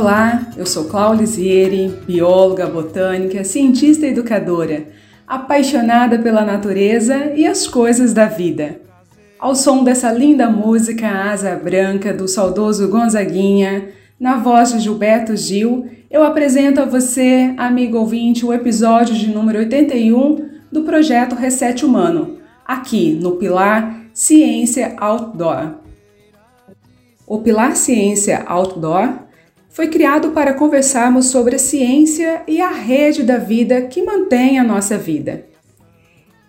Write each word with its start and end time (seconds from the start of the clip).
Olá, 0.00 0.46
eu 0.56 0.64
sou 0.64 0.84
Cláudia 0.84 1.22
Lisieri, 1.22 1.92
bióloga 2.06 2.68
botânica, 2.68 3.42
cientista 3.42 4.06
e 4.06 4.10
educadora, 4.10 4.86
apaixonada 5.26 6.20
pela 6.20 6.44
natureza 6.44 7.32
e 7.34 7.44
as 7.44 7.66
coisas 7.66 8.12
da 8.12 8.26
vida. 8.26 8.80
Ao 9.40 9.56
som 9.56 9.82
dessa 9.82 10.12
linda 10.12 10.48
música 10.48 11.08
Asa 11.08 11.56
Branca 11.56 12.14
do 12.14 12.28
saudoso 12.28 12.86
Gonzaguinha, 12.86 13.88
na 14.20 14.36
voz 14.36 14.72
de 14.72 14.78
Gilberto 14.78 15.36
Gil, 15.36 15.90
eu 16.08 16.22
apresento 16.22 16.80
a 16.80 16.84
você, 16.84 17.52
amigo 17.56 17.98
ouvinte, 17.98 18.46
o 18.46 18.52
episódio 18.52 19.16
de 19.16 19.28
número 19.28 19.58
81 19.58 20.48
do 20.70 20.82
projeto 20.84 21.34
Reset 21.34 21.84
Humano, 21.84 22.38
aqui 22.64 23.18
no 23.20 23.32
Pilar 23.32 24.04
Ciência 24.14 24.94
Outdoor. 24.96 25.72
O 27.26 27.40
Pilar 27.40 27.74
Ciência 27.74 28.44
Outdoor 28.46 29.26
foi 29.68 29.88
criado 29.88 30.30
para 30.30 30.54
conversarmos 30.54 31.26
sobre 31.26 31.56
a 31.56 31.58
ciência 31.58 32.42
e 32.46 32.60
a 32.60 32.70
rede 32.70 33.22
da 33.22 33.36
vida 33.36 33.82
que 33.82 34.02
mantém 34.02 34.58
a 34.58 34.64
nossa 34.64 34.96
vida. 34.96 35.46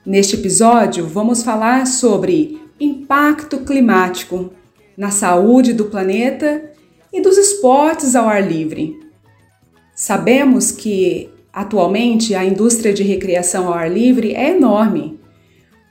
Neste 0.06 0.36
episódio, 0.36 1.06
vamos 1.06 1.44
falar 1.44 1.86
sobre 1.86 2.60
impacto 2.80 3.60
climático 3.60 4.52
na 4.98 5.12
saúde 5.12 5.74
do 5.74 5.86
planeta 5.86 6.72
e 7.12 7.22
dos 7.22 7.38
esportes 7.38 8.16
ao 8.16 8.28
ar 8.28 8.42
livre. 8.42 9.00
Sabemos 9.94 10.72
que 10.72 11.30
atualmente 11.52 12.34
a 12.34 12.46
indústria 12.46 12.94
de 12.94 13.04
recreação 13.04 13.68
ao 13.68 13.74
ar 13.74 13.92
livre 13.92 14.34
é 14.34 14.56
enorme. 14.56 15.20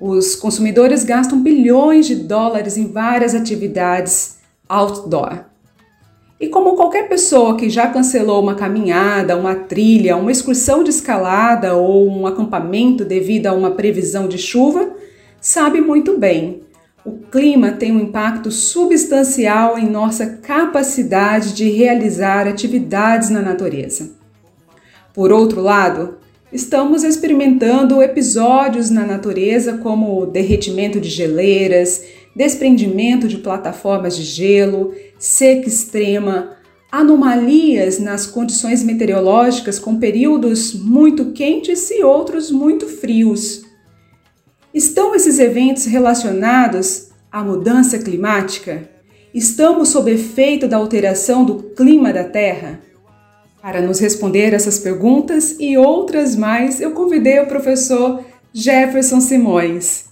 Os 0.01 0.35
consumidores 0.35 1.05
gastam 1.05 1.43
bilhões 1.43 2.07
de 2.07 2.15
dólares 2.15 2.77
em 2.77 2.87
várias 2.87 3.35
atividades 3.35 4.39
outdoor. 4.69 5.45
E 6.41 6.47
como 6.47 6.77
qualquer 6.77 7.09
pessoa 7.09 7.57
que 7.57 7.69
já 7.69 7.89
cancelou 7.89 8.41
uma 8.41 8.55
caminhada, 8.55 9.37
uma 9.37 9.57
trilha, 9.57 10.17
uma 10.17 10.31
excursão 10.31 10.85
de 10.85 10.91
escalada 10.91 11.75
ou 11.75 12.09
um 12.09 12.29
acampamento 12.29 13.05
devido 13.05 13.49
a 13.49 13.53
uma 13.53 13.73
previsão 13.73 14.29
de 14.29 14.39
chuva, 14.39 14.89
sabe 15.41 15.81
muito 15.81 16.17
bem. 16.17 16.63
O 17.05 17.13
clima 17.31 17.73
tem 17.73 17.91
um 17.91 18.01
impacto 18.01 18.53
substancial 18.53 19.77
em 19.77 19.89
nossa 19.89 20.27
capacidade 20.27 21.55
de 21.55 21.69
realizar 21.71 22.47
atividades 22.47 23.31
na 23.31 23.43
natureza. 23.43 24.11
Por 25.13 25.33
outro 25.33 25.61
lado, 25.61 26.19
estamos 26.53 27.03
experimentando 27.03 28.01
episódios 28.01 28.91
na 28.91 29.05
natureza 29.05 29.79
como 29.79 30.21
o 30.21 30.27
derretimento 30.27 31.01
de 31.01 31.09
geleiras, 31.09 32.05
desprendimento 32.39 33.27
de 33.27 33.39
plataformas 33.39 34.17
de 34.17 34.23
gelo, 34.23 34.95
seca 35.19 35.67
extrema, 35.67 36.57
anomalias 36.91 37.99
nas 37.99 38.27
condições 38.27 38.85
meteorológicas 38.85 39.81
com 39.81 39.99
períodos 39.99 40.73
muito 40.73 41.33
quentes 41.33 41.91
e 41.91 42.05
outros 42.05 42.53
muito 42.53 42.87
frios. 42.87 43.63
Estão 44.73 45.17
esses 45.17 45.41
eventos 45.41 45.87
relacionados 45.87 47.09
à 47.31 47.43
mudança 47.43 47.99
climática? 47.99 48.89
Estamos 49.35 49.89
sob 49.89 50.09
efeito 50.09 50.69
da 50.69 50.77
alteração 50.77 51.45
do 51.45 51.57
clima 51.75 52.13
da 52.13 52.23
Terra? 52.23 52.81
Para 53.61 53.83
nos 53.83 53.99
responder 53.99 54.55
essas 54.55 54.79
perguntas 54.79 55.57
e 55.59 55.77
outras 55.77 56.37
mais, 56.37 56.81
eu 56.81 56.93
convidei 56.93 57.41
o 57.41 57.49
professor 57.49 58.25
Jefferson 58.53 59.21
Simões. 59.21 60.08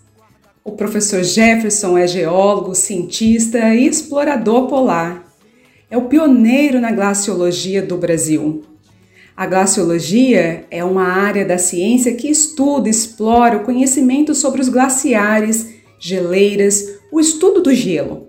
O 0.66 0.72
professor 0.72 1.22
Jefferson 1.22 1.96
é 1.96 2.08
geólogo, 2.08 2.74
cientista 2.74 3.72
e 3.72 3.86
explorador 3.86 4.66
polar. 4.66 5.24
É 5.88 5.96
o 5.96 6.06
pioneiro 6.06 6.80
na 6.80 6.90
glaciologia 6.90 7.80
do 7.80 7.96
Brasil. 7.96 8.64
A 9.36 9.46
glaciologia 9.46 10.66
é 10.68 10.82
uma 10.82 11.04
área 11.04 11.44
da 11.44 11.56
ciência 11.56 12.16
que 12.16 12.28
estuda, 12.28 12.88
explora 12.88 13.58
o 13.58 13.62
conhecimento 13.62 14.34
sobre 14.34 14.60
os 14.60 14.68
glaciares, 14.68 15.72
geleiras, 16.00 16.98
o 17.12 17.20
estudo 17.20 17.62
do 17.62 17.72
gelo. 17.72 18.26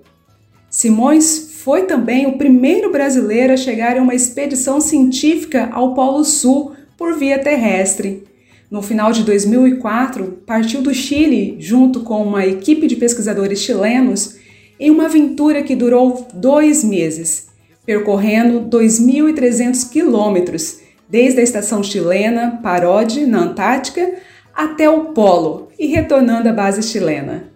Simões 0.70 1.56
foi 1.64 1.88
também 1.88 2.28
o 2.28 2.38
primeiro 2.38 2.92
brasileiro 2.92 3.54
a 3.54 3.58
chegar 3.58 3.98
em 3.98 4.02
uma 4.02 4.14
expedição 4.14 4.80
científica 4.80 5.72
ao 5.72 5.96
Polo 5.96 6.24
Sul 6.24 6.74
por 6.96 7.18
via 7.18 7.40
terrestre 7.40 8.28
no 8.70 8.82
final 8.82 9.12
de 9.12 9.24
2004, 9.24 10.44
partiu 10.46 10.82
do 10.82 10.94
Chile 10.94 11.56
junto 11.60 12.02
com 12.02 12.22
uma 12.22 12.46
equipe 12.46 12.86
de 12.86 12.98
pesquisadores 12.98 13.60
chilenos 13.60 14.36
em 14.80 14.92
uma 14.92 15.06
aventura 15.06 15.64
que 15.64 15.76
durou 15.76 16.28
dois 16.34 16.84
meses, 16.84 17.48
percorrendo 17.86 18.70
2.300 18.70 19.90
quilômetros 19.90 20.80
desde 21.10 21.40
a 21.40 21.44
estação 21.44 21.82
chilena 21.82 22.60
Parodi, 22.62 23.26
na 23.26 23.40
Antártica, 23.40 24.16
até 24.54 24.90
o 24.90 25.06
Polo 25.14 25.70
e 25.80 25.88
retornando 25.88 26.50
à 26.50 26.54
base 26.54 26.84
chilena. 26.84 27.50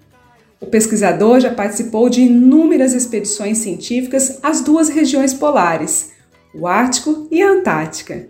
O 0.62 0.68
pesquisador 0.68 1.40
já 1.40 1.52
participou 1.52 2.08
de 2.08 2.22
inúmeras 2.22 2.94
expedições 2.94 3.58
científicas 3.58 4.40
às 4.42 4.62
duas 4.62 4.88
regiões 4.88 5.34
polares, 5.34 6.12
o 6.54 6.68
Ártico 6.68 7.28
e 7.32 7.42
a 7.42 7.50
Antártica. 7.50 8.28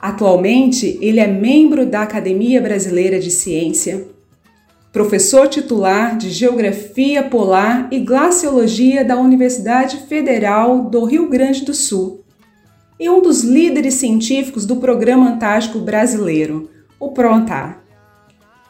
Atualmente, 0.00 0.98
ele 1.00 1.20
é 1.20 1.26
membro 1.26 1.86
da 1.86 2.02
Academia 2.02 2.60
Brasileira 2.60 3.18
de 3.18 3.30
Ciência, 3.30 4.06
professor 4.92 5.48
titular 5.48 6.16
de 6.16 6.30
Geografia 6.30 7.22
Polar 7.22 7.88
e 7.90 8.00
Glaciologia 8.00 9.04
da 9.04 9.16
Universidade 9.16 10.06
Federal 10.08 10.84
do 10.84 11.04
Rio 11.04 11.28
Grande 11.28 11.64
do 11.64 11.74
Sul 11.74 12.24
e 12.98 13.08
um 13.10 13.20
dos 13.20 13.42
líderes 13.42 13.94
científicos 13.94 14.64
do 14.64 14.76
Programa 14.76 15.30
Antártico 15.30 15.78
Brasileiro, 15.78 16.70
o 16.98 17.10
PRONTAR. 17.10 17.82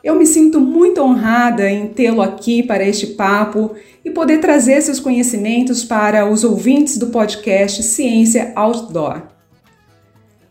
Eu 0.03 0.15
me 0.15 0.27
sinto 0.27 0.61
muito 0.61 1.01
honrada 1.01 1.69
em 1.71 1.89
tê-lo 1.89 2.23
aqui 2.23 2.63
para 2.63 2.87
este 2.87 3.09
papo 3.09 3.73
e 4.05 4.11
poder 4.11 4.39
trazer 4.39 4.81
seus 4.81 5.01
conhecimentos 5.01 5.85
para 5.85 6.29
os 6.29 6.45
ouvintes 6.45 6.97
do 6.97 7.09
podcast 7.09 7.83
Ciência 7.83 8.53
Outdoor. 8.55 9.36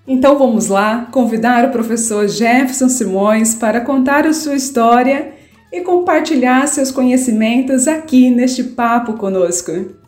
Então 0.07 0.37
vamos 0.37 0.67
lá 0.67 1.07
convidar 1.11 1.65
o 1.65 1.71
professor 1.71 2.27
Jefferson 2.27 2.89
Simões 2.89 3.55
para 3.55 3.81
contar 3.81 4.27
a 4.27 4.33
sua 4.33 4.55
história 4.55 5.33
e 5.71 5.81
compartilhar 5.81 6.67
seus 6.67 6.91
conhecimentos 6.91 7.87
aqui 7.87 8.29
neste 8.29 8.63
papo 8.63 9.13
conosco. 9.13 10.04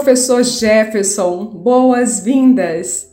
Professor 0.00 0.42
Jefferson, 0.42 1.44
boas-vindas! 1.44 3.06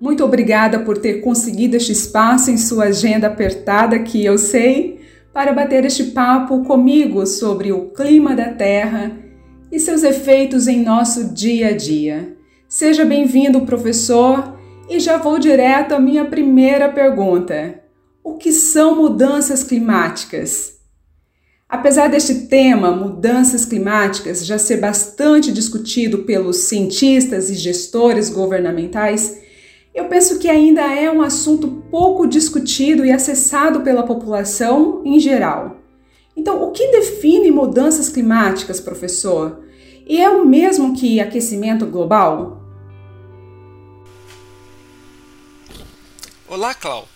Muito 0.00 0.24
obrigada 0.24 0.80
por 0.80 0.98
ter 0.98 1.20
conseguido 1.20 1.76
este 1.76 1.92
espaço 1.92 2.50
em 2.50 2.56
sua 2.56 2.86
agenda 2.86 3.28
apertada, 3.28 3.96
que 4.00 4.24
eu 4.24 4.36
sei, 4.36 5.00
para 5.32 5.52
bater 5.52 5.84
este 5.84 6.06
papo 6.06 6.64
comigo 6.64 7.24
sobre 7.26 7.70
o 7.70 7.90
clima 7.90 8.34
da 8.34 8.48
Terra 8.48 9.12
e 9.70 9.78
seus 9.78 10.02
efeitos 10.02 10.66
em 10.66 10.82
nosso 10.82 11.32
dia 11.32 11.68
a 11.68 11.76
dia. 11.76 12.36
Seja 12.68 13.04
bem-vindo, 13.04 13.60
professor, 13.60 14.58
e 14.90 14.98
já 14.98 15.18
vou 15.18 15.38
direto 15.38 15.94
à 15.94 16.00
minha 16.00 16.24
primeira 16.24 16.88
pergunta: 16.88 17.80
O 18.24 18.34
que 18.34 18.50
são 18.50 18.96
mudanças 18.96 19.62
climáticas? 19.62 20.81
Apesar 21.72 22.08
deste 22.08 22.34
tema, 22.48 22.90
mudanças 22.90 23.64
climáticas, 23.64 24.44
já 24.44 24.58
ser 24.58 24.76
bastante 24.76 25.50
discutido 25.50 26.18
pelos 26.18 26.64
cientistas 26.64 27.48
e 27.48 27.54
gestores 27.54 28.28
governamentais, 28.28 29.38
eu 29.94 30.04
penso 30.04 30.38
que 30.38 30.50
ainda 30.50 30.82
é 30.82 31.10
um 31.10 31.22
assunto 31.22 31.82
pouco 31.90 32.26
discutido 32.26 33.06
e 33.06 33.10
acessado 33.10 33.80
pela 33.80 34.02
população 34.02 35.00
em 35.02 35.18
geral. 35.18 35.78
Então, 36.36 36.62
o 36.62 36.72
que 36.72 36.88
define 36.88 37.50
mudanças 37.50 38.10
climáticas, 38.10 38.78
professor? 38.78 39.64
E 40.06 40.20
é 40.20 40.28
o 40.28 40.44
mesmo 40.44 40.94
que 40.94 41.20
aquecimento 41.20 41.86
global? 41.86 42.60
Olá, 46.46 46.74
Clau. 46.74 47.08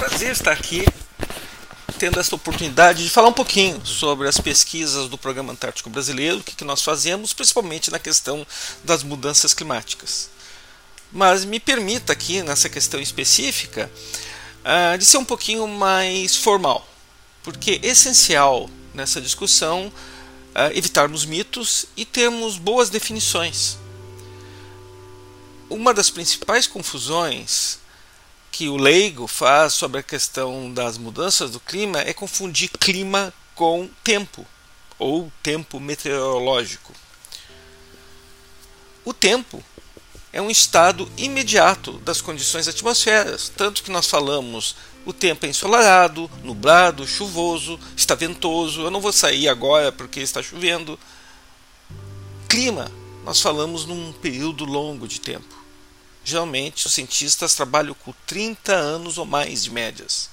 Prazer 0.00 0.32
estar 0.32 0.50
aqui 0.50 0.84
tendo 2.02 2.18
esta 2.18 2.34
oportunidade 2.34 3.04
de 3.04 3.08
falar 3.08 3.28
um 3.28 3.32
pouquinho 3.32 3.80
sobre 3.86 4.26
as 4.26 4.36
pesquisas 4.36 5.08
do 5.08 5.16
Programa 5.16 5.52
Antártico 5.52 5.88
Brasileiro, 5.88 6.38
o 6.38 6.42
que, 6.42 6.56
que 6.56 6.64
nós 6.64 6.82
fazemos, 6.82 7.32
principalmente 7.32 7.92
na 7.92 7.98
questão 8.00 8.44
das 8.82 9.04
mudanças 9.04 9.54
climáticas. 9.54 10.28
Mas 11.12 11.44
me 11.44 11.60
permita 11.60 12.12
aqui, 12.12 12.42
nessa 12.42 12.68
questão 12.68 12.98
específica, 12.98 13.88
uh, 14.64 14.98
de 14.98 15.04
ser 15.04 15.18
um 15.18 15.24
pouquinho 15.24 15.64
mais 15.68 16.34
formal, 16.34 16.84
porque 17.44 17.78
é 17.80 17.86
essencial 17.86 18.68
nessa 18.92 19.20
discussão 19.20 19.86
uh, 19.86 20.76
evitarmos 20.76 21.24
mitos 21.24 21.86
e 21.96 22.04
termos 22.04 22.58
boas 22.58 22.90
definições. 22.90 23.78
Uma 25.70 25.94
das 25.94 26.10
principais 26.10 26.66
confusões 26.66 27.78
que 28.52 28.68
o 28.68 28.76
leigo 28.76 29.26
faz 29.26 29.72
sobre 29.72 29.98
a 29.98 30.02
questão 30.02 30.72
das 30.72 30.98
mudanças 30.98 31.50
do 31.50 31.58
clima 31.58 32.00
é 32.02 32.12
confundir 32.12 32.68
clima 32.68 33.32
com 33.54 33.88
tempo 34.04 34.46
ou 34.98 35.32
tempo 35.42 35.80
meteorológico. 35.80 36.92
O 39.04 39.14
tempo 39.14 39.64
é 40.32 40.40
um 40.40 40.50
estado 40.50 41.10
imediato 41.16 41.92
das 42.00 42.20
condições 42.20 42.68
atmosféricas, 42.68 43.48
tanto 43.48 43.82
que 43.82 43.90
nós 43.90 44.06
falamos 44.06 44.76
o 45.04 45.12
tempo 45.12 45.46
é 45.46 45.48
ensolarado, 45.48 46.30
nublado, 46.44 47.06
chuvoso, 47.08 47.80
está 47.96 48.14
ventoso, 48.14 48.82
eu 48.82 48.90
não 48.90 49.00
vou 49.00 49.12
sair 49.12 49.48
agora 49.48 49.90
porque 49.90 50.20
está 50.20 50.42
chovendo. 50.42 50.98
Clima, 52.48 52.92
nós 53.24 53.40
falamos 53.40 53.84
num 53.84 54.12
período 54.12 54.64
longo 54.64 55.08
de 55.08 55.20
tempo. 55.20 55.61
Geralmente, 56.24 56.86
os 56.86 56.92
cientistas 56.92 57.54
trabalham 57.54 57.94
com 57.94 58.12
30 58.26 58.72
anos 58.72 59.18
ou 59.18 59.26
mais 59.26 59.64
de 59.64 59.70
médias. 59.70 60.30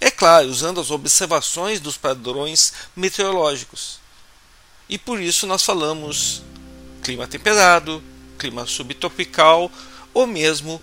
É 0.00 0.10
claro, 0.10 0.48
usando 0.48 0.80
as 0.80 0.90
observações 0.90 1.80
dos 1.80 1.96
padrões 1.96 2.72
meteorológicos. 2.94 3.98
E 4.88 4.96
por 4.96 5.20
isso 5.20 5.46
nós 5.46 5.62
falamos 5.62 6.42
clima 7.02 7.26
temperado, 7.26 8.02
clima 8.38 8.66
subtropical 8.66 9.70
ou 10.14 10.26
mesmo 10.26 10.82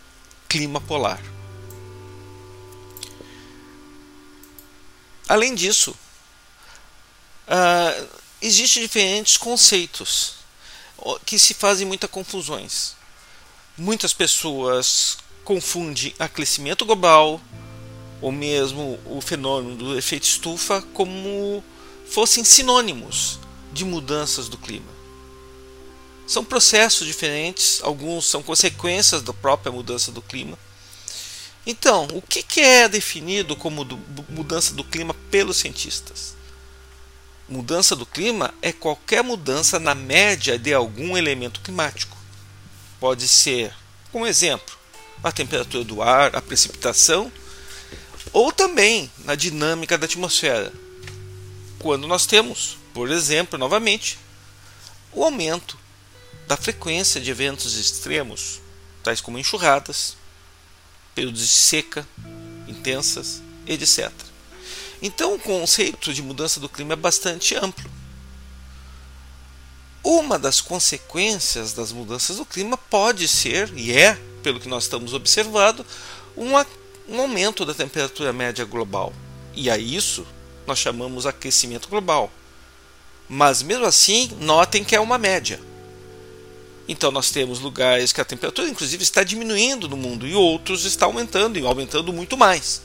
clima 0.50 0.82
polar. 0.82 1.22
Além 5.28 5.56
disso, 5.56 5.96
uh, 7.48 8.08
existem 8.42 8.84
diferentes 8.84 9.38
conceitos 9.38 10.36
que 11.26 11.40
se 11.40 11.54
fazem 11.54 11.88
muitas 11.88 12.10
confusões. 12.10 12.95
Muitas 13.78 14.14
pessoas 14.14 15.18
confundem 15.44 16.16
aquecimento 16.18 16.86
global 16.86 17.42
ou 18.22 18.32
mesmo 18.32 18.98
o 19.06 19.20
fenômeno 19.20 19.76
do 19.76 19.98
efeito 19.98 20.24
estufa 20.24 20.82
como 20.94 21.62
fossem 22.08 22.46
sinônimos 22.46 23.38
de 23.74 23.84
mudanças 23.84 24.48
do 24.48 24.58
clima. 24.58 24.90
São 26.26 26.42
processos 26.46 27.06
diferentes, 27.06 27.82
alguns 27.84 28.28
são 28.28 28.42
consequências 28.42 29.22
da 29.22 29.34
própria 29.34 29.74
mudança 29.74 30.10
do 30.10 30.22
clima. 30.22 30.58
Então, 31.68 32.08
o 32.14 32.22
que 32.22 32.62
é 32.62 32.88
definido 32.88 33.58
como 33.58 33.84
mudança 34.30 34.74
do 34.74 34.86
clima 34.86 35.14
pelos 35.30 35.58
cientistas? 35.58 36.34
Mudança 37.50 37.94
do 37.94 38.06
clima 38.06 38.54
é 38.62 38.72
qualquer 38.72 39.22
mudança 39.22 39.80
na 39.80 39.94
média 39.94 40.58
de 40.58 40.74
algum 40.74 41.18
elemento 41.18 41.60
climático 41.60 42.15
pode 43.06 43.28
ser, 43.28 43.72
como 44.12 44.26
exemplo, 44.26 44.76
a 45.24 45.32
temperatura 45.32 45.84
do 45.84 46.02
ar, 46.02 46.36
a 46.36 46.42
precipitação, 46.42 47.32
ou 48.34 48.52
também 48.52 49.12
na 49.20 49.36
dinâmica 49.36 49.96
da 49.96 50.06
atmosfera. 50.06 50.74
Quando 51.78 52.08
nós 52.08 52.26
temos, 52.26 52.80
por 52.96 53.12
exemplo, 53.12 53.60
novamente, 53.60 54.18
o 55.14 55.24
aumento 55.24 55.78
da 56.48 56.58
frequência 56.58 57.22
de 57.22 57.30
eventos 57.30 57.78
extremos, 57.78 58.60
tais 59.04 59.22
como 59.22 59.38
enxurradas, 59.38 60.18
períodos 61.14 61.42
de 61.42 61.48
seca 61.48 62.08
intensas, 62.68 63.40
etc. 63.68 64.12
Então, 65.00 65.36
o 65.36 65.40
conceito 65.40 66.12
de 66.12 66.24
mudança 66.24 66.60
do 66.60 66.68
clima 66.68 66.94
é 66.94 66.96
bastante 66.96 67.54
amplo. 67.54 67.88
Uma 70.06 70.38
das 70.38 70.62
consequências 70.62 71.74
das 71.74 71.92
mudanças 71.92 72.38
do 72.38 72.46
clima 72.46 72.78
pode 72.78 73.28
ser, 73.28 73.74
e 73.76 73.92
é, 73.92 74.16
pelo 74.44 74.60
que 74.60 74.70
nós 74.70 74.84
estamos 74.84 75.16
observando, 75.16 75.84
um 76.38 77.20
aumento 77.20 77.66
da 77.66 77.74
temperatura 77.74 78.32
média 78.32 78.64
global. 78.66 79.12
E 79.56 79.68
a 79.68 79.80
isso 79.80 80.24
nós 80.68 80.78
chamamos 80.78 81.26
aquecimento 81.26 81.90
global. 81.90 82.32
Mas 83.28 83.64
mesmo 83.64 83.84
assim, 83.84 84.30
notem 84.40 84.84
que 84.84 84.96
é 84.96 85.00
uma 85.00 85.18
média. 85.18 85.60
Então 86.88 87.10
nós 87.10 87.32
temos 87.32 87.60
lugares 87.60 88.14
que 88.14 88.22
a 88.22 88.26
temperatura 88.26 88.70
inclusive 88.70 89.02
está 89.02 89.24
diminuindo 89.24 89.90
no 89.90 89.98
mundo 89.98 90.28
e 90.28 90.36
outros 90.36 90.86
está 90.86 91.08
aumentando 91.08 91.58
e 91.58 91.66
aumentando 91.66 92.14
muito 92.14 92.38
mais. 92.38 92.80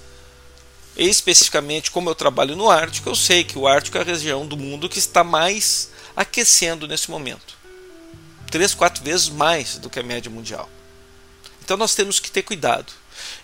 Especificamente, 0.97 1.91
como 1.91 2.09
eu 2.09 2.15
trabalho 2.15 2.57
no 2.57 2.71
Ártico, 2.71 3.11
eu 3.11 3.15
sei 3.15 3.45
que 3.45 3.59
o 3.59 3.69
Ártico 3.69 3.99
é 3.99 4.01
a 4.01 4.05
região 4.05 4.47
do 4.47 4.57
mundo 4.57 4.89
que 4.89 4.99
está 4.99 5.23
mais 5.23 5.91
aquecendo 6.21 6.87
nesse 6.87 7.11
momento. 7.11 7.57
Três, 8.51 8.75
quatro 8.75 9.03
vezes 9.03 9.31
mais 9.31 9.79
do 9.79 9.89
que 9.89 9.99
a 9.99 10.03
média 10.03 10.31
mundial. 10.31 10.69
Então 11.65 11.79
nós 11.79 11.95
temos 11.95 12.21
que 12.21 12.31
ter 12.31 12.43
cuidado. 12.43 12.93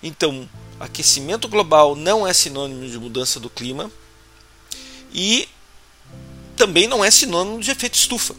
Então, 0.02 0.46
aquecimento 0.78 1.48
global 1.48 1.96
não 1.96 2.26
é 2.26 2.34
sinônimo 2.34 2.86
de 2.86 2.98
mudança 2.98 3.40
do 3.40 3.48
clima 3.48 3.90
e 5.10 5.48
também 6.54 6.86
não 6.86 7.02
é 7.02 7.10
sinônimo 7.10 7.60
de 7.60 7.70
efeito 7.70 7.94
estufa. 7.94 8.36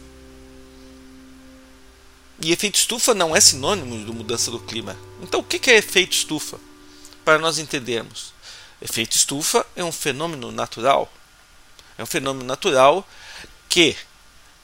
E 2.40 2.52
efeito 2.52 2.76
estufa 2.76 3.14
não 3.14 3.34
é 3.34 3.40
sinônimo 3.40 4.04
de 4.04 4.12
mudança 4.12 4.52
do 4.52 4.60
clima. 4.60 4.96
Então, 5.20 5.40
o 5.40 5.42
que 5.42 5.68
é 5.68 5.78
efeito 5.78 6.12
estufa? 6.12 6.60
Para 7.24 7.38
nós 7.38 7.58
entendermos, 7.58 8.32
efeito 8.80 9.16
estufa 9.16 9.66
é 9.74 9.82
um 9.82 9.90
fenômeno 9.90 10.52
natural. 10.52 11.12
É 11.96 12.02
um 12.04 12.06
fenômeno 12.06 12.46
natural 12.46 13.04
que 13.68 13.96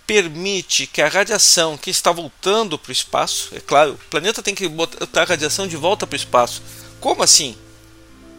permite 0.06 0.86
que 0.86 1.00
a 1.00 1.08
radiação 1.08 1.76
que 1.76 1.90
está 1.90 2.12
voltando 2.12 2.78
para 2.78 2.90
o 2.90 2.92
espaço, 2.92 3.54
é 3.54 3.60
claro, 3.60 3.92
o 3.92 4.10
planeta 4.10 4.42
tem 4.42 4.54
que 4.54 4.68
botar 4.68 5.22
a 5.22 5.24
radiação 5.24 5.66
de 5.66 5.76
volta 5.76 6.06
para 6.06 6.14
o 6.14 6.16
espaço. 6.16 6.62
Como 7.00 7.22
assim? 7.22 7.56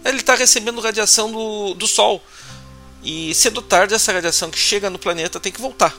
Ele 0.04 0.18
está 0.18 0.36
recebendo 0.36 0.82
radiação 0.82 1.32
do, 1.32 1.74
do 1.74 1.88
Sol. 1.88 2.24
E 3.04 3.34
cedo 3.36 3.58
ou 3.58 3.64
tarde 3.64 3.94
essa 3.94 4.12
radiação 4.12 4.50
que 4.50 4.58
chega 4.58 4.90
no 4.90 5.00
planeta 5.00 5.40
tem 5.40 5.52
que 5.52 5.62
voltar. 5.62 5.96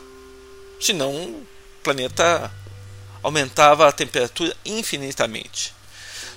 senão 0.80 1.12
o 1.12 1.46
planeta 1.82 2.52
aumentava 3.22 3.88
a 3.88 3.92
temperatura 3.92 4.56
infinitamente. 4.64 5.74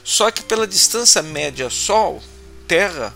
Só 0.03 0.31
que 0.31 0.43
pela 0.43 0.67
distância 0.67 1.21
média 1.21 1.69
Sol, 1.69 2.21
Terra, 2.67 3.15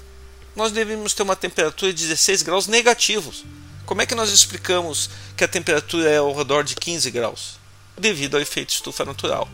nós 0.55 0.71
devemos 0.71 1.13
ter 1.13 1.23
uma 1.23 1.35
temperatura 1.35 1.91
de 1.91 2.07
16 2.07 2.43
graus 2.43 2.67
negativos. 2.67 3.43
Como 3.85 4.01
é 4.01 4.05
que 4.05 4.15
nós 4.15 4.29
explicamos 4.31 5.09
que 5.35 5.43
a 5.43 5.47
temperatura 5.47 6.09
é 6.09 6.17
ao 6.17 6.33
redor 6.33 6.63
de 6.63 6.75
15 6.75 7.11
graus? 7.11 7.59
Devido 7.97 8.35
ao 8.35 8.41
efeito 8.41 8.73
estufa 8.73 9.03
natural. 9.03 9.49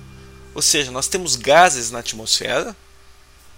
Ou 0.53 0.61
seja, 0.61 0.91
nós 0.91 1.07
temos 1.07 1.35
gases 1.35 1.89
na 1.91 1.99
atmosfera, 1.99 2.75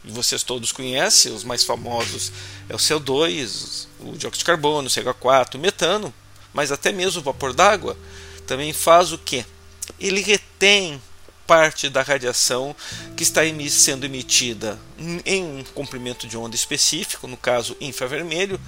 e 0.04 0.12
vocês 0.12 0.44
todos 0.44 0.72
conhecem, 0.72 1.34
os 1.34 1.44
mais 1.44 1.64
famosos 1.64 2.32
é 2.70 2.74
o 2.74 2.78
CO2, 2.78 3.88
o 4.00 4.18
dióxido 4.18 4.40
de 4.40 4.46
carbono, 4.46 4.88
o 4.88 4.92
CH4, 4.92 5.56
o 5.56 5.60
metano, 5.60 6.14
mas 6.54 6.72
até 6.72 6.92
mesmo 6.92 7.22
o 7.22 7.24
vapor 7.24 7.54
d'água 7.54 7.98
também 8.48 8.74
faz 8.74 9.12
o 9.12 9.18
que? 9.18 9.46
Ele 10.00 10.22
retém 10.22 11.02
parte 11.46 11.90
da 11.90 12.02
radiação 12.02 12.76
que 13.16 13.24
está 13.24 13.42
sendo 13.70 14.06
emitida 14.06 14.80
em 15.26 15.44
um 15.44 15.64
comprimento 15.74 16.26
de 16.26 16.38
onda 16.38 16.56
específico, 16.56 17.28
no 17.28 17.38
caso 17.38 17.76
infravermelho, 17.80 18.60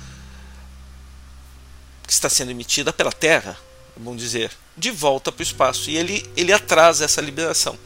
que 2.14 2.18
está 2.18 2.30
sendo 2.30 2.52
emitida 2.52 2.94
pela 2.94 3.12
Terra, 3.12 3.58
vamos 3.98 4.22
dizer, 4.22 4.52
de 4.78 4.92
volta 4.92 5.32
para 5.32 5.42
o 5.42 5.44
espaço. 5.44 5.90
E 5.90 5.98
ele, 5.98 6.24
ele 6.38 6.54
atrasa 6.54 7.04
essa 7.04 7.20
liberação. 7.20 7.78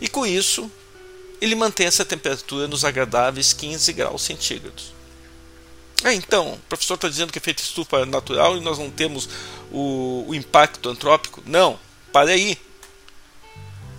E 0.00 0.06
com 0.06 0.26
isso, 0.26 0.70
ele 1.40 1.54
mantém 1.54 1.86
essa 1.86 2.04
temperatura 2.04 2.68
nos 2.68 2.84
agradáveis 2.84 3.54
15 3.54 3.90
graus 3.94 4.22
centígrados. 4.22 4.92
É, 6.04 6.12
então, 6.12 6.52
o 6.52 6.58
professor 6.68 6.94
está 6.94 7.08
dizendo 7.08 7.32
que 7.32 7.38
efeito 7.38 7.62
estufa 7.62 8.00
é 8.00 8.04
natural 8.04 8.56
e 8.56 8.60
nós 8.60 8.78
não 8.78 8.90
temos 8.90 9.28
o, 9.72 10.26
o 10.28 10.34
impacto 10.34 10.90
antrópico? 10.90 11.42
Não, 11.46 11.80
para 12.12 12.32
aí. 12.32 12.58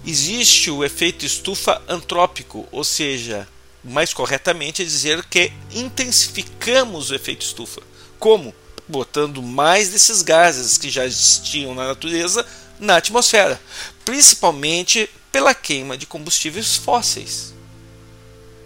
Existe 0.05 0.69
o 0.69 0.83
efeito 0.83 1.25
estufa 1.25 1.81
antrópico, 1.87 2.67
ou 2.71 2.83
seja, 2.83 3.47
mais 3.83 4.13
corretamente 4.13 4.83
é 4.83 4.85
dizer 4.85 5.23
que 5.25 5.51
intensificamos 5.73 7.09
o 7.09 7.15
efeito 7.15 7.43
estufa. 7.43 7.81
Como? 8.19 8.53
Botando 8.91 9.41
mais 9.41 9.89
desses 9.89 10.21
gases 10.21 10.77
que 10.77 10.89
já 10.89 11.05
existiam 11.05 11.73
na 11.73 11.87
natureza 11.87 12.45
na 12.77 12.97
atmosfera, 12.97 13.61
principalmente 14.03 15.09
pela 15.31 15.53
queima 15.53 15.97
de 15.97 16.05
combustíveis 16.05 16.75
fósseis, 16.75 17.53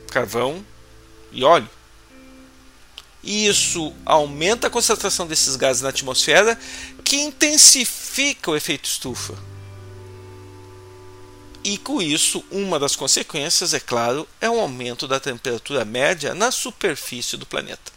carvão 0.10 0.66
e 1.32 1.44
óleo. 1.44 1.70
Isso 3.24 3.94
aumenta 4.04 4.66
a 4.66 4.70
concentração 4.70 5.28
desses 5.28 5.56
gases 5.56 5.84
na 5.84 5.90
atmosfera, 5.90 6.58
que 7.04 7.18
intensifica 7.18 8.50
o 8.50 8.56
efeito 8.56 8.86
estufa. 8.86 9.36
E 11.64 11.78
com 11.78 12.02
isso, 12.02 12.44
uma 12.50 12.80
das 12.80 12.96
consequências, 12.96 13.76
é 13.76 13.80
claro, 13.80 14.28
é 14.42 14.50
o 14.50 14.60
aumento 14.60 15.08
da 15.08 15.20
temperatura 15.20 15.86
média 15.86 16.34
na 16.34 16.52
superfície 16.52 17.38
do 17.38 17.46
planeta. 17.46 17.92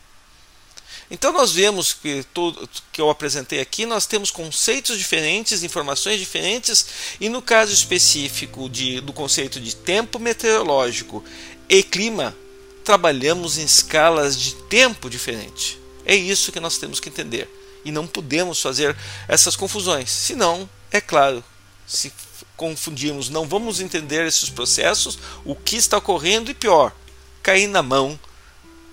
Então 1.10 1.32
nós 1.32 1.52
vemos 1.52 1.94
que 1.94 2.24
tudo 2.34 2.68
que 2.92 3.00
eu 3.00 3.08
apresentei 3.08 3.60
aqui, 3.60 3.86
nós 3.86 4.06
temos 4.06 4.30
conceitos 4.30 4.98
diferentes, 4.98 5.62
informações 5.62 6.18
diferentes, 6.18 6.86
e 7.18 7.28
no 7.28 7.40
caso 7.40 7.72
específico 7.72 8.68
de, 8.68 9.00
do 9.00 9.12
conceito 9.12 9.58
de 9.58 9.74
tempo 9.74 10.18
meteorológico 10.18 11.24
e 11.68 11.82
clima, 11.82 12.36
trabalhamos 12.84 13.56
em 13.56 13.64
escalas 13.64 14.38
de 14.38 14.54
tempo 14.54 15.08
diferente. 15.08 15.80
É 16.04 16.14
isso 16.14 16.52
que 16.52 16.60
nós 16.60 16.78
temos 16.78 17.00
que 17.00 17.08
entender. 17.08 17.48
E 17.84 17.92
não 17.92 18.06
podemos 18.06 18.60
fazer 18.60 18.96
essas 19.26 19.56
confusões. 19.56 20.10
Senão, 20.10 20.68
é 20.90 21.00
claro, 21.00 21.42
se 21.86 22.12
confundirmos, 22.56 23.30
não 23.30 23.46
vamos 23.46 23.80
entender 23.80 24.26
esses 24.26 24.50
processos, 24.50 25.18
o 25.44 25.54
que 25.54 25.76
está 25.76 25.96
ocorrendo 25.96 26.50
e 26.50 26.54
pior, 26.54 26.94
cair 27.42 27.66
na 27.66 27.82
mão 27.82 28.18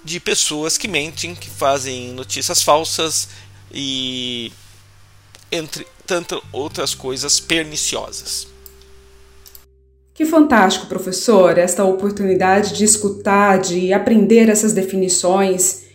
de 0.06 0.20
pessoas 0.20 0.78
que 0.78 0.88
mentem, 0.88 1.34
que 1.34 1.50
fazem 1.50 2.14
notícias 2.14 2.62
falsas 2.62 3.28
e 3.74 4.52
entre 5.52 5.86
tantas 6.06 6.40
outras 6.54 6.94
coisas 6.94 7.40
perniciosas. 7.40 8.48
Que 10.14 10.24
fantástico, 10.24 10.86
professor, 10.86 11.58
esta 11.58 11.84
oportunidade 11.84 12.74
de 12.74 12.86
escutar, 12.86 13.60
de 13.60 13.92
aprender 13.92 14.48
essas 14.48 14.72
definições 14.72 15.86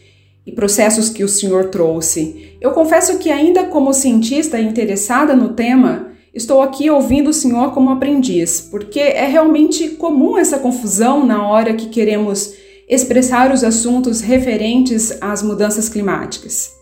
e 0.44 0.52
processos 0.52 1.08
que 1.08 1.22
o 1.22 1.28
senhor 1.28 1.66
trouxe. 1.66 2.56
Eu 2.60 2.72
confesso 2.72 3.18
que, 3.18 3.30
ainda 3.30 3.64
como 3.64 3.94
cientista 3.94 4.58
interessada 4.58 5.36
no 5.36 5.50
tema, 5.50 6.10
estou 6.34 6.60
aqui 6.60 6.90
ouvindo 6.90 7.30
o 7.30 7.34
senhor 7.34 7.72
como 7.72 7.90
aprendiz, 7.90 8.60
porque 8.60 8.98
é 8.98 9.26
realmente 9.26 9.90
comum 9.90 10.36
essa 10.36 10.58
confusão 10.58 11.24
na 11.24 11.46
hora 11.46 11.74
que 11.74 11.88
queremos 11.88 12.59
expressar 12.90 13.52
os 13.52 13.62
assuntos 13.62 14.20
referentes 14.20 15.16
às 15.22 15.42
mudanças 15.42 15.88
climáticas. 15.88 16.76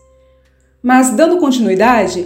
Mas, 0.81 1.11
dando 1.11 1.37
continuidade, 1.37 2.25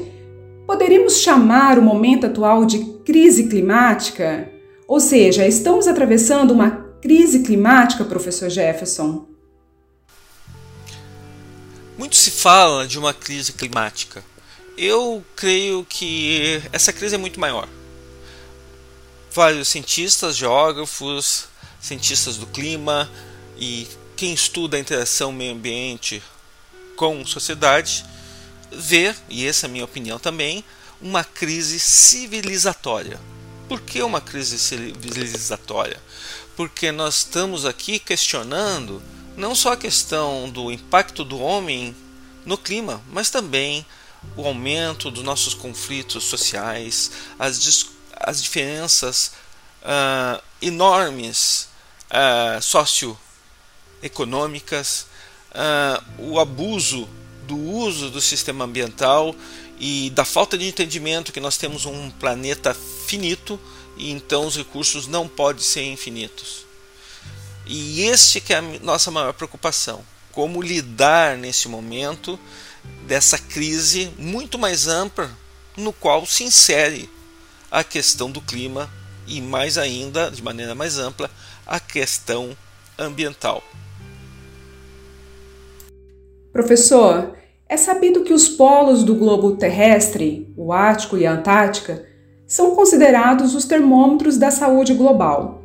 poderíamos 0.66 1.18
chamar 1.18 1.78
o 1.78 1.82
momento 1.82 2.26
atual 2.26 2.66
de 2.66 2.80
crise 3.04 3.50
climática? 3.50 4.50
Ou 4.88 5.02
seja, 5.02 5.46
estamos 5.46 5.86
atravessando 5.86 6.52
uma 6.52 6.72
crise 7.02 7.44
climática, 7.44 8.06
professor 8.06 8.50
Jefferson? 8.50 9.28
Muito 11.98 12.16
se 12.16 12.32
fala 12.32 12.88
de 12.88 12.98
uma 12.98 13.14
crise 13.14 13.52
climática. 13.52 14.24
Eu 14.78 15.22
creio 15.36 15.86
que 15.90 16.62
essa 16.72 16.94
crise 16.94 17.16
é 17.16 17.18
muito 17.18 17.38
maior. 17.38 17.68
Vários 19.30 19.68
cientistas, 19.68 20.38
geógrafos, 20.38 21.48
cientistas 21.82 22.38
do 22.38 22.48
clima, 22.48 23.10
e 23.58 23.88
quem 24.16 24.34
estuda 24.34 24.78
a 24.78 24.80
interação 24.80 25.32
meio 25.32 25.54
ambiente 25.54 26.22
com 26.96 27.26
sociedade 27.26 28.06
vê, 28.72 29.16
e 29.30 29.48
essa 29.48 29.66
é 29.66 29.68
a 29.68 29.72
minha 29.72 29.86
opinião 29.86 30.20
também, 30.20 30.64
uma 31.02 31.24
crise 31.24 31.80
civilizatória. 31.80 33.20
Por 33.68 33.82
que 33.82 34.02
uma 34.02 34.22
crise 34.22 34.58
civilizatória? 34.60 36.02
Porque 36.56 36.92
nós 36.92 37.18
estamos 37.18 37.66
aqui 37.66 38.00
questionando 38.00 39.02
não 39.36 39.56
só 39.56 39.74
a 39.74 39.78
questão 39.78 40.50
do 40.50 40.72
impacto 40.72 41.24
do 41.24 41.40
homem 41.40 41.96
no 42.46 42.58
clima, 42.58 43.02
mas 43.12 43.30
também 43.30 43.86
o 44.38 44.46
aumento 44.46 45.12
dos 45.12 45.24
nossos 45.24 45.54
conflitos 45.54 46.24
sociais, 46.24 47.12
as, 47.38 47.88
as 48.16 48.42
diferenças 48.42 49.32
uh, 49.82 50.42
enormes 50.62 51.68
uh, 52.10 52.62
socio 52.62 53.18
econômicas, 54.04 55.08
uh, 55.52 56.22
o 56.32 56.40
abuso 56.40 57.10
do 57.48 57.58
uso 57.58 58.10
do 58.10 58.22
sistema 58.22 58.66
ambiental 58.66 59.36
e 59.80 60.10
da 60.12 60.24
falta 60.24 60.58
de 60.58 60.68
entendimento 60.68 61.32
que 61.32 61.40
nós 61.40 61.58
temos 61.58 61.86
um 61.86 62.10
planeta 62.12 62.74
finito 63.08 63.60
e 63.98 64.12
então 64.12 64.46
os 64.46 64.56
recursos 64.56 65.08
não 65.08 65.28
podem 65.28 65.64
ser 65.64 65.84
infinitos. 65.84 66.66
E 67.66 68.02
este 68.02 68.42
que 68.42 68.54
é 68.54 68.58
a 68.58 68.62
nossa 68.62 69.10
maior 69.10 69.34
preocupação, 69.34 70.04
como 70.32 70.62
lidar 70.62 71.38
nesse 71.38 71.68
momento 71.68 72.40
dessa 73.06 73.38
crise 73.38 74.12
muito 74.18 74.58
mais 74.60 74.88
ampla 74.88 75.32
no 75.78 75.94
qual 75.94 76.26
se 76.26 76.44
insere 76.44 77.10
a 77.72 77.84
questão 77.84 78.30
do 78.30 78.42
clima 78.42 78.92
e 79.26 79.42
mais 79.42 79.78
ainda, 79.78 80.30
de 80.30 80.44
maneira 80.44 80.76
mais 80.76 80.98
ampla, 80.98 81.32
a 81.66 81.80
questão 81.80 82.56
ambiental. 82.98 83.64
Professor, 86.54 87.34
é 87.68 87.76
sabido 87.76 88.22
que 88.22 88.32
os 88.32 88.48
polos 88.48 89.04
do 89.04 89.16
globo 89.16 89.56
terrestre, 89.56 90.54
o 90.56 90.72
Ártico 90.72 91.18
e 91.18 91.26
a 91.26 91.34
Antártica, 91.34 92.06
são 92.46 92.76
considerados 92.76 93.56
os 93.56 93.66
termômetros 93.66 94.38
da 94.38 94.52
saúde 94.52 94.94
global. 94.94 95.64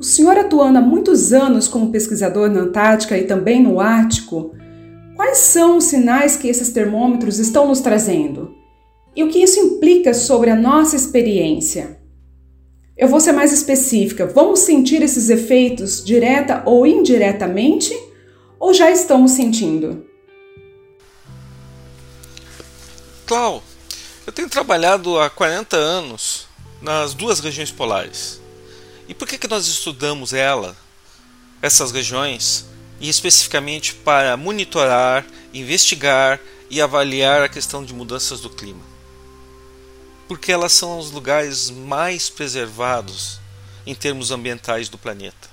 O 0.00 0.02
senhor 0.02 0.38
atuando 0.38 0.78
há 0.78 0.80
muitos 0.80 1.34
anos 1.34 1.68
como 1.68 1.92
pesquisador 1.92 2.48
na 2.48 2.60
Antártica 2.60 3.18
e 3.18 3.24
também 3.24 3.62
no 3.62 3.78
Ártico, 3.78 4.52
quais 5.14 5.36
são 5.36 5.76
os 5.76 5.84
sinais 5.84 6.34
que 6.34 6.48
esses 6.48 6.70
termômetros 6.70 7.38
estão 7.38 7.68
nos 7.68 7.80
trazendo? 7.80 8.54
E 9.14 9.22
o 9.22 9.28
que 9.28 9.42
isso 9.42 9.60
implica 9.60 10.14
sobre 10.14 10.48
a 10.48 10.56
nossa 10.56 10.96
experiência? 10.96 11.98
Eu 12.96 13.08
vou 13.08 13.20
ser 13.20 13.32
mais 13.32 13.52
específica. 13.52 14.24
Vamos 14.24 14.60
sentir 14.60 15.02
esses 15.02 15.28
efeitos 15.28 16.02
direta 16.02 16.62
ou 16.64 16.86
indiretamente? 16.86 17.94
Ou 18.58 18.72
já 18.72 18.90
estamos 18.90 19.32
sentindo? 19.32 20.10
Clau, 23.26 23.62
eu 24.26 24.32
tenho 24.32 24.48
trabalhado 24.48 25.18
há 25.18 25.30
40 25.30 25.76
anos 25.76 26.46
nas 26.80 27.14
duas 27.14 27.40
regiões 27.40 27.70
polares. 27.70 28.40
E 29.08 29.14
por 29.14 29.26
que, 29.26 29.38
que 29.38 29.48
nós 29.48 29.66
estudamos 29.66 30.32
ela, 30.32 30.76
essas 31.60 31.92
regiões, 31.92 32.66
e 33.00 33.08
especificamente 33.08 33.94
para 33.94 34.36
monitorar, 34.36 35.26
investigar 35.52 36.40
e 36.70 36.80
avaliar 36.80 37.42
a 37.42 37.48
questão 37.48 37.84
de 37.84 37.92
mudanças 37.92 38.40
do 38.40 38.50
clima? 38.50 38.92
porque 40.32 40.50
elas 40.50 40.72
são 40.72 40.98
os 40.98 41.10
lugares 41.10 41.68
mais 41.68 42.30
preservados 42.30 43.38
em 43.86 43.94
termos 43.94 44.30
ambientais 44.30 44.88
do 44.88 44.96
planeta. 44.96 45.50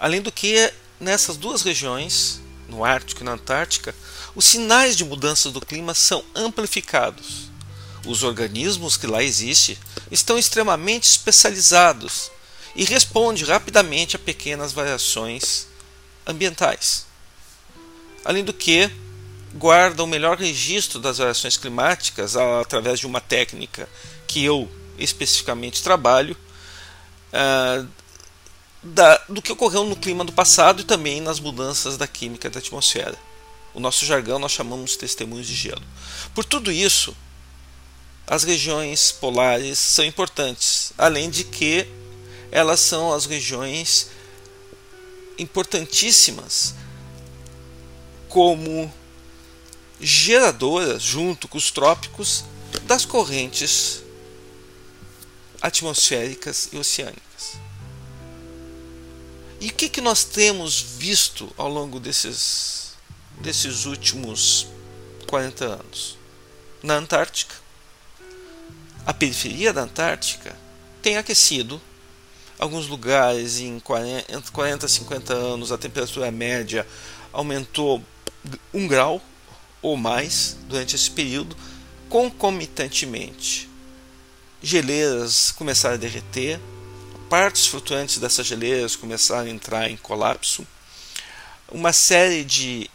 Além 0.00 0.22
do 0.22 0.32
que, 0.32 0.72
nessas 0.98 1.36
duas 1.36 1.60
regiões, 1.60 2.40
no 2.74 2.84
Ártico 2.84 3.22
e 3.22 3.24
na 3.24 3.32
Antártica, 3.32 3.94
os 4.34 4.44
sinais 4.44 4.96
de 4.96 5.04
mudanças 5.04 5.52
do 5.52 5.60
clima 5.60 5.94
são 5.94 6.24
amplificados. 6.34 7.50
Os 8.04 8.22
organismos 8.22 8.96
que 8.96 9.06
lá 9.06 9.22
existem 9.22 9.78
estão 10.10 10.36
extremamente 10.36 11.04
especializados 11.04 12.30
e 12.74 12.84
respondem 12.84 13.44
rapidamente 13.44 14.16
a 14.16 14.18
pequenas 14.18 14.72
variações 14.72 15.66
ambientais. 16.26 17.06
Além 18.24 18.44
do 18.44 18.52
que, 18.52 18.90
guarda 19.54 20.02
o 20.02 20.06
melhor 20.06 20.36
registro 20.36 20.98
das 20.98 21.18
variações 21.18 21.56
climáticas 21.56 22.36
através 22.36 22.98
de 22.98 23.06
uma 23.06 23.20
técnica 23.20 23.88
que 24.26 24.44
eu 24.44 24.68
especificamente 24.98 25.82
trabalho, 25.82 26.36
uh, 27.32 27.88
da, 28.84 29.16
do 29.28 29.40
que 29.40 29.50
ocorreu 29.50 29.84
no 29.84 29.96
clima 29.96 30.24
do 30.24 30.32
passado 30.32 30.82
e 30.82 30.84
também 30.84 31.20
nas 31.20 31.40
mudanças 31.40 31.96
da 31.96 32.06
química 32.06 32.50
da 32.50 32.58
atmosfera. 32.58 33.18
O 33.72 33.80
nosso 33.80 34.04
jargão 34.04 34.38
nós 34.38 34.52
chamamos 34.52 34.96
testemunhos 34.96 35.46
de 35.46 35.54
gelo. 35.54 35.82
Por 36.34 36.44
tudo 36.44 36.70
isso, 36.70 37.16
as 38.26 38.44
regiões 38.44 39.10
polares 39.10 39.78
são 39.78 40.04
importantes, 40.04 40.92
além 40.98 41.30
de 41.30 41.44
que 41.44 41.86
elas 42.52 42.78
são 42.78 43.12
as 43.12 43.26
regiões 43.26 44.10
importantíssimas 45.38 46.74
como 48.28 48.92
geradoras, 50.00 51.02
junto 51.02 51.48
com 51.48 51.56
os 51.58 51.70
trópicos, 51.70 52.44
das 52.82 53.04
correntes 53.04 54.02
atmosféricas 55.60 56.68
e 56.72 56.76
oceânicas. 56.76 57.33
E 59.64 59.68
o 59.68 59.72
que, 59.72 59.88
que 59.88 60.02
nós 60.02 60.24
temos 60.24 60.78
visto 60.78 61.50
ao 61.56 61.70
longo 61.70 61.98
desses, 61.98 62.92
desses 63.40 63.86
últimos 63.86 64.66
40 65.26 65.64
anos? 65.64 66.18
Na 66.82 66.96
Antártica. 66.96 67.54
A 69.06 69.14
periferia 69.14 69.72
da 69.72 69.80
Antártica 69.80 70.54
tem 71.00 71.16
aquecido. 71.16 71.80
Alguns 72.58 72.88
lugares, 72.88 73.58
em 73.58 73.80
40, 73.80 74.36
entre 74.36 74.52
40 74.52 74.84
e 74.84 74.88
50 74.90 75.32
anos, 75.32 75.72
a 75.72 75.78
temperatura 75.78 76.30
média 76.30 76.86
aumentou 77.32 78.04
um 78.74 78.86
grau 78.86 79.18
ou 79.80 79.96
mais 79.96 80.58
durante 80.68 80.94
esse 80.94 81.10
período, 81.10 81.56
concomitantemente. 82.10 83.66
Geleiras 84.62 85.52
começaram 85.52 85.94
a 85.94 85.98
derreter, 85.98 86.60
partes 87.28 87.66
flutuantes 87.66 88.18
dessas 88.18 88.46
geleiras 88.46 88.96
começaram 88.96 89.46
a 89.46 89.50
entrar 89.50 89.90
em 89.90 89.96
colapso, 89.96 90.66
uma 91.70 91.92
série 91.92 92.44
de 92.44 92.90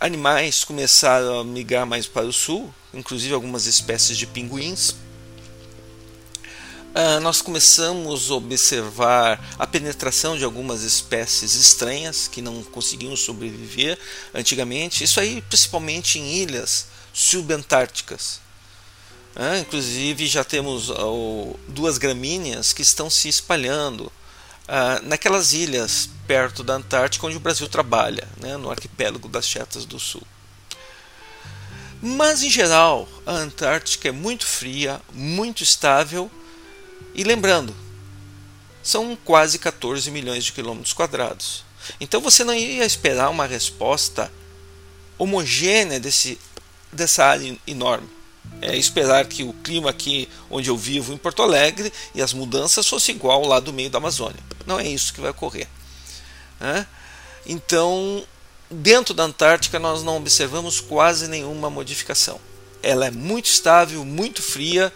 animais 0.00 0.64
começaram 0.64 1.40
a 1.40 1.44
migrar 1.44 1.86
mais 1.86 2.06
para 2.06 2.26
o 2.26 2.32
sul, 2.32 2.72
inclusive 2.92 3.34
algumas 3.34 3.66
espécies 3.66 4.16
de 4.18 4.26
pinguins. 4.26 4.90
Uh, 6.96 7.20
nós 7.20 7.42
começamos 7.42 8.30
a 8.30 8.34
observar 8.34 9.54
a 9.58 9.66
penetração 9.66 10.36
de 10.36 10.44
algumas 10.44 10.82
espécies 10.82 11.54
estranhas 11.54 12.26
que 12.26 12.40
não 12.40 12.62
conseguiam 12.62 13.14
sobreviver 13.14 13.98
antigamente, 14.34 15.04
isso 15.04 15.20
aí 15.20 15.42
principalmente 15.42 16.18
em 16.18 16.36
ilhas 16.36 16.86
subantárticas. 17.12 18.40
Uh, 19.36 19.60
inclusive 19.60 20.26
já 20.26 20.42
temos 20.42 20.88
uh, 20.88 21.60
duas 21.68 21.98
gramíneas 21.98 22.72
que 22.72 22.80
estão 22.80 23.10
se 23.10 23.28
espalhando 23.28 24.10
naquelas 25.04 25.52
ilhas 25.52 26.10
perto 26.26 26.64
da 26.64 26.74
Antártica 26.74 27.24
onde 27.24 27.36
o 27.36 27.40
Brasil 27.40 27.68
trabalha, 27.68 28.26
né, 28.40 28.56
no 28.56 28.68
arquipélago 28.68 29.28
das 29.28 29.46
Chetas 29.46 29.84
do 29.84 30.00
Sul. 30.00 30.22
Mas 32.02 32.42
em 32.42 32.50
geral, 32.50 33.08
a 33.24 33.32
Antártica 33.32 34.08
é 34.08 34.12
muito 34.12 34.44
fria, 34.44 35.00
muito 35.12 35.62
estável 35.62 36.28
e 37.14 37.22
lembrando, 37.22 37.74
são 38.82 39.16
quase 39.24 39.58
14 39.58 40.10
milhões 40.10 40.44
de 40.44 40.52
quilômetros 40.52 40.92
quadrados. 40.92 41.64
Então 42.00 42.20
você 42.20 42.44
não 42.44 42.54
ia 42.54 42.84
esperar 42.84 43.30
uma 43.30 43.46
resposta 43.46 44.32
homogênea 45.18 45.98
desse, 45.98 46.38
dessa 46.92 47.24
área 47.24 47.56
enorme. 47.66 48.15
É 48.60 48.76
esperar 48.76 49.26
que 49.26 49.42
o 49.42 49.52
clima 49.52 49.90
aqui 49.90 50.28
onde 50.50 50.70
eu 50.70 50.76
vivo, 50.76 51.12
em 51.12 51.18
Porto 51.18 51.42
Alegre, 51.42 51.92
e 52.14 52.22
as 52.22 52.32
mudanças 52.32 52.86
fossem 52.86 53.14
igual 53.14 53.46
lá 53.46 53.60
do 53.60 53.72
meio 53.72 53.90
da 53.90 53.98
Amazônia. 53.98 54.40
Não 54.66 54.80
é 54.80 54.86
isso 54.86 55.12
que 55.12 55.20
vai 55.20 55.30
ocorrer. 55.30 55.68
Né? 56.58 56.86
Então, 57.44 58.24
dentro 58.70 59.14
da 59.14 59.24
Antártica, 59.24 59.78
nós 59.78 60.02
não 60.02 60.16
observamos 60.16 60.80
quase 60.80 61.28
nenhuma 61.28 61.70
modificação. 61.70 62.40
Ela 62.82 63.06
é 63.06 63.10
muito 63.10 63.46
estável, 63.46 64.04
muito 64.04 64.42
fria. 64.42 64.92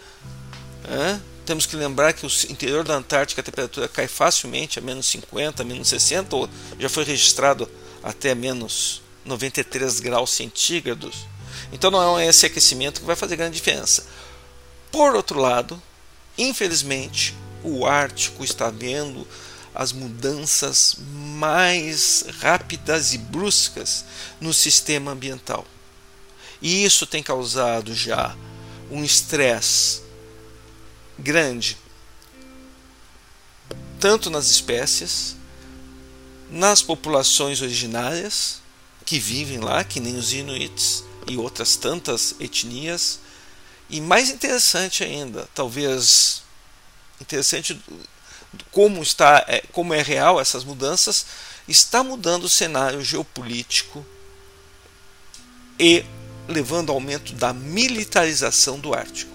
Né? 0.89 1.21
Temos 1.45 1.67
que 1.67 1.77
lembrar 1.77 2.13
que 2.13 2.27
o 2.27 2.31
interior 2.49 2.85
da 2.85 2.95
Antártica 2.95 3.41
a 3.41 3.45
temperatura 3.45 3.89
cai 3.89 4.07
facilmente 4.07 4.79
a 4.79 4.83
menos 4.83 5.07
50, 5.07 5.65
menos 5.65 5.89
60, 5.89 6.37
ou 6.37 6.49
já 6.79 6.89
foi 6.89 7.05
registrado 7.05 7.69
até 8.03 8.35
menos 8.35 9.03
93 9.25 10.01
graus 10.01 10.31
centígrados. 10.31 11.27
Então 11.73 11.91
não 11.91 12.19
é 12.19 12.27
esse 12.27 12.47
aquecimento 12.47 13.01
que 13.01 13.07
vai 13.07 13.17
fazer 13.17 13.37
grande 13.37 13.57
diferença. 13.57 14.07
Por 14.91 15.15
outro 15.15 15.39
lado, 15.39 15.81
infelizmente, 16.37 17.35
o 17.63 17.87
Ártico 17.87 18.43
está 18.43 18.71
vendo 18.71 19.27
as 19.75 19.93
mudanças 19.93 20.97
mais 20.99 22.25
rápidas 22.41 23.15
e 23.15 23.19
bruscas 23.19 24.05
no 24.41 24.53
sistema 24.53 25.13
ambiental. 25.13 25.65
E 26.61 26.85
isso 26.85 27.07
tem 27.07 27.23
causado 27.23 27.95
já 27.95 28.37
um 28.91 29.05
estresse 29.05 30.03
grande, 31.19 31.77
tanto 33.99 34.29
nas 34.29 34.51
espécies, 34.51 35.37
nas 36.51 36.83
populações 36.83 37.63
originárias 37.63 38.61
que 39.05 39.19
vivem 39.19 39.61
lá, 39.61 39.85
que 39.85 40.01
nem 40.01 40.17
os 40.17 40.33
Inuits 40.33 41.05
e 41.27 41.37
outras 41.37 41.77
tantas 41.77 42.35
etnias, 42.41 43.21
e 43.89 44.01
mais 44.01 44.31
interessante 44.31 45.03
ainda, 45.03 45.49
talvez 45.55 46.43
interessante 47.21 47.81
como 48.71 49.03
está, 49.03 49.45
é, 49.49 49.63
como 49.73 49.95
é 49.95 50.03
real 50.03 50.41
essas 50.41 50.65
mudanças, 50.65 51.27
está 51.69 52.03
mudando 52.03 52.45
o 52.45 52.49
cenário 52.49 53.03
geopolítico 53.05 54.05
e 55.79 56.05
levando 56.49 56.91
ao 56.91 56.97
aumento 56.97 57.33
da 57.33 57.53
militarização 57.53 58.79
do 58.79 58.95
Ártico. 58.95 59.31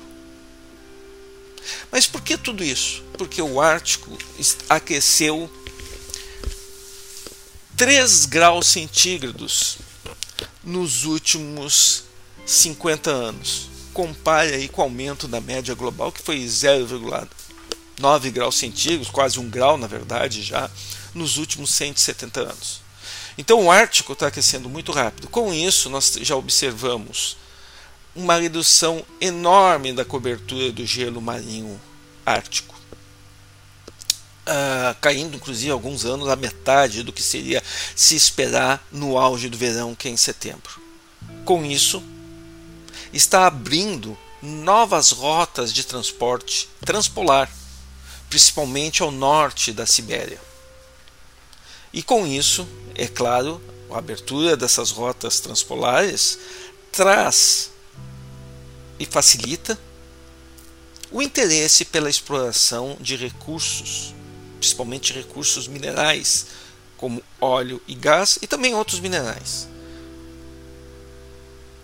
Mas 1.92 2.06
por 2.06 2.22
que 2.22 2.38
tudo 2.38 2.64
isso? 2.64 3.04
Porque 3.18 3.42
o 3.42 3.60
Ártico 3.60 4.18
aqueceu 4.70 5.50
3 7.76 8.26
graus 8.26 8.68
centígrados 8.68 9.78
nos 10.64 11.06
últimos 11.06 12.04
50 12.46 13.10
anos. 13.10 13.70
Compare 13.94 14.54
aí 14.54 14.68
com 14.68 14.82
o 14.82 14.84
aumento 14.84 15.28
da 15.28 15.40
média 15.40 15.74
global, 15.74 16.12
que 16.12 16.22
foi 16.22 16.40
0,9 16.40 18.32
graus 18.32 18.56
centígrados, 18.56 19.10
quase 19.10 19.40
um 19.40 19.50
grau 19.50 19.78
na 19.78 19.88
verdade 19.88 20.44
já, 20.44 20.70
nos 21.14 21.38
últimos 21.38 21.72
170 21.74 22.42
anos. 22.42 22.82
Então 23.38 23.64
o 23.64 23.72
Ártico 23.72 24.14
está 24.14 24.28
aquecendo 24.28 24.70
muito 24.70 24.92
rápido. 24.92 25.28
Com 25.28 25.54
isso, 25.54 25.90
nós 25.90 26.18
já 26.22 26.36
observamos 26.36 27.38
uma 28.16 28.38
redução 28.38 29.06
enorme 29.20 29.92
da 29.92 30.06
cobertura 30.06 30.72
do 30.72 30.86
gelo 30.86 31.22
marinho 31.22 31.80
ártico. 32.26 32.75
Uh, 34.48 34.96
caindo 35.02 35.36
inclusive 35.36 35.72
alguns 35.72 36.06
anos 36.06 36.30
a 36.30 36.36
metade 36.36 37.02
do 37.02 37.12
que 37.12 37.24
seria 37.24 37.64
se 37.96 38.16
esperar 38.16 38.86
no 38.92 39.18
auge 39.18 39.50
do 39.50 39.58
verão, 39.58 39.96
que 39.96 40.08
é 40.08 40.12
em 40.12 40.18
setembro. 40.18 40.80
Com 41.44 41.66
isso, 41.66 42.04
está 43.12 43.48
abrindo 43.48 44.16
novas 44.42 45.12
rotas 45.12 45.74
de 45.74 45.84
transporte 45.84 46.70
transpolar, 46.82 47.52
principalmente 48.30 49.02
ao 49.02 49.12
norte 49.12 49.72
da 49.72 49.86
Sibéria. 49.86 50.40
E 51.92 52.04
com 52.04 52.28
isso, 52.28 52.68
é 52.94 53.08
claro, 53.08 53.62
a 53.90 53.98
abertura 53.98 54.58
dessas 54.58 54.92
rotas 54.92 55.40
transpolares 55.40 56.38
traz 56.92 57.72
e 59.00 59.06
facilita 59.06 59.78
o 61.12 61.22
interesse 61.22 61.86
pela 61.86 62.10
exploração 62.10 62.98
de 63.00 63.16
recursos, 63.16 64.14
principalmente 64.66 65.14
recursos 65.14 65.68
minerais, 65.68 66.48
como 66.98 67.22
óleo 67.40 67.80
e 67.88 67.94
gás 67.94 68.40
e 68.42 68.48
também 68.48 68.74
outros 68.74 69.00
minerais. 69.00 69.68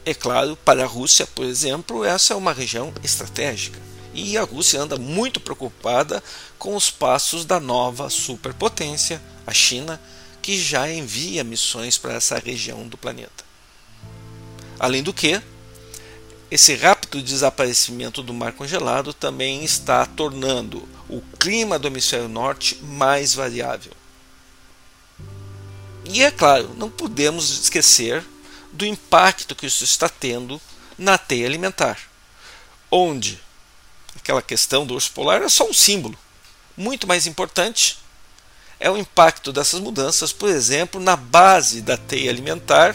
É 0.04 0.16
claro, 0.16 0.58
para 0.66 0.84
a 0.84 0.88
Rússia, 0.88 1.28
por 1.28 1.46
exemplo, 1.46 2.04
essa 2.04 2.34
é 2.34 2.36
uma 2.36 2.52
região 2.52 2.92
estratégica. 3.04 3.80
E 4.16 4.36
a 4.36 4.42
Rússia 4.42 4.82
anda 4.82 4.98
muito 4.98 5.40
preocupada 5.40 6.24
com 6.58 6.76
os 6.76 6.90
passos 6.90 7.46
da 7.46 7.60
nova 7.60 8.10
superpotência, 8.10 9.22
a 9.46 9.54
China, 9.54 10.02
que 10.42 10.60
já 10.60 10.92
envia 10.92 11.44
missões 11.44 12.00
para 12.00 12.16
essa 12.16 12.40
região 12.40 12.88
do 12.88 12.98
planeta. 12.98 13.46
Além 14.80 15.04
do 15.04 15.14
que, 15.14 15.40
esse 16.52 16.76
rápido 16.76 17.22
desaparecimento 17.22 18.22
do 18.22 18.34
mar 18.34 18.52
congelado 18.52 19.14
também 19.14 19.64
está 19.64 20.06
tornando 20.06 20.88
o 21.08 21.22
clima 21.40 21.80
do 21.80 21.88
hemisfério 21.88 22.28
norte 22.28 22.76
mais 22.84 23.34
variável. 23.34 23.94
E 26.04 26.22
é 26.22 26.30
claro, 26.30 26.76
não 26.76 26.90
podemos 26.90 27.50
esquecer 27.50 28.22
do 28.70 28.86
impacto 28.86 29.56
que 29.56 29.66
isso 29.66 29.86
está 29.86 30.10
tendo 30.10 30.62
na 30.98 31.18
teia 31.18 31.48
alimentar, 31.48 31.98
onde 32.92 33.40
aquela 34.18 34.42
questão 34.42 34.86
do 34.86 34.96
urso 34.96 35.12
polar 35.12 35.42
é 35.42 35.48
só 35.48 35.70
um 35.70 35.74
símbolo. 35.74 36.18
Muito 36.76 37.08
mais 37.08 37.28
importante 37.28 37.98
é 38.78 38.92
o 38.92 38.98
impacto 38.98 39.54
dessas 39.54 39.80
mudanças, 39.80 40.34
por 40.34 40.50
exemplo, 40.50 41.00
na 41.00 41.16
base 41.16 41.82
da 41.82 41.96
teia 41.96 42.30
alimentar, 42.30 42.94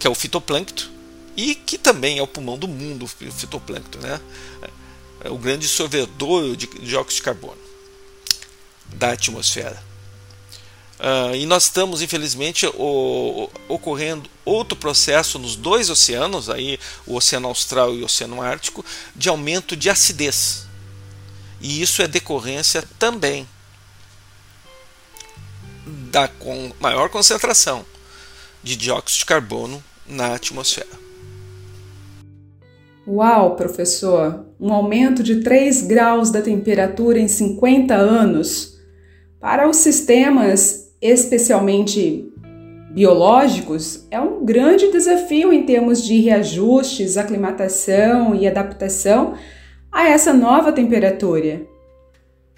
que 0.00 0.08
é 0.08 0.10
o 0.10 0.14
fitoplâncton, 0.14 0.91
e 1.36 1.54
que 1.54 1.78
também 1.78 2.18
é 2.18 2.22
o 2.22 2.26
pulmão 2.26 2.58
do 2.58 2.68
mundo, 2.68 3.04
o 3.04 3.08
fitoplâncton, 3.08 3.98
né? 4.00 4.20
É 5.24 5.30
o 5.30 5.38
grande 5.38 5.68
sorvedor 5.68 6.56
de 6.56 6.66
dióxido 6.66 7.16
de 7.16 7.22
carbono 7.22 7.62
da 8.94 9.12
atmosfera. 9.12 9.82
Uh, 10.98 11.34
e 11.34 11.46
nós 11.46 11.64
estamos, 11.64 12.00
infelizmente, 12.00 12.64
o, 12.66 13.50
ocorrendo 13.68 14.30
outro 14.44 14.76
processo 14.76 15.38
nos 15.38 15.56
dois 15.56 15.90
oceanos, 15.90 16.48
aí, 16.48 16.78
o 17.04 17.16
Oceano 17.16 17.48
Austral 17.48 17.92
e 17.94 18.02
o 18.02 18.04
Oceano 18.04 18.40
Ártico, 18.40 18.84
de 19.16 19.28
aumento 19.28 19.76
de 19.76 19.90
acidez. 19.90 20.66
E 21.60 21.82
isso 21.82 22.02
é 22.02 22.08
decorrência 22.08 22.84
também 22.98 23.48
da 25.84 26.28
com 26.28 26.72
maior 26.78 27.08
concentração 27.08 27.84
de 28.62 28.76
dióxido 28.76 29.18
de 29.18 29.24
carbono 29.24 29.82
na 30.06 30.34
atmosfera. 30.34 31.01
Uau, 33.06 33.56
professor! 33.56 34.46
Um 34.60 34.72
aumento 34.72 35.24
de 35.24 35.40
3 35.40 35.82
graus 35.82 36.30
da 36.30 36.40
temperatura 36.40 37.18
em 37.18 37.26
50 37.26 37.92
anos. 37.94 38.78
Para 39.40 39.68
os 39.68 39.78
sistemas 39.78 40.92
especialmente 41.00 42.32
biológicos, 42.92 44.06
é 44.08 44.20
um 44.20 44.44
grande 44.44 44.92
desafio 44.92 45.52
em 45.52 45.64
termos 45.64 46.00
de 46.00 46.20
reajustes, 46.20 47.16
aclimatação 47.16 48.36
e 48.36 48.46
adaptação 48.46 49.34
a 49.90 50.08
essa 50.08 50.32
nova 50.32 50.72
temperatura. 50.72 51.62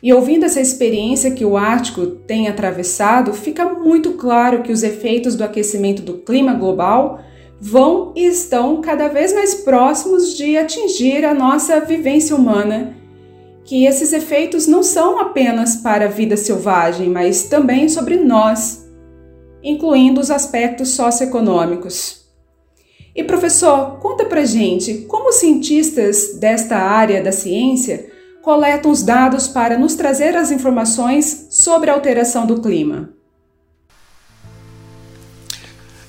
E 0.02 0.12
ouvindo 0.12 0.44
essa 0.44 0.61
experiência 0.61 1.30
que 1.30 1.46
o 1.46 1.57
Ártico 1.57 2.04
tem 2.04 2.48
atravessado, 2.48 3.33
fica 3.33 3.64
muito 3.64 4.12
claro 4.12 4.62
que 4.62 4.72
os 4.72 4.83
efeitos 4.83 5.37
do 5.37 5.42
aquecimento 5.42 6.02
do 6.02 6.18
clima 6.18 6.52
global 6.52 7.20
vão 7.66 8.12
e 8.14 8.27
estão 8.27 8.83
cada 8.83 9.09
vez 9.09 9.33
mais 9.33 9.55
próximos 9.55 10.37
de 10.37 10.55
atingir 10.55 11.24
a 11.24 11.33
nossa 11.33 11.81
vivência 11.81 12.37
humana 12.37 12.94
que 13.64 13.87
esses 13.87 14.12
efeitos 14.12 14.66
não 14.66 14.83
são 14.83 15.18
apenas 15.18 15.77
para 15.77 16.05
a 16.05 16.09
vida 16.09 16.37
selvagem, 16.37 17.09
mas 17.09 17.44
também 17.44 17.88
sobre 17.88 18.18
nós, 18.18 18.87
incluindo 19.62 20.20
os 20.20 20.31
aspectos 20.31 20.90
socioeconômicos. 20.90 22.27
E 23.16 23.24
professor, 23.24 23.98
conta 23.98 24.27
pra 24.27 24.44
gente 24.44 25.07
como 25.09 25.31
os 25.31 25.37
cientistas 25.37 26.35
desta 26.35 26.77
área 26.77 27.22
da 27.22 27.33
ciência 27.33 28.12
coletam 28.42 28.90
os 28.90 29.03
dados 29.03 29.48
para 29.48 29.79
nos 29.79 29.94
trazer 29.94 30.37
as 30.37 30.50
informações 30.50 31.46
sobre 31.48 31.88
a 31.88 31.94
alteração 31.94 32.44
do 32.44 32.61
clima. 32.61 33.13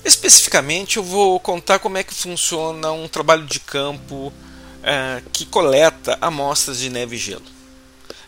Especificamente, 0.06 0.98
eu 0.98 1.02
vou 1.02 1.40
contar 1.40 1.80
como 1.80 1.98
é 1.98 2.04
que 2.04 2.14
funciona 2.14 2.92
um 2.92 3.08
trabalho 3.08 3.44
de 3.44 3.58
campo 3.58 4.32
é, 4.80 5.20
que 5.32 5.44
coleta 5.44 6.16
amostras 6.20 6.78
de 6.78 6.88
neve 6.88 7.16
e 7.16 7.18
gelo. 7.18 7.42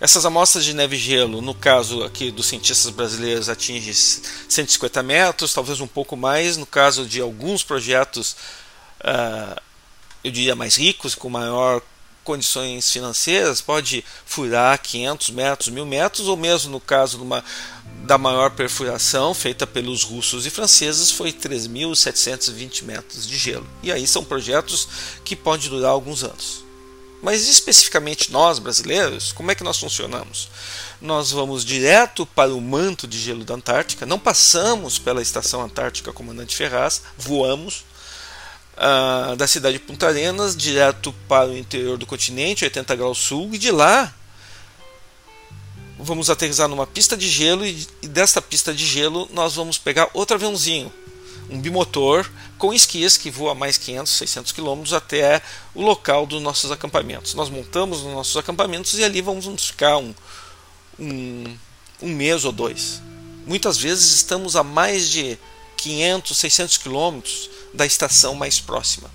Essas 0.01 0.27
amostras 0.27 0.65
de 0.65 0.75
neve 0.75 0.97
e 0.97 0.99
gelo, 0.99 1.41
no 1.41 1.55
caso 1.55 2.03
aqui 2.03 2.33
dos 2.33 2.47
cientistas 2.47 2.91
brasileiros, 2.91 3.49
atingem 3.49 3.95
150 3.95 5.05
metros, 5.05 5.55
talvez 5.55 5.81
um 5.81 5.87
pouco 5.87 6.17
mais. 6.17 6.57
No 6.57 6.67
caso 6.67 7.07
de 7.07 7.21
alguns 7.21 7.63
projetos, 7.63 8.33
uh, 9.03 9.61
eu 10.25 10.33
diria 10.33 10.57
mais 10.57 10.75
ricos, 10.75 11.15
com 11.15 11.31
maior 11.31 11.81
condições 12.29 12.91
financeiras, 12.91 13.63
pode 13.63 14.05
furar 14.27 14.79
500 14.83 15.31
metros, 15.31 15.69
1000 15.71 15.87
metros, 15.87 16.29
ou 16.29 16.37
mesmo 16.37 16.71
no 16.71 16.79
caso 16.79 17.23
uma, 17.23 17.43
da 18.05 18.19
maior 18.19 18.51
perfuração 18.51 19.33
feita 19.33 19.67
pelos 19.67 20.03
russos 20.03 20.45
e 20.45 20.51
franceses 20.51 21.11
foi 21.11 21.33
3.720 21.33 22.83
metros 22.83 23.27
de 23.27 23.39
gelo. 23.39 23.67
E 23.83 23.91
aí 23.91 24.07
são 24.07 24.23
projetos 24.23 24.87
que 25.25 25.35
podem 25.35 25.71
durar 25.71 25.91
alguns 25.91 26.23
anos. 26.23 26.63
Mas 27.23 27.49
especificamente 27.49 28.31
nós 28.31 28.59
brasileiros, 28.59 29.33
como 29.33 29.51
é 29.51 29.55
que 29.55 29.65
nós 29.65 29.79
funcionamos? 29.79 30.51
Nós 31.01 31.31
vamos 31.31 31.65
direto 31.65 32.27
para 32.27 32.53
o 32.53 32.61
manto 32.61 33.09
de 33.09 33.19
gelo 33.19 33.43
da 33.43 33.55
Antártica, 33.55 34.05
não 34.05 34.19
passamos 34.19 34.99
pela 34.99 35.23
estação 35.23 35.63
Antártica 35.63 36.13
Comandante 36.13 36.55
Ferraz, 36.55 37.01
voamos 37.17 37.85
da 39.37 39.47
cidade 39.47 39.79
de 39.79 39.85
Punta 39.85 40.09
Arenas 40.09 40.57
direto 40.57 41.13
para 41.27 41.49
o 41.49 41.57
interior 41.57 41.99
do 41.99 42.07
continente, 42.07 42.65
80 42.65 42.95
graus 42.97 43.19
sul, 43.19 43.51
e 43.53 43.59
de 43.59 43.71
lá 43.71 44.15
vamos 45.99 46.31
aterrissar 46.31 46.69
numa 46.69 46.87
pista 46.87 47.17
de 47.17 47.29
gelo 47.29 47.67
e, 47.67 47.87
e 48.03 48.07
desta 48.07 48.41
pista 48.41 48.73
de 48.73 48.87
gelo 48.87 49.29
nós 49.33 49.57
vamos 49.57 49.79
pegar 49.79 50.09
outro 50.15 50.37
aviãozinho, 50.37 50.93
um 51.51 51.61
bimotor 51.61 52.29
com 52.57 52.73
esquias 52.73 53.17
que 53.17 53.31
voa 53.31 53.55
mais 53.55 53.77
500, 53.77 54.13
600 54.13 54.53
quilômetros 54.53 54.93
até 54.93 55.43
o 55.75 55.83
local 55.83 56.27
dos 56.27 56.43
nossos 56.43 56.71
acampamentos. 56.71 57.35
Nós 57.35 57.49
montamos 57.49 57.99
os 57.99 58.13
nossos 58.13 58.37
acampamentos 58.37 58.95
e 58.99 59.05
ali 59.05 59.21
vamos 59.21 59.47
ficar 59.67 59.97
um, 59.97 60.15
um, 60.99 61.57
um 62.03 62.09
mês 62.09 62.45
ou 62.45 62.53
dois. 62.53 63.01
Muitas 63.47 63.79
vezes 63.79 64.13
estamos 64.13 64.57
a 64.57 64.63
mais 64.63 65.09
de 65.09 65.39
500, 65.79 66.37
600 66.37 66.77
quilômetros 66.77 67.51
da 67.73 67.87
estação 67.87 68.35
mais 68.35 68.61
próxima. 68.61 69.11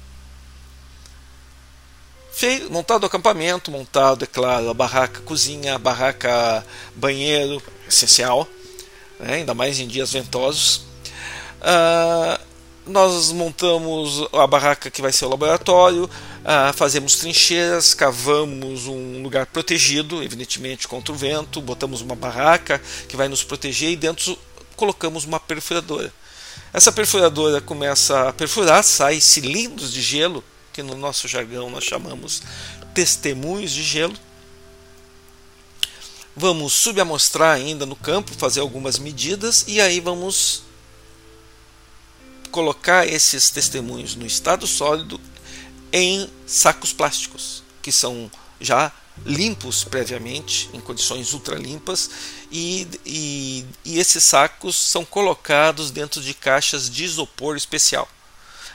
Feito, 2.31 2.71
montado 2.71 3.03
o 3.03 3.05
acampamento, 3.05 3.69
montado, 3.69 4.23
é 4.23 4.27
claro, 4.27 4.69
a 4.69 4.73
barraca 4.73 5.21
cozinha, 5.21 5.75
a 5.75 5.77
barraca 5.77 6.65
banheiro, 6.95 7.61
essencial, 7.87 8.47
né, 9.19 9.35
ainda 9.35 9.53
mais 9.53 9.79
em 9.79 9.87
dias 9.87 10.11
ventosos. 10.11 10.77
Uh, 11.61 12.41
nós 12.87 13.31
montamos 13.31 14.27
a 14.33 14.47
barraca 14.47 14.89
que 14.89 15.01
vai 15.01 15.11
ser 15.11 15.25
o 15.25 15.29
laboratório, 15.29 16.05
uh, 16.05 16.73
fazemos 16.73 17.15
trincheiras, 17.17 17.93
cavamos 17.93 18.87
um 18.87 19.21
lugar 19.21 19.45
protegido, 19.45 20.23
evidentemente 20.23 20.87
contra 20.87 21.13
o 21.13 21.17
vento, 21.17 21.61
botamos 21.61 22.01
uma 22.01 22.15
barraca 22.15 22.81
que 23.07 23.15
vai 23.15 23.27
nos 23.27 23.43
proteger 23.43 23.91
e 23.91 23.95
dentro 23.95 24.37
colocamos 24.75 25.25
uma 25.25 25.39
perfuradora. 25.39 26.13
Essa 26.73 26.91
perfuradora 26.91 27.61
começa 27.61 28.29
a 28.29 28.33
perfurar, 28.33 28.83
sai 28.83 29.21
cilindros 29.21 29.91
de 29.91 30.01
gelo, 30.01 30.43
que 30.71 30.81
no 30.81 30.95
nosso 30.95 31.27
jargão 31.27 31.69
nós 31.69 31.83
chamamos 31.83 32.41
testemunhos 32.93 33.71
de 33.71 33.83
gelo. 33.83 34.15
Vamos 36.35 36.73
subamostrar 36.73 37.55
ainda 37.55 37.85
no 37.85 37.95
campo, 37.95 38.33
fazer 38.33 38.59
algumas 38.59 38.97
medidas 38.97 39.65
e 39.67 39.79
aí 39.79 39.99
vamos 39.99 40.63
colocar 42.49 43.07
esses 43.07 43.51
testemunhos 43.51 44.15
no 44.15 44.25
estado 44.25 44.65
sólido 44.65 45.21
em 45.91 46.27
sacos 46.47 46.91
plásticos, 46.91 47.63
que 47.83 47.91
são 47.91 48.31
já 48.59 48.91
limpos 49.25 49.83
previamente, 49.83 50.69
em 50.73 50.79
condições 50.79 51.33
ultralimpas, 51.33 52.09
e, 52.51 52.87
e, 53.05 53.65
e 53.85 53.99
esses 53.99 54.23
sacos 54.23 54.75
são 54.75 55.05
colocados 55.05 55.91
dentro 55.91 56.21
de 56.21 56.33
caixas 56.33 56.89
de 56.89 57.03
isopor 57.03 57.55
especial. 57.55 58.07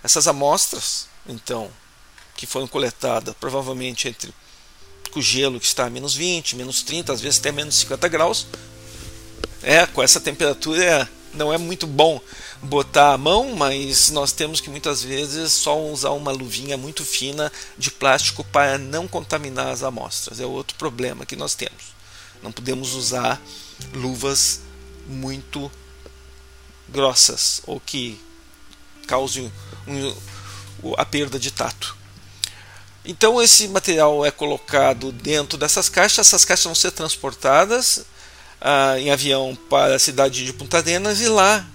Essas 0.03 0.29
amostras, 0.29 1.09
então, 1.29 1.71
que 2.37 2.47
foram 2.47 2.69
coletadas 2.69 3.35
provavelmente 3.39 4.09
entre 4.09 4.33
o 5.15 5.23
gelo 5.23 5.59
que 5.59 5.67
está 5.67 5.87
a 5.87 5.91
menos 5.91 6.15
20, 6.15 6.57
menos 6.57 6.83
30, 6.83 7.13
às 7.13 7.21
vezes 7.21 7.41
até 7.41 7.51
menos 7.51 7.75
50 7.77 8.09
graus, 8.09 8.47
é, 9.63 9.87
com 9.87 10.03
essa 10.03 10.21
temperatura 10.21 11.09
não 11.35 11.53
é 11.53 11.59
muito 11.59 11.87
bom 11.87 12.21
botar 12.63 13.13
a 13.13 13.19
mão, 13.19 13.55
mas 13.55 14.11
nós 14.11 14.33
temos 14.33 14.61
que 14.61 14.71
muitas 14.71 15.03
vezes 15.03 15.53
só 15.53 15.81
usar 15.81 16.11
uma 16.11 16.33
luvinha 16.33 16.77
muito 16.77 17.05
fina 17.05 17.53
de 17.77 17.91
plástico 17.91 18.45
para 18.45 18.79
não 18.79 19.07
contaminar 19.07 19.69
as 19.69 19.83
amostras. 19.83 20.41
É 20.41 20.47
outro 20.47 20.77
problema 20.77 21.25
que 21.25 21.37
nós 21.37 21.55
temos. 21.55 21.95
Não 22.43 22.53
podemos 22.53 22.95
usar 22.95 23.41
luvas 23.95 24.61
muito 25.07 25.71
grossas 26.89 27.63
ou 27.67 27.81
que 27.81 28.21
causem 29.07 29.53
a 30.97 31.05
perda 31.05 31.39
de 31.39 31.51
tato. 31.51 31.97
Então 33.05 33.41
esse 33.41 33.69
material 33.69 34.25
é 34.25 34.31
colocado 34.31 35.11
dentro 35.13 35.57
dessas 35.57 35.89
caixas, 35.89 36.27
essas 36.27 36.45
caixas 36.45 36.65
vão 36.65 36.75
ser 36.75 36.91
transportadas 36.91 38.05
ah, 38.61 38.99
em 38.99 39.11
avião 39.11 39.57
para 39.71 39.95
a 39.95 39.99
cidade 39.99 40.45
de 40.45 40.53
Punta 40.53 40.79
Arenas 40.79 41.21
e 41.21 41.29
lá 41.29 41.67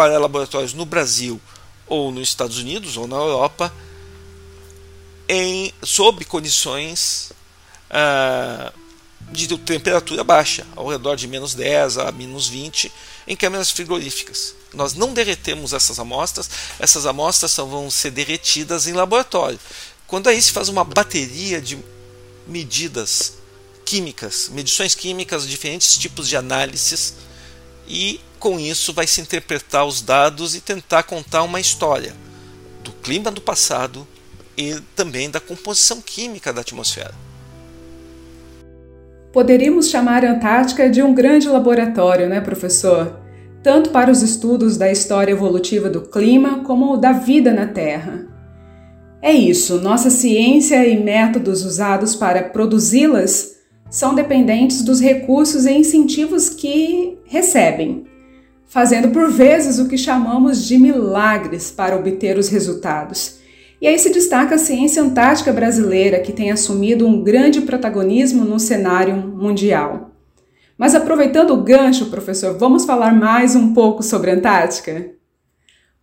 para 0.00 0.18
laboratórios 0.18 0.72
no 0.72 0.86
Brasil 0.86 1.38
ou 1.86 2.10
nos 2.10 2.30
Estados 2.30 2.56
Unidos 2.56 2.96
ou 2.96 3.06
na 3.06 3.16
Europa 3.16 3.70
em 5.28 5.74
sob 5.82 6.24
condições 6.24 7.30
ah, 7.90 8.72
de 9.30 9.46
temperatura 9.58 10.24
baixa, 10.24 10.66
ao 10.74 10.88
redor 10.88 11.16
de 11.16 11.28
menos 11.28 11.54
10 11.54 11.98
a 11.98 12.10
menos 12.12 12.48
20, 12.48 12.90
em 13.28 13.36
câmeras 13.36 13.70
frigoríficas. 13.70 14.54
Nós 14.72 14.94
não 14.94 15.12
derretemos 15.12 15.74
essas 15.74 15.98
amostras, 15.98 16.48
essas 16.78 17.04
amostras 17.04 17.54
vão 17.56 17.90
ser 17.90 18.10
derretidas 18.10 18.86
em 18.86 18.94
laboratório. 18.94 19.60
Quando 20.06 20.28
aí 20.28 20.40
se 20.40 20.50
faz 20.50 20.70
uma 20.70 20.82
bateria 20.82 21.60
de 21.60 21.78
medidas 22.46 23.34
químicas, 23.84 24.48
medições 24.48 24.94
químicas, 24.94 25.46
diferentes 25.46 25.98
tipos 25.98 26.26
de 26.26 26.38
análises, 26.38 27.16
e 27.86 28.18
com 28.40 28.58
isso 28.58 28.92
vai 28.94 29.06
se 29.06 29.20
interpretar 29.20 29.84
os 29.86 30.00
dados 30.00 30.56
e 30.56 30.60
tentar 30.60 31.02
contar 31.04 31.42
uma 31.42 31.60
história 31.60 32.14
do 32.82 32.90
clima 32.90 33.30
do 33.30 33.40
passado 33.40 34.08
e 34.56 34.80
também 34.96 35.30
da 35.30 35.38
composição 35.38 36.00
química 36.00 36.52
da 36.52 36.62
atmosfera. 36.62 37.14
Poderíamos 39.32 39.88
chamar 39.88 40.24
a 40.24 40.32
Antártica 40.32 40.90
de 40.90 41.02
um 41.02 41.14
grande 41.14 41.48
laboratório, 41.48 42.28
né, 42.28 42.40
professor? 42.40 43.20
Tanto 43.62 43.90
para 43.90 44.10
os 44.10 44.22
estudos 44.22 44.76
da 44.76 44.90
história 44.90 45.30
evolutiva 45.30 45.88
do 45.88 46.00
clima 46.00 46.64
como 46.64 46.96
da 46.96 47.12
vida 47.12 47.52
na 47.52 47.66
Terra. 47.66 48.26
É 49.22 49.32
isso, 49.32 49.80
nossa 49.80 50.08
ciência 50.08 50.84
e 50.86 50.98
métodos 50.98 51.62
usados 51.62 52.16
para 52.16 52.44
produzi-las 52.44 53.56
são 53.90 54.14
dependentes 54.14 54.82
dos 54.82 54.98
recursos 54.98 55.66
e 55.66 55.72
incentivos 55.72 56.48
que 56.48 57.18
recebem, 57.24 58.06
fazendo 58.70 59.08
por 59.08 59.30
vezes 59.30 59.80
o 59.80 59.88
que 59.88 59.98
chamamos 59.98 60.64
de 60.64 60.78
milagres 60.78 61.72
para 61.72 61.96
obter 61.96 62.38
os 62.38 62.48
resultados. 62.48 63.40
E 63.82 63.86
aí 63.86 63.98
se 63.98 64.10
destaca 64.10 64.54
a 64.54 64.58
ciência 64.58 65.02
antártica 65.02 65.52
brasileira, 65.52 66.20
que 66.20 66.32
tem 66.32 66.52
assumido 66.52 67.06
um 67.06 67.22
grande 67.22 67.62
protagonismo 67.62 68.44
no 68.44 68.60
cenário 68.60 69.16
mundial. 69.16 70.12
Mas 70.78 70.94
aproveitando 70.94 71.50
o 71.50 71.62
gancho, 71.62 72.06
professor, 72.06 72.56
vamos 72.56 72.84
falar 72.84 73.12
mais 73.12 73.56
um 73.56 73.74
pouco 73.74 74.02
sobre 74.04 74.30
a 74.30 74.34
Antártica? 74.34 75.10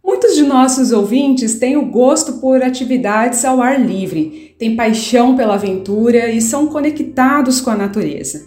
Muitos 0.03 0.36
de 0.36 0.43
nossos 0.43 0.91
ouvintes 0.91 1.58
têm 1.58 1.77
o 1.77 1.86
gosto 1.86 2.34
por 2.34 2.62
atividades 2.62 3.45
ao 3.45 3.62
ar 3.62 3.80
livre, 3.80 4.56
têm 4.60 4.75
paixão 4.75 5.36
pela 5.36 5.56
aventura 5.56 6.30
e 6.30 6.41
são 6.41 6.67
conectados 6.67 7.62
com 7.62 7.69
a 7.69 7.75
natureza. 7.75 8.45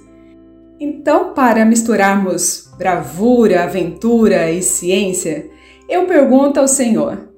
Então, 0.78 1.32
para 1.32 1.64
misturarmos 1.64 2.69
bravura, 2.80 3.64
aventura 3.64 4.50
e 4.50 4.62
ciência, 4.62 5.50
eu 5.86 6.06
pergunto 6.06 6.58
ao 6.58 6.66
senhor: 6.66 7.28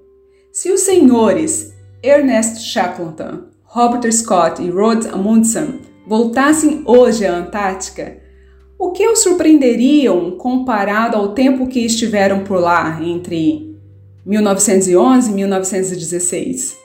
se 0.53 0.71
os 0.71 0.83
senhores 0.83 1.75
Ernest 2.01 2.61
Shackleton, 2.61 3.47
Robert 3.65 4.13
Scott 4.13 4.63
e 4.63 4.71
Rod 4.71 5.05
Amundsen 5.13 5.81
voltassem 6.07 6.83
hoje 6.87 7.27
à 7.27 7.35
Antártica, 7.35 8.19
o 8.79 8.93
que 8.93 9.07
os 9.09 9.19
surpreenderiam 9.19 10.31
comparado 10.39 11.17
ao 11.17 11.35
tempo 11.35 11.67
que 11.67 11.85
estiveram 11.85 12.45
por 12.45 12.61
lá 12.61 13.01
entre 13.03 13.77
1911 14.25 15.29
e 15.29 15.35
1916? 15.35 16.77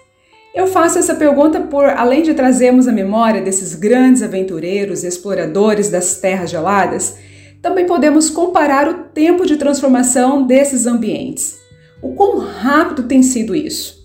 Eu 0.56 0.66
faço 0.66 0.98
essa 0.98 1.14
pergunta 1.14 1.60
por, 1.62 1.86
além 1.86 2.24
de 2.24 2.34
trazermos 2.34 2.88
a 2.88 2.92
memória 2.92 3.42
desses 3.42 3.76
grandes 3.76 4.24
aventureiros 4.24 5.04
e 5.04 5.08
exploradores 5.08 5.90
das 5.90 6.18
terras 6.18 6.50
geladas, 6.50 7.18
também 7.62 7.86
podemos 7.86 8.30
comparar 8.30 8.88
o 8.88 9.04
tempo 9.10 9.46
de 9.46 9.58
transformação 9.58 10.46
desses 10.46 10.86
ambientes. 10.86 11.58
O 12.02 12.14
quão 12.14 12.40
rápido 12.40 13.04
tem 13.04 13.24
sido 13.24 13.56
isso? 13.56 13.98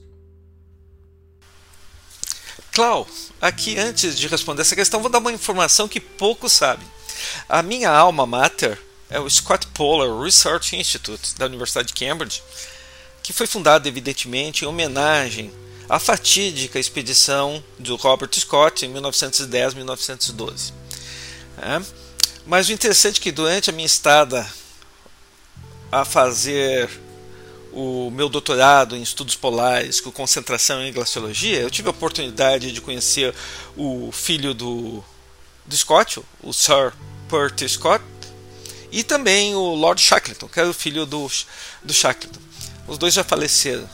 Clau, 2.73 3.07
aqui 3.41 3.79
antes 3.79 4.19
de 4.19 4.27
responder 4.27 4.63
essa 4.63 4.75
questão, 4.75 5.01
vou 5.01 5.11
dar 5.11 5.19
uma 5.19 5.33
informação 5.33 5.87
que 5.87 6.01
poucos 6.01 6.53
sabem. 6.53 6.87
A 7.49 7.63
minha 7.63 7.91
alma 7.91 8.27
mater 8.27 8.79
é 9.11 9.21
o 9.21 9.29
Scott 9.29 9.67
Polar 9.69 10.23
Research 10.23 10.75
Institute 10.75 11.37
da 11.37 11.45
Universidade 11.45 11.89
de 11.89 11.95
Cambridge, 11.95 12.43
que 13.23 13.33
foi 13.33 13.47
fundado 13.47 13.87
evidentemente 13.87 14.65
em 14.65 14.69
homenagem 14.69 15.53
à 15.87 15.99
fatídica 15.99 16.79
expedição 16.79 17.63
do 17.79 17.97
Robert 17.97 18.31
Scott 18.33 18.87
em 18.87 18.93
1910-1912. 18.95 20.73
É. 21.59 21.83
Mas 22.47 22.69
o 22.69 22.73
interessante 22.73 23.21
é 23.21 23.23
que 23.23 23.33
durante 23.33 23.71
a 23.71 23.73
minha 23.73 23.87
estada 23.87 24.47
a 25.91 26.05
fazer 26.05 26.91
o 27.73 28.11
meu 28.11 28.29
doutorado 28.29 28.97
em 28.97 29.03
estudos 29.03 29.35
polares 29.35 30.01
com 30.01 30.11
concentração 30.11 30.83
em 30.83 30.93
glaciologia, 30.93 31.61
eu 31.61 31.71
tive 31.71 31.89
a 31.89 31.93
oportunidade 31.93 32.73
de 32.73 32.81
conhecer 32.81 33.35
o 33.77 34.11
filho 34.13 34.53
do, 34.53 35.03
do 35.65 35.77
Scott, 35.77 36.21
o 36.43 36.53
Sir 36.53 36.93
Percy 37.31 37.69
Scott, 37.69 38.05
e 38.91 39.03
também 39.03 39.55
o 39.55 39.75
Lord 39.75 40.03
Shackleton, 40.03 40.49
que 40.49 40.61
era 40.61 40.69
o 40.69 40.75
filho 40.75 41.07
do, 41.07 41.31
do 41.83 41.95
Shackleton. 41.95 42.41
Os 42.87 42.99
dois 42.99 43.15
já 43.15 43.25
faleceram, 43.25 43.89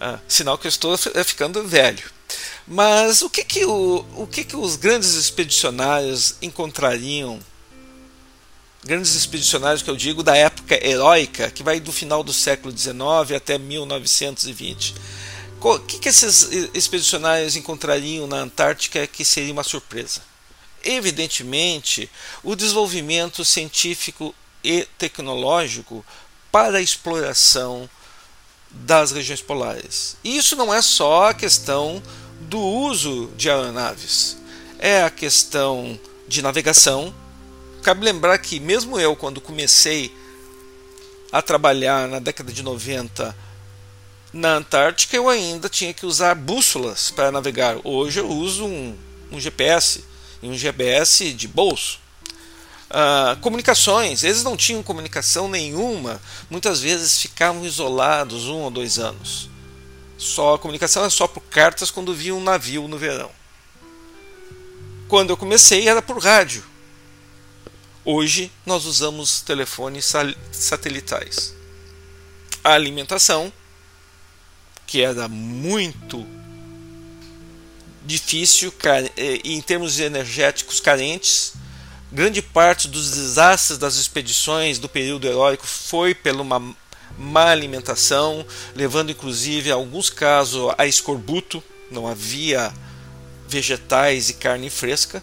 ah, 0.00 0.18
sinal 0.26 0.58
que 0.58 0.66
eu 0.66 0.70
estou 0.70 0.98
ficando 1.24 1.66
velho. 1.66 2.10
Mas 2.66 3.22
o 3.22 3.30
que 3.30 3.42
que, 3.42 3.64
o, 3.64 4.04
o 4.16 4.26
que 4.26 4.44
que 4.44 4.56
os 4.56 4.76
grandes 4.76 5.14
expedicionários 5.14 6.34
encontrariam 6.42 7.40
grandes 8.84 9.14
expedicionários 9.14 9.82
que 9.82 9.90
eu 9.90 9.96
digo 9.96 10.22
da 10.22 10.36
época 10.36 10.78
heróica, 10.86 11.50
que 11.50 11.62
vai 11.62 11.80
do 11.80 11.92
final 11.92 12.22
do 12.22 12.32
século 12.32 12.76
XIX 12.76 13.36
até 13.36 13.58
1920. 13.58 14.94
O 15.60 15.78
que, 15.80 15.98
que 15.98 16.08
esses 16.08 16.48
expedicionários 16.72 17.56
encontrariam 17.56 18.26
na 18.26 18.36
Antártica 18.36 19.06
que 19.06 19.24
seria 19.24 19.52
uma 19.52 19.64
surpresa? 19.64 20.22
Evidentemente, 20.84 22.08
o 22.44 22.54
desenvolvimento 22.54 23.44
científico 23.44 24.32
e 24.62 24.86
tecnológico 24.96 26.04
para 26.52 26.78
a 26.78 26.82
exploração 26.82 27.90
das 28.70 29.10
regiões 29.10 29.40
polares. 29.40 30.16
E 30.22 30.36
isso 30.36 30.54
não 30.54 30.72
é 30.72 30.80
só 30.80 31.30
a 31.30 31.34
questão 31.34 32.02
do 32.42 32.60
uso 32.60 33.30
de 33.36 33.50
aeronaves, 33.50 34.36
é 34.78 35.02
a 35.02 35.10
questão 35.10 35.98
de 36.28 36.40
navegação, 36.40 37.12
cabe 37.88 38.04
lembrar 38.04 38.36
que 38.36 38.60
mesmo 38.60 39.00
eu, 39.00 39.16
quando 39.16 39.40
comecei 39.40 40.14
a 41.32 41.40
trabalhar 41.40 42.06
na 42.06 42.18
década 42.18 42.52
de 42.52 42.62
90 42.62 43.34
na 44.30 44.56
Antártica, 44.56 45.16
eu 45.16 45.26
ainda 45.26 45.70
tinha 45.70 45.94
que 45.94 46.04
usar 46.04 46.34
bússolas 46.34 47.10
para 47.10 47.32
navegar. 47.32 47.78
Hoje 47.82 48.20
eu 48.20 48.28
uso 48.28 48.66
um, 48.66 48.94
um 49.32 49.40
GPS 49.40 50.04
e 50.42 50.48
um 50.48 50.54
GPS 50.54 51.32
de 51.32 51.48
bolso. 51.48 51.98
Uh, 52.90 53.40
comunicações, 53.40 54.22
eles 54.22 54.44
não 54.44 54.54
tinham 54.54 54.82
comunicação 54.82 55.48
nenhuma, 55.48 56.20
muitas 56.50 56.82
vezes 56.82 57.18
ficavam 57.18 57.64
isolados 57.64 58.48
um 58.48 58.58
ou 58.58 58.70
dois 58.70 58.98
anos. 58.98 59.48
Só 60.18 60.56
a 60.56 60.58
comunicação 60.58 61.04
era 61.04 61.10
só 61.10 61.26
por 61.26 61.40
cartas 61.40 61.90
quando 61.90 62.14
via 62.14 62.34
um 62.34 62.44
navio 62.44 62.86
no 62.86 62.98
verão. 62.98 63.30
Quando 65.08 65.30
eu 65.30 65.38
comecei 65.38 65.88
era 65.88 66.02
por 66.02 66.18
rádio. 66.18 66.62
Hoje 68.10 68.50
nós 68.64 68.86
usamos 68.86 69.42
telefones 69.42 70.10
satelitais. 70.50 71.54
A 72.64 72.72
alimentação, 72.72 73.52
que 74.86 75.02
era 75.02 75.28
muito 75.28 76.26
difícil 78.06 78.72
eh, 79.14 79.40
em 79.44 79.60
termos 79.60 80.00
energéticos 80.00 80.80
carentes, 80.80 81.52
grande 82.10 82.40
parte 82.40 82.88
dos 82.88 83.10
desastres 83.10 83.76
das 83.76 83.96
expedições 83.96 84.78
do 84.78 84.88
período 84.88 85.26
heróico 85.26 85.66
foi 85.66 86.14
pela 86.14 86.40
uma 86.40 86.74
má 87.18 87.50
alimentação, 87.50 88.42
levando 88.74 89.10
inclusive, 89.10 89.68
em 89.68 89.72
alguns 89.72 90.08
casos, 90.08 90.72
a 90.78 90.86
escorbuto, 90.86 91.62
não 91.90 92.06
havia 92.06 92.72
vegetais 93.46 94.30
e 94.30 94.32
carne 94.32 94.70
fresca. 94.70 95.22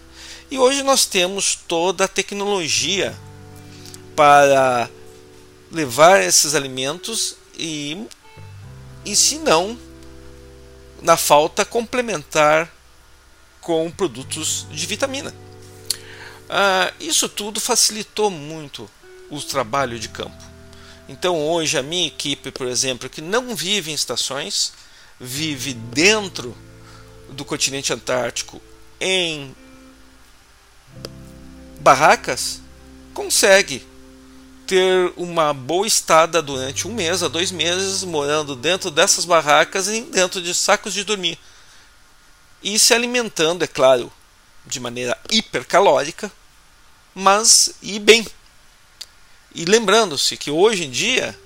E 0.50 0.60
hoje 0.60 0.84
nós 0.84 1.06
temos 1.06 1.56
toda 1.56 2.06
a 2.06 2.08
tecnologia 2.08 3.16
para 4.16 4.90
levar 5.72 6.22
esses 6.22 6.54
alimentos 6.54 7.36
e, 7.58 8.06
e 9.04 9.16
se 9.16 9.40
não, 9.40 9.78
na 11.02 11.18
falta, 11.18 11.66
complementar 11.66 12.72
com 13.60 13.90
produtos 13.90 14.68
de 14.70 14.86
vitamina. 14.86 15.34
Ah, 16.48 16.94
isso 17.00 17.28
tudo 17.28 17.60
facilitou 17.60 18.30
muito 18.30 18.90
o 19.32 19.42
trabalho 19.42 19.98
de 19.98 20.10
campo. 20.10 20.44
Então 21.10 21.40
hoje 21.40 21.78
a 21.78 21.84
minha 21.84 22.08
equipe, 22.08 22.52
por 22.52 22.68
exemplo, 22.68 23.10
que 23.10 23.22
não 23.22 23.56
vive 23.56 23.92
em 23.92 23.96
estações, 23.96 24.74
vive 25.20 25.74
dentro 25.74 26.56
do 27.30 27.44
continente 27.44 27.92
antártico 27.92 28.62
em 29.00 29.56
barracas 31.86 32.62
consegue 33.14 33.86
ter 34.66 35.14
uma 35.16 35.54
boa 35.54 35.86
estada 35.86 36.42
durante 36.42 36.88
um 36.88 36.94
mês 36.96 37.22
a 37.22 37.28
dois 37.28 37.52
meses 37.52 38.04
morando 38.04 38.56
dentro 38.56 38.90
dessas 38.90 39.24
barracas 39.24 39.88
e 39.88 40.02
dentro 40.02 40.42
de 40.42 40.52
sacos 40.56 40.96
de 40.96 41.04
dormir 41.04 41.38
e 42.64 42.80
se 42.80 42.92
alimentando, 42.92 43.64
é 43.64 43.68
claro, 43.68 44.12
de 44.66 44.80
maneira 44.80 45.16
hipercalórica, 45.30 46.32
mas 47.14 47.76
e 47.84 48.00
bem. 48.00 48.26
E 49.54 49.64
lembrando-se 49.66 50.36
que 50.36 50.50
hoje 50.50 50.86
em 50.86 50.90
dia 50.90 51.38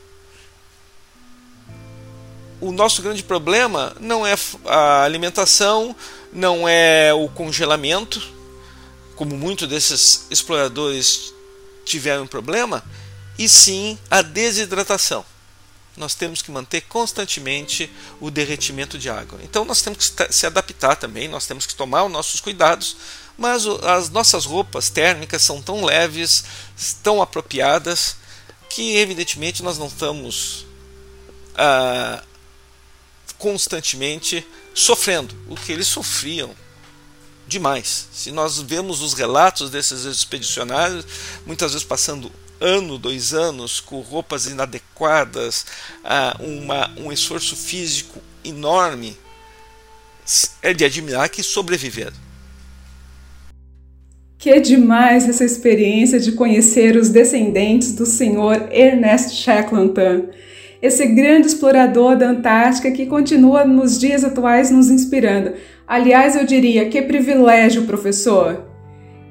o 2.61 2.71
nosso 2.71 3.01
grande 3.01 3.23
problema 3.23 3.93
não 3.99 4.25
é 4.25 4.35
a 4.65 5.03
alimentação, 5.03 5.93
não 6.31 6.65
é 6.65 7.13
o 7.13 7.27
congelamento, 7.27 8.38
como 9.19 9.35
muitos 9.35 9.67
desses 9.67 10.27
exploradores 10.29 11.33
tiveram 11.83 12.25
problema, 12.25 12.81
e 13.37 13.49
sim 13.49 13.99
a 14.09 14.21
desidratação. 14.21 15.25
Nós 15.97 16.15
temos 16.15 16.41
que 16.41 16.49
manter 16.49 16.79
constantemente 16.83 17.91
o 18.21 18.31
derretimento 18.31 18.97
de 18.97 19.09
água. 19.09 19.37
Então 19.43 19.65
nós 19.65 19.81
temos 19.81 20.07
que 20.07 20.33
se 20.33 20.45
adaptar 20.45 20.95
também, 20.95 21.27
nós 21.27 21.45
temos 21.45 21.65
que 21.65 21.75
tomar 21.75 22.05
os 22.05 22.11
nossos 22.13 22.39
cuidados, 22.39 22.95
mas 23.37 23.65
as 23.83 24.09
nossas 24.09 24.45
roupas 24.45 24.89
térmicas 24.89 25.41
são 25.41 25.61
tão 25.61 25.83
leves, 25.83 26.45
tão 27.03 27.21
apropriadas, 27.21 28.15
que 28.69 28.95
evidentemente 28.95 29.61
nós 29.61 29.77
não 29.77 29.87
estamos 29.87 30.65
ah, 31.57 32.23
constantemente 33.37 34.47
sofrendo 34.73 35.35
o 35.49 35.57
que 35.57 35.73
eles 35.73 35.87
sofriam 35.87 36.55
demais. 37.49 38.07
Se 38.13 38.31
nós 38.31 38.61
vemos 38.61 39.01
os 39.01 39.13
relatos 39.13 39.69
desses 39.69 40.05
expedicionários, 40.05 41.05
muitas 41.45 41.73
vezes 41.73 41.85
passando 41.85 42.31
ano, 42.61 42.97
dois 42.97 43.33
anos, 43.33 43.79
com 43.79 43.99
roupas 43.99 44.45
inadequadas, 44.45 45.65
uma, 46.39 46.91
um 46.97 47.11
esforço 47.11 47.55
físico 47.55 48.21
enorme, 48.45 49.17
é 50.61 50.73
de 50.73 50.85
admirar 50.85 51.27
que 51.29 51.41
sobreviveram. 51.41 52.29
Que 54.37 54.59
demais 54.61 55.27
essa 55.27 55.43
experiência 55.43 56.19
de 56.19 56.33
conhecer 56.33 56.95
os 56.95 57.09
descendentes 57.09 57.93
do 57.93 58.05
senhor 58.05 58.69
Ernest 58.71 59.35
Shackleton 59.35 60.29
esse 60.81 61.05
grande 61.07 61.47
explorador 61.47 62.15
da 62.15 62.29
Antártica 62.29 62.91
que 62.91 63.05
continua 63.05 63.65
nos 63.65 63.99
dias 63.99 64.23
atuais 64.23 64.71
nos 64.71 64.89
inspirando. 64.89 65.53
Aliás, 65.89 66.35
eu 66.35 66.45
diria, 66.45 66.87
que 66.87 67.01
privilégio, 67.01 67.85
professor! 67.85 68.63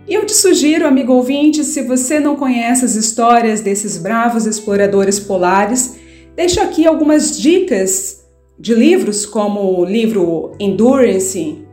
E 0.09 0.14
eu 0.14 0.27
te 0.27 0.35
sugiro, 0.35 0.88
amigo 0.88 1.12
ouvinte, 1.12 1.62
se 1.62 1.83
você 1.83 2.18
não 2.18 2.35
conhece 2.35 2.85
as 2.85 2.97
histórias 2.97 3.61
desses 3.61 3.97
bravos 3.97 4.44
exploradores 4.44 5.21
polares, 5.21 5.97
deixo 6.35 6.61
aqui 6.61 6.85
algumas 6.85 7.38
dicas 7.38 8.25
de 8.59 8.75
livros, 8.75 9.25
como 9.25 9.79
o 9.79 9.85
livro 9.85 10.51
Endurance, 10.59 11.64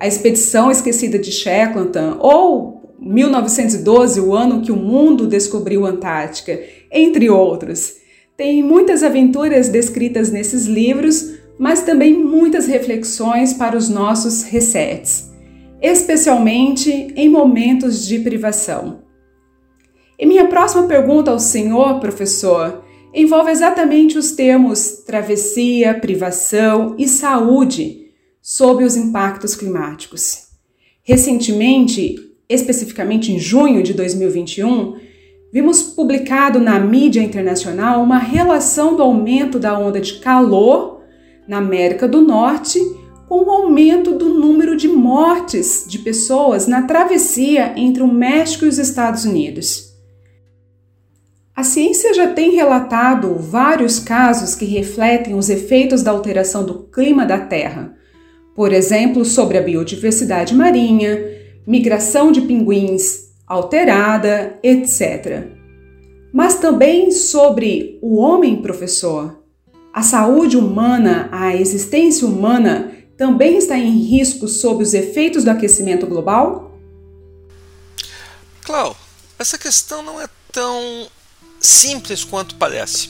A 0.00 0.08
Expedição 0.08 0.68
Esquecida 0.68 1.16
de 1.16 1.30
Shackleton, 1.30 2.18
ou 2.18 2.92
1912, 2.98 4.20
o 4.20 4.34
ano 4.34 4.62
que 4.62 4.72
o 4.72 4.76
mundo 4.76 5.28
descobriu 5.28 5.86
a 5.86 5.90
Antártica, 5.90 6.60
entre 6.90 7.30
outros. 7.30 7.98
Tem 8.36 8.64
muitas 8.64 9.04
aventuras 9.04 9.68
descritas 9.68 10.32
nesses 10.32 10.66
livros, 10.66 11.33
mas 11.58 11.82
também 11.82 12.12
muitas 12.14 12.66
reflexões 12.66 13.52
para 13.52 13.76
os 13.76 13.88
nossos 13.88 14.42
resets, 14.42 15.30
especialmente 15.80 16.90
em 16.90 17.28
momentos 17.28 18.06
de 18.06 18.18
privação. 18.18 19.02
E 20.18 20.26
minha 20.26 20.46
próxima 20.46 20.84
pergunta 20.84 21.30
ao 21.30 21.38
senhor, 21.38 22.00
professor, 22.00 22.82
envolve 23.12 23.50
exatamente 23.50 24.18
os 24.18 24.32
termos 24.32 25.02
travessia, 25.06 25.94
privação 25.94 26.94
e 26.98 27.06
saúde 27.08 28.08
sob 28.42 28.84
os 28.84 28.96
impactos 28.96 29.54
climáticos. 29.54 30.48
Recentemente, 31.02 32.16
especificamente 32.48 33.32
em 33.32 33.38
junho 33.38 33.82
de 33.82 33.92
2021, 33.92 34.96
vimos 35.52 35.82
publicado 35.82 36.58
na 36.58 36.80
mídia 36.80 37.20
internacional 37.20 38.02
uma 38.02 38.18
relação 38.18 38.96
do 38.96 39.02
aumento 39.02 39.58
da 39.58 39.78
onda 39.78 40.00
de 40.00 40.18
calor 40.18 40.93
na 41.46 41.58
América 41.58 42.08
do 42.08 42.20
Norte 42.20 42.78
com 43.28 43.44
o 43.44 43.50
aumento 43.50 44.12
do 44.12 44.28
número 44.28 44.76
de 44.76 44.88
mortes 44.88 45.84
de 45.88 45.98
pessoas 45.98 46.66
na 46.66 46.82
travessia 46.82 47.72
entre 47.76 48.02
o 48.02 48.12
México 48.12 48.64
e 48.64 48.68
os 48.68 48.78
Estados 48.78 49.24
Unidos. 49.24 49.94
A 51.56 51.62
ciência 51.62 52.12
já 52.12 52.32
tem 52.32 52.50
relatado 52.50 53.36
vários 53.36 54.00
casos 54.00 54.54
que 54.54 54.64
refletem 54.64 55.34
os 55.34 55.48
efeitos 55.48 56.02
da 56.02 56.10
alteração 56.10 56.64
do 56.64 56.84
clima 56.84 57.24
da 57.24 57.38
Terra, 57.38 57.94
por 58.56 58.72
exemplo, 58.72 59.24
sobre 59.24 59.58
a 59.58 59.62
biodiversidade 59.62 60.54
marinha, 60.54 61.16
migração 61.66 62.32
de 62.32 62.40
pinguins, 62.40 63.24
alterada, 63.46 64.58
etc. 64.62 65.48
Mas 66.32 66.56
também 66.56 67.12
sobre 67.12 67.98
o 68.02 68.16
homem 68.16 68.60
professor. 68.60 69.43
A 69.94 70.02
saúde 70.02 70.56
humana, 70.56 71.28
a 71.30 71.54
existência 71.54 72.26
humana 72.26 72.92
também 73.16 73.56
está 73.56 73.78
em 73.78 73.96
risco 74.00 74.48
sob 74.48 74.82
os 74.82 74.92
efeitos 74.92 75.44
do 75.44 75.50
aquecimento 75.52 76.04
global? 76.04 76.76
Clau, 78.64 78.96
essa 79.38 79.56
questão 79.56 80.02
não 80.02 80.20
é 80.20 80.28
tão 80.50 81.06
simples 81.60 82.24
quanto 82.24 82.56
parece. 82.56 83.06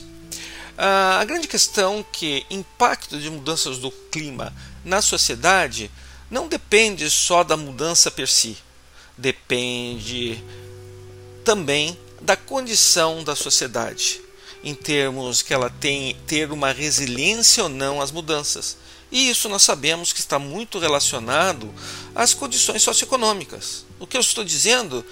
Uh, 0.77 1.20
a 1.20 1.25
grande 1.25 1.49
questão 1.49 2.01
é 2.01 2.05
que 2.12 2.44
impacto 2.51 3.18
de 3.18 3.31
mudanças 3.31 3.79
do 3.79 3.90
clima 3.90 4.53
na 4.85 5.01
sociedade 5.01 5.90
não 6.31 6.49
depende 6.49 7.09
só 7.09 7.42
da 7.42 7.57
mudança 7.57 8.11
per 8.11 8.29
si, 8.29 8.59
depende 9.16 10.38
também 11.42 11.97
da 12.20 12.37
condição 12.37 13.25
da 13.25 13.35
sociedade, 13.35 14.20
em 14.64 14.74
termos 14.74 15.42
que 15.42 15.53
ela 15.53 15.68
tem 15.68 16.16
ter 16.27 16.50
uma 16.50 16.72
resiliência 16.72 17.62
ou 17.62 17.68
não 17.68 18.00
às 18.00 18.11
mudanças. 18.11 18.79
E 19.12 19.29
isso 19.29 19.48
nós 19.48 19.62
sabemos 19.62 20.12
que 20.12 20.20
está 20.20 20.38
muito 20.38 20.79
relacionado 20.79 21.72
às 22.14 22.33
condições 22.33 22.82
socioeconômicas. 22.82 23.84
O 24.01 24.07
que 24.07 24.16
eu 24.16 24.20
estou 24.22 24.43
dizendo 24.43 25.05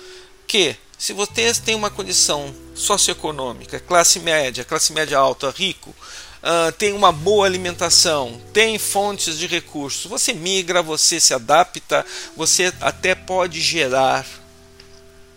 que 0.46 0.74
se 0.98 1.12
você 1.12 1.52
tem 1.54 1.74
uma 1.74 1.90
condição 1.90 2.54
socioeconômica, 2.74 3.78
classe 3.78 4.20
média, 4.20 4.64
classe 4.64 4.92
média 4.92 5.18
alta, 5.18 5.50
rico, 5.50 5.90
uh, 5.90 6.72
tem 6.78 6.92
uma 6.92 7.12
boa 7.12 7.44
alimentação, 7.44 8.40
tem 8.52 8.78
fontes 8.78 9.38
de 9.38 9.46
recursos, 9.46 10.06
você 10.06 10.32
migra, 10.32 10.82
você 10.82 11.20
se 11.20 11.34
adapta, 11.34 12.06
você 12.36 12.72
até 12.80 13.14
pode 13.14 13.60
gerar, 13.60 14.26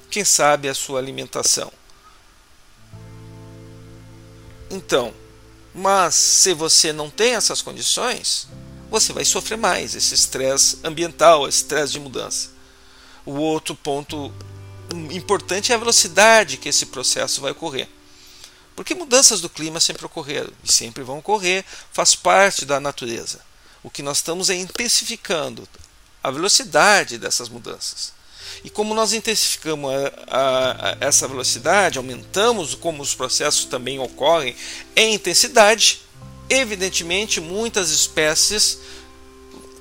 quem 0.10 0.24
sabe, 0.24 0.70
a 0.70 0.74
sua 0.74 1.00
alimentação. 1.00 1.72
Então, 4.76 5.14
mas 5.74 6.16
se 6.16 6.54
você 6.54 6.92
não 6.92 7.10
tem 7.10 7.36
essas 7.36 7.62
condições, 7.62 8.46
você 8.92 9.14
vai 9.14 9.24
sofrer 9.24 9.58
mais 9.58 9.96
esse 9.96 10.14
estresse 10.14 10.80
ambiental, 10.84 11.48
esse 11.48 11.60
estresse 11.60 11.94
de 11.94 12.00
mudança. 12.00 12.50
O 13.26 13.36
outro 13.36 13.74
ponto 13.74 14.34
importante 15.12 15.72
é 15.72 15.76
a 15.76 15.78
velocidade 15.78 16.58
que 16.58 16.68
esse 16.68 16.88
processo 16.88 17.40
vai 17.40 17.52
ocorrer. 17.52 17.88
Porque 18.76 18.94
mudanças 18.94 19.40
do 19.40 19.50
clima 19.50 19.80
sempre 19.80 20.06
ocorreram 20.06 20.52
e 20.62 20.70
sempre 20.70 21.04
vão 21.04 21.20
ocorrer, 21.20 21.64
faz 21.94 22.14
parte 22.14 22.66
da 22.66 22.78
natureza. 22.78 23.40
O 23.82 23.90
que 23.90 24.04
nós 24.04 24.18
estamos 24.18 24.50
é 24.50 24.56
intensificando 24.56 25.66
a 26.22 26.30
velocidade 26.30 27.18
dessas 27.18 27.48
mudanças. 27.48 28.12
E 28.64 28.70
como 28.70 28.93
nós 28.93 29.14
intensificamos 29.14 29.91
a, 29.93 30.12
a, 30.28 30.89
a 30.89 30.97
essa 30.99 31.28
velocidade, 31.28 31.97
aumentamos 31.97 32.74
como 32.76 33.01
os 33.01 33.14
processos 33.14 33.66
também 33.66 33.99
ocorrem 33.99 34.56
em 34.95 35.14
intensidade, 35.14 36.01
evidentemente 36.49 37.41
muitas 37.41 37.91
espécies 37.91 38.80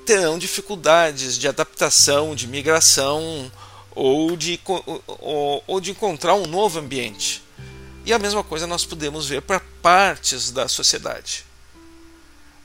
terão 0.05 0.37
dificuldades 0.37 1.37
de 1.37 1.47
adaptação, 1.47 2.35
de 2.35 2.47
migração 2.47 3.51
ou 3.95 4.35
de, 4.35 4.59
ou, 5.19 5.63
ou 5.65 5.81
de 5.81 5.91
encontrar 5.91 6.35
um 6.35 6.45
novo 6.45 6.79
ambiente. 6.79 7.43
E 8.05 8.13
a 8.13 8.19
mesma 8.19 8.43
coisa 8.43 8.67
nós 8.67 8.85
podemos 8.85 9.27
ver 9.27 9.41
para 9.41 9.59
partes 9.81 10.51
da 10.51 10.67
sociedade. 10.67 11.43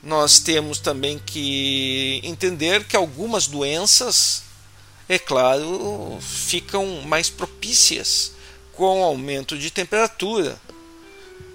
Nós 0.03 0.39
temos 0.39 0.79
também 0.79 1.19
que 1.19 2.21
entender 2.23 2.83
que 2.85 2.95
algumas 2.95 3.47
doenças, 3.47 4.43
é 5.13 5.19
claro, 5.19 6.17
ficam 6.21 7.01
mais 7.01 7.29
propícias 7.29 8.31
com 8.71 9.01
o 9.01 9.03
aumento 9.03 9.57
de 9.57 9.69
temperatura. 9.69 10.57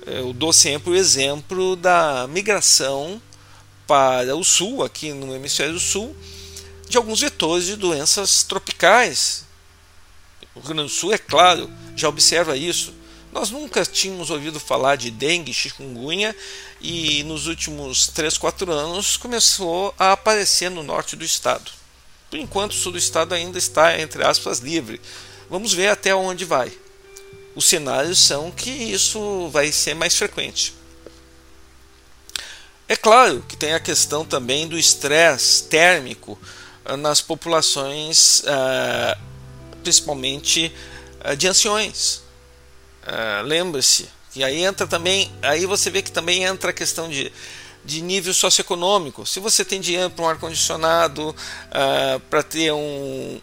Eu 0.04 0.34
dou 0.34 0.52
sempre 0.52 0.90
o 0.90 0.94
exemplo 0.94 1.74
da 1.74 2.26
migração 2.28 3.20
para 3.86 4.36
o 4.36 4.44
sul, 4.44 4.84
aqui 4.84 5.10
no 5.10 5.34
hemisfério 5.34 5.80
sul, 5.80 6.14
de 6.86 6.98
alguns 6.98 7.20
vetores 7.20 7.64
de 7.64 7.76
doenças 7.76 8.42
tropicais. 8.42 9.46
O 10.54 10.60
Rio 10.60 10.68
Grande 10.74 10.82
do 10.82 10.88
Sul, 10.90 11.14
é 11.14 11.18
claro, 11.18 11.70
já 11.96 12.10
observa 12.10 12.58
isso. 12.58 12.92
Nós 13.32 13.48
nunca 13.48 13.86
tínhamos 13.86 14.28
ouvido 14.28 14.60
falar 14.60 14.96
de 14.96 15.10
dengue, 15.10 15.54
chikungunya 15.54 16.36
e 16.78 17.22
nos 17.22 17.46
últimos 17.46 18.08
3, 18.08 18.36
4 18.36 18.70
anos 18.70 19.16
começou 19.16 19.94
a 19.98 20.12
aparecer 20.12 20.70
no 20.70 20.82
norte 20.82 21.16
do 21.16 21.24
estado. 21.24 21.75
Por 22.36 22.42
enquanto, 22.42 22.72
o 22.72 22.74
sul 22.74 22.92
do 22.92 22.98
estado 22.98 23.34
ainda 23.34 23.56
está, 23.56 23.98
entre 23.98 24.22
aspas, 24.22 24.58
livre. 24.58 25.00
Vamos 25.48 25.72
ver 25.72 25.88
até 25.88 26.14
onde 26.14 26.44
vai. 26.44 26.70
Os 27.54 27.64
cenários 27.64 28.18
são 28.18 28.50
que 28.50 28.68
isso 28.68 29.48
vai 29.48 29.72
ser 29.72 29.94
mais 29.94 30.14
frequente. 30.14 30.74
É 32.86 32.94
claro 32.94 33.42
que 33.48 33.56
tem 33.56 33.72
a 33.72 33.80
questão 33.80 34.22
também 34.22 34.68
do 34.68 34.76
estresse 34.76 35.64
térmico 35.64 36.38
ah, 36.84 36.94
nas 36.94 37.22
populações, 37.22 38.42
ah, 38.46 39.16
principalmente 39.82 40.70
ah, 41.20 41.34
de 41.34 41.48
anciões. 41.48 42.20
Lembre-se 43.46 44.10
que 44.30 44.44
aí 44.44 44.62
entra 44.62 44.86
também, 44.86 45.32
aí 45.40 45.64
você 45.64 45.88
vê 45.88 46.02
que 46.02 46.12
também 46.12 46.44
entra 46.44 46.68
a 46.68 46.74
questão 46.74 47.08
de, 47.08 47.32
de 47.86 48.02
nível 48.02 48.34
socioeconômico. 48.34 49.24
Se 49.24 49.40
você 49.40 49.64
tem 49.64 49.80
dinheiro 49.80 50.10
para 50.10 50.24
um 50.24 50.28
ar 50.28 50.38
condicionado, 50.38 51.34
para 52.28 52.42
ter 52.42 52.72
um 52.72 53.40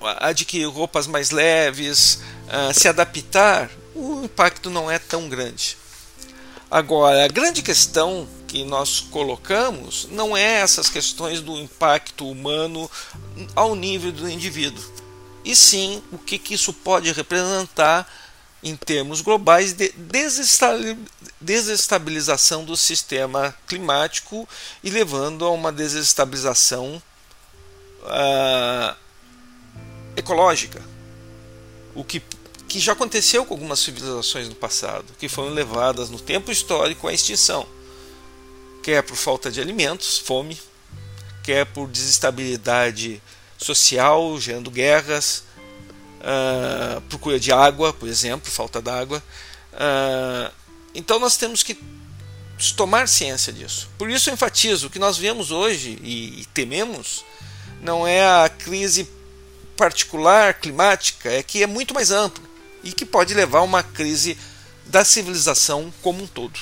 adquirir 0.00 0.66
roupas 0.66 1.06
mais 1.06 1.30
leves, 1.30 2.20
se 2.72 2.88
adaptar, 2.88 3.68
o 3.94 4.22
impacto 4.24 4.70
não 4.70 4.90
é 4.90 4.98
tão 4.98 5.28
grande. 5.28 5.76
Agora, 6.70 7.24
a 7.24 7.28
grande 7.28 7.62
questão 7.62 8.28
que 8.46 8.64
nós 8.64 9.00
colocamos 9.00 10.08
não 10.10 10.36
é 10.36 10.60
essas 10.60 10.88
questões 10.88 11.40
do 11.40 11.58
impacto 11.58 12.30
humano 12.30 12.88
ao 13.54 13.74
nível 13.74 14.12
do 14.12 14.30
indivíduo, 14.30 14.82
e 15.44 15.54
sim 15.56 16.02
o 16.12 16.18
que, 16.18 16.38
que 16.38 16.54
isso 16.54 16.72
pode 16.72 17.10
representar 17.12 18.10
em 18.62 18.76
termos 18.76 19.20
globais 19.22 19.72
de 19.72 19.92
desestabilização 21.40 22.64
do 22.64 22.76
sistema 22.76 23.54
climático 23.66 24.48
e 24.82 24.90
levando 24.90 25.44
a 25.44 25.50
uma 25.50 25.72
desestabilização 25.72 27.02
uh, 28.02 28.94
ecológica. 30.16 30.82
O 31.94 32.04
que, 32.04 32.22
que 32.68 32.78
já 32.78 32.92
aconteceu 32.92 33.44
com 33.46 33.54
algumas 33.54 33.80
civilizações 33.80 34.48
no 34.48 34.54
passado, 34.54 35.06
que 35.18 35.28
foram 35.28 35.50
levadas 35.50 36.10
no 36.10 36.18
tempo 36.18 36.52
histórico 36.52 37.08
à 37.08 37.12
extinção 37.12 37.66
quer 38.80 39.02
por 39.02 39.16
falta 39.16 39.50
de 39.50 39.60
alimentos, 39.60 40.18
fome, 40.18 40.58
quer 41.42 41.66
por 41.66 41.88
desestabilidade 41.88 43.22
social, 43.58 44.38
gerando 44.40 44.70
guerras, 44.70 45.44
uh, 46.20 47.00
procura 47.02 47.38
de 47.38 47.52
água, 47.52 47.92
por 47.92 48.08
exemplo, 48.08 48.50
falta 48.50 48.80
d'água. 48.80 49.22
Uh, 49.72 50.52
então 50.94 51.18
nós 51.18 51.36
temos 51.36 51.62
que 51.62 51.78
tomar 52.76 53.08
ciência 53.08 53.52
disso. 53.52 53.88
Por 53.96 54.10
isso 54.10 54.28
eu 54.28 54.34
enfatizo 54.34 54.86
o 54.86 54.90
que 54.90 54.98
nós 54.98 55.16
vemos 55.16 55.50
hoje 55.50 55.98
e, 56.02 56.40
e 56.40 56.44
tememos 56.46 57.24
não 57.82 58.06
é 58.06 58.22
a 58.22 58.48
crise 58.48 59.08
particular 59.76 60.54
climática, 60.54 61.30
é 61.30 61.42
que 61.42 61.62
é 61.62 61.66
muito 61.66 61.94
mais 61.94 62.10
ampla 62.10 62.44
e 62.84 62.92
que 62.92 63.06
pode 63.06 63.32
levar 63.32 63.60
a 63.60 63.62
uma 63.62 63.82
crise 63.82 64.36
da 64.86 65.04
civilização 65.04 65.92
como 66.02 66.22
um 66.22 66.26
todo. 66.26 66.58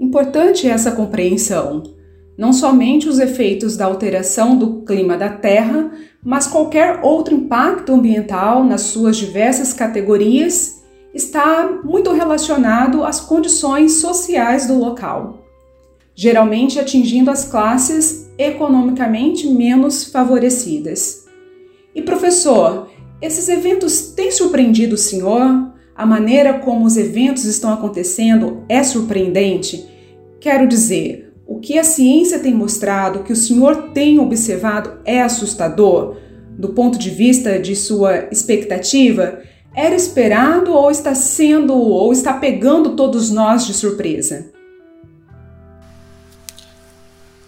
Importante 0.00 0.68
essa 0.68 0.90
compreensão. 0.90 1.94
Não 2.36 2.52
somente 2.52 3.08
os 3.08 3.18
efeitos 3.18 3.76
da 3.76 3.84
alteração 3.84 4.58
do 4.58 4.82
clima 4.82 5.16
da 5.16 5.28
Terra, 5.28 5.92
mas 6.24 6.46
qualquer 6.46 7.00
outro 7.02 7.34
impacto 7.34 7.92
ambiental 7.92 8.62
nas 8.62 8.82
suas 8.82 9.16
diversas 9.16 9.72
categorias 9.72 10.82
está 11.12 11.80
muito 11.84 12.12
relacionado 12.12 13.04
às 13.04 13.20
condições 13.20 13.94
sociais 13.94 14.66
do 14.66 14.78
local, 14.78 15.44
geralmente 16.14 16.78
atingindo 16.78 17.30
as 17.30 17.44
classes 17.44 18.30
economicamente 18.38 19.48
menos 19.48 20.04
favorecidas. 20.04 21.26
E 21.94 22.00
professor, 22.00 22.88
esses 23.20 23.48
eventos 23.48 24.12
têm 24.12 24.30
surpreendido 24.30 24.94
o 24.94 24.98
senhor? 24.98 25.72
A 25.94 26.06
maneira 26.06 26.58
como 26.60 26.86
os 26.86 26.96
eventos 26.96 27.44
estão 27.44 27.72
acontecendo 27.72 28.64
é 28.68 28.82
surpreendente? 28.82 29.86
Quero 30.40 30.66
dizer, 30.66 31.31
o 31.52 31.60
que 31.60 31.78
a 31.78 31.84
ciência 31.84 32.38
tem 32.38 32.54
mostrado, 32.54 33.24
que 33.24 33.32
o 33.32 33.36
senhor 33.36 33.90
tem 33.92 34.18
observado, 34.18 34.98
é 35.04 35.20
assustador? 35.20 36.16
Do 36.56 36.70
ponto 36.70 36.98
de 36.98 37.10
vista 37.10 37.58
de 37.58 37.76
sua 37.76 38.26
expectativa, 38.32 39.42
era 39.74 39.94
esperado 39.94 40.72
ou 40.72 40.90
está 40.90 41.14
sendo 41.14 41.74
ou 41.74 42.10
está 42.10 42.32
pegando 42.32 42.96
todos 42.96 43.30
nós 43.30 43.66
de 43.66 43.74
surpresa? 43.74 44.50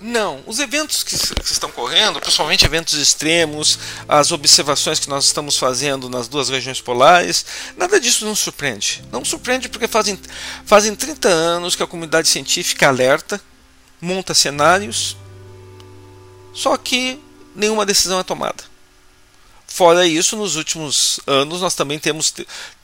Não, 0.02 0.42
os 0.46 0.58
eventos 0.58 1.02
que, 1.02 1.16
que, 1.16 1.50
estão 1.50 1.70
correndo, 1.70 2.20
principalmente 2.20 2.66
eventos 2.66 2.92
extremos, 2.92 3.78
as 4.06 4.32
observações 4.32 5.00
que 5.00 5.08
nós 5.08 5.24
estamos 5.24 5.56
fazendo 5.56 6.10
nas 6.10 6.28
duas 6.28 6.50
regiões 6.50 6.78
polares, 6.78 7.46
nada 7.74 7.98
disso 7.98 8.26
nos 8.26 8.38
surpreende. 8.38 9.02
Não 9.10 9.24
surpreende 9.24 9.66
porque 9.70 9.88
fazem, 9.88 10.20
fazem 10.66 10.94
30 10.94 11.26
anos 11.26 11.74
que 11.74 11.82
a 11.82 11.86
comunidade 11.86 12.28
científica 12.28 12.86
alerta, 12.86 13.40
monta 14.04 14.34
cenários, 14.34 15.16
só 16.52 16.76
que 16.76 17.18
nenhuma 17.54 17.86
decisão 17.86 18.20
é 18.20 18.22
tomada. 18.22 18.62
Fora 19.66 20.06
isso, 20.06 20.36
nos 20.36 20.54
últimos 20.54 21.18
anos 21.26 21.60
nós 21.60 21.74
também 21.74 21.98
temos 21.98 22.32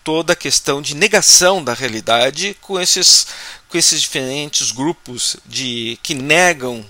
toda 0.02 0.32
a 0.32 0.36
questão 0.36 0.82
de 0.82 0.96
negação 0.96 1.62
da 1.62 1.72
realidade 1.72 2.56
com 2.60 2.80
esses, 2.80 3.26
com 3.68 3.78
esses 3.78 4.00
diferentes 4.00 4.72
grupos 4.72 5.36
de 5.46 5.98
que 6.02 6.14
negam 6.14 6.84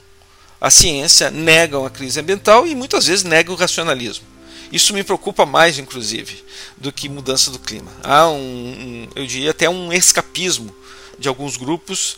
a 0.60 0.70
ciência 0.70 1.30
negam 1.30 1.86
a 1.86 1.90
crise 1.90 2.20
ambiental 2.20 2.66
e 2.66 2.74
muitas 2.74 3.06
vezes 3.06 3.24
negam 3.24 3.54
o 3.54 3.58
racionalismo. 3.58 4.26
Isso 4.70 4.94
me 4.94 5.02
preocupa 5.02 5.44
mais, 5.44 5.78
inclusive, 5.78 6.44
do 6.76 6.92
que 6.92 7.08
mudança 7.08 7.50
do 7.50 7.58
clima. 7.58 7.90
Há 8.02 8.28
um, 8.28 8.36
um 8.36 9.08
eu 9.16 9.26
diria 9.26 9.50
até 9.50 9.68
um 9.68 9.92
escapismo 9.92 10.74
de 11.18 11.28
alguns 11.28 11.56
grupos, 11.56 12.16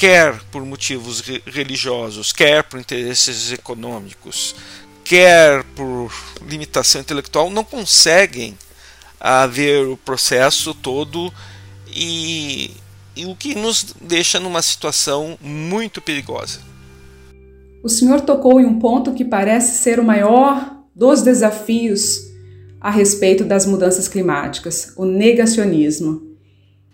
quer 0.00 0.40
por 0.50 0.64
motivos 0.64 1.20
religiosos, 1.44 2.32
quer 2.32 2.64
por 2.64 2.80
interesses 2.80 3.52
econômicos, 3.52 4.56
quer 5.04 5.62
por 5.76 6.10
limitação 6.48 7.02
intelectual, 7.02 7.50
não 7.50 7.62
conseguem 7.62 8.56
ver 9.50 9.86
o 9.86 9.98
processo 9.98 10.72
todo 10.72 11.30
e, 11.94 12.70
e 13.14 13.26
o 13.26 13.36
que 13.36 13.54
nos 13.54 13.94
deixa 14.00 14.40
numa 14.40 14.62
situação 14.62 15.36
muito 15.38 16.00
perigosa. 16.00 16.60
O 17.84 17.88
Senhor 17.90 18.22
tocou 18.22 18.58
em 18.58 18.64
um 18.64 18.78
ponto 18.78 19.12
que 19.12 19.24
parece 19.24 19.82
ser 19.82 20.00
o 20.00 20.04
maior 20.04 20.78
dos 20.96 21.20
desafios 21.20 22.22
a 22.80 22.90
respeito 22.90 23.44
das 23.44 23.66
mudanças 23.66 24.08
climáticas, 24.08 24.94
o 24.96 25.04
negacionismo. 25.04 26.29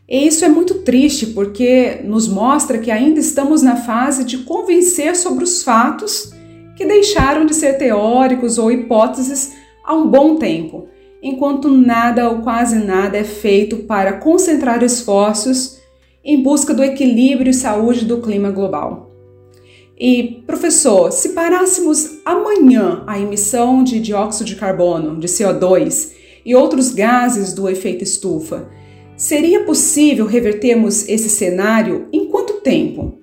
E 0.08 0.26
isso 0.26 0.44
é 0.44 0.48
muito 0.48 0.74
triste 0.82 1.26
porque 1.26 2.00
nos 2.04 2.28
mostra 2.28 2.78
que 2.78 2.90
ainda 2.90 3.18
estamos 3.18 3.60
na 3.60 3.76
fase 3.76 4.24
de 4.24 4.38
convencer 4.38 5.16
sobre 5.16 5.42
os 5.42 5.62
fatos 5.62 6.32
que 6.76 6.84
deixaram 6.84 7.44
de 7.44 7.54
ser 7.54 7.74
teóricos 7.74 8.58
ou 8.58 8.70
hipóteses 8.70 9.54
há 9.84 9.94
um 9.94 10.08
bom 10.08 10.36
tempo, 10.36 10.86
enquanto 11.22 11.68
nada 11.68 12.28
ou 12.30 12.38
quase 12.38 12.76
nada 12.76 13.16
é 13.16 13.24
feito 13.24 13.78
para 13.78 14.12
concentrar 14.14 14.82
esforços 14.82 15.78
em 16.24 16.42
busca 16.42 16.72
do 16.72 16.84
equilíbrio 16.84 17.50
e 17.50 17.54
saúde 17.54 18.04
do 18.04 18.20
clima 18.20 18.50
global. 18.50 19.10
E, 19.98 20.42
professor, 20.46 21.10
se 21.10 21.30
parássemos 21.30 22.18
amanhã 22.24 23.02
a 23.06 23.18
emissão 23.18 23.82
de 23.82 23.98
dióxido 23.98 24.46
de 24.46 24.56
carbono, 24.56 25.18
de 25.18 25.26
CO2 25.26 26.12
e 26.44 26.54
outros 26.54 26.92
gases 26.92 27.54
do 27.54 27.68
efeito 27.68 28.04
estufa, 28.04 28.68
seria 29.16 29.64
possível 29.64 30.26
revertermos 30.26 31.08
esse 31.08 31.30
cenário 31.30 32.08
em 32.12 32.28
quanto 32.28 32.54
tempo? 32.60 33.18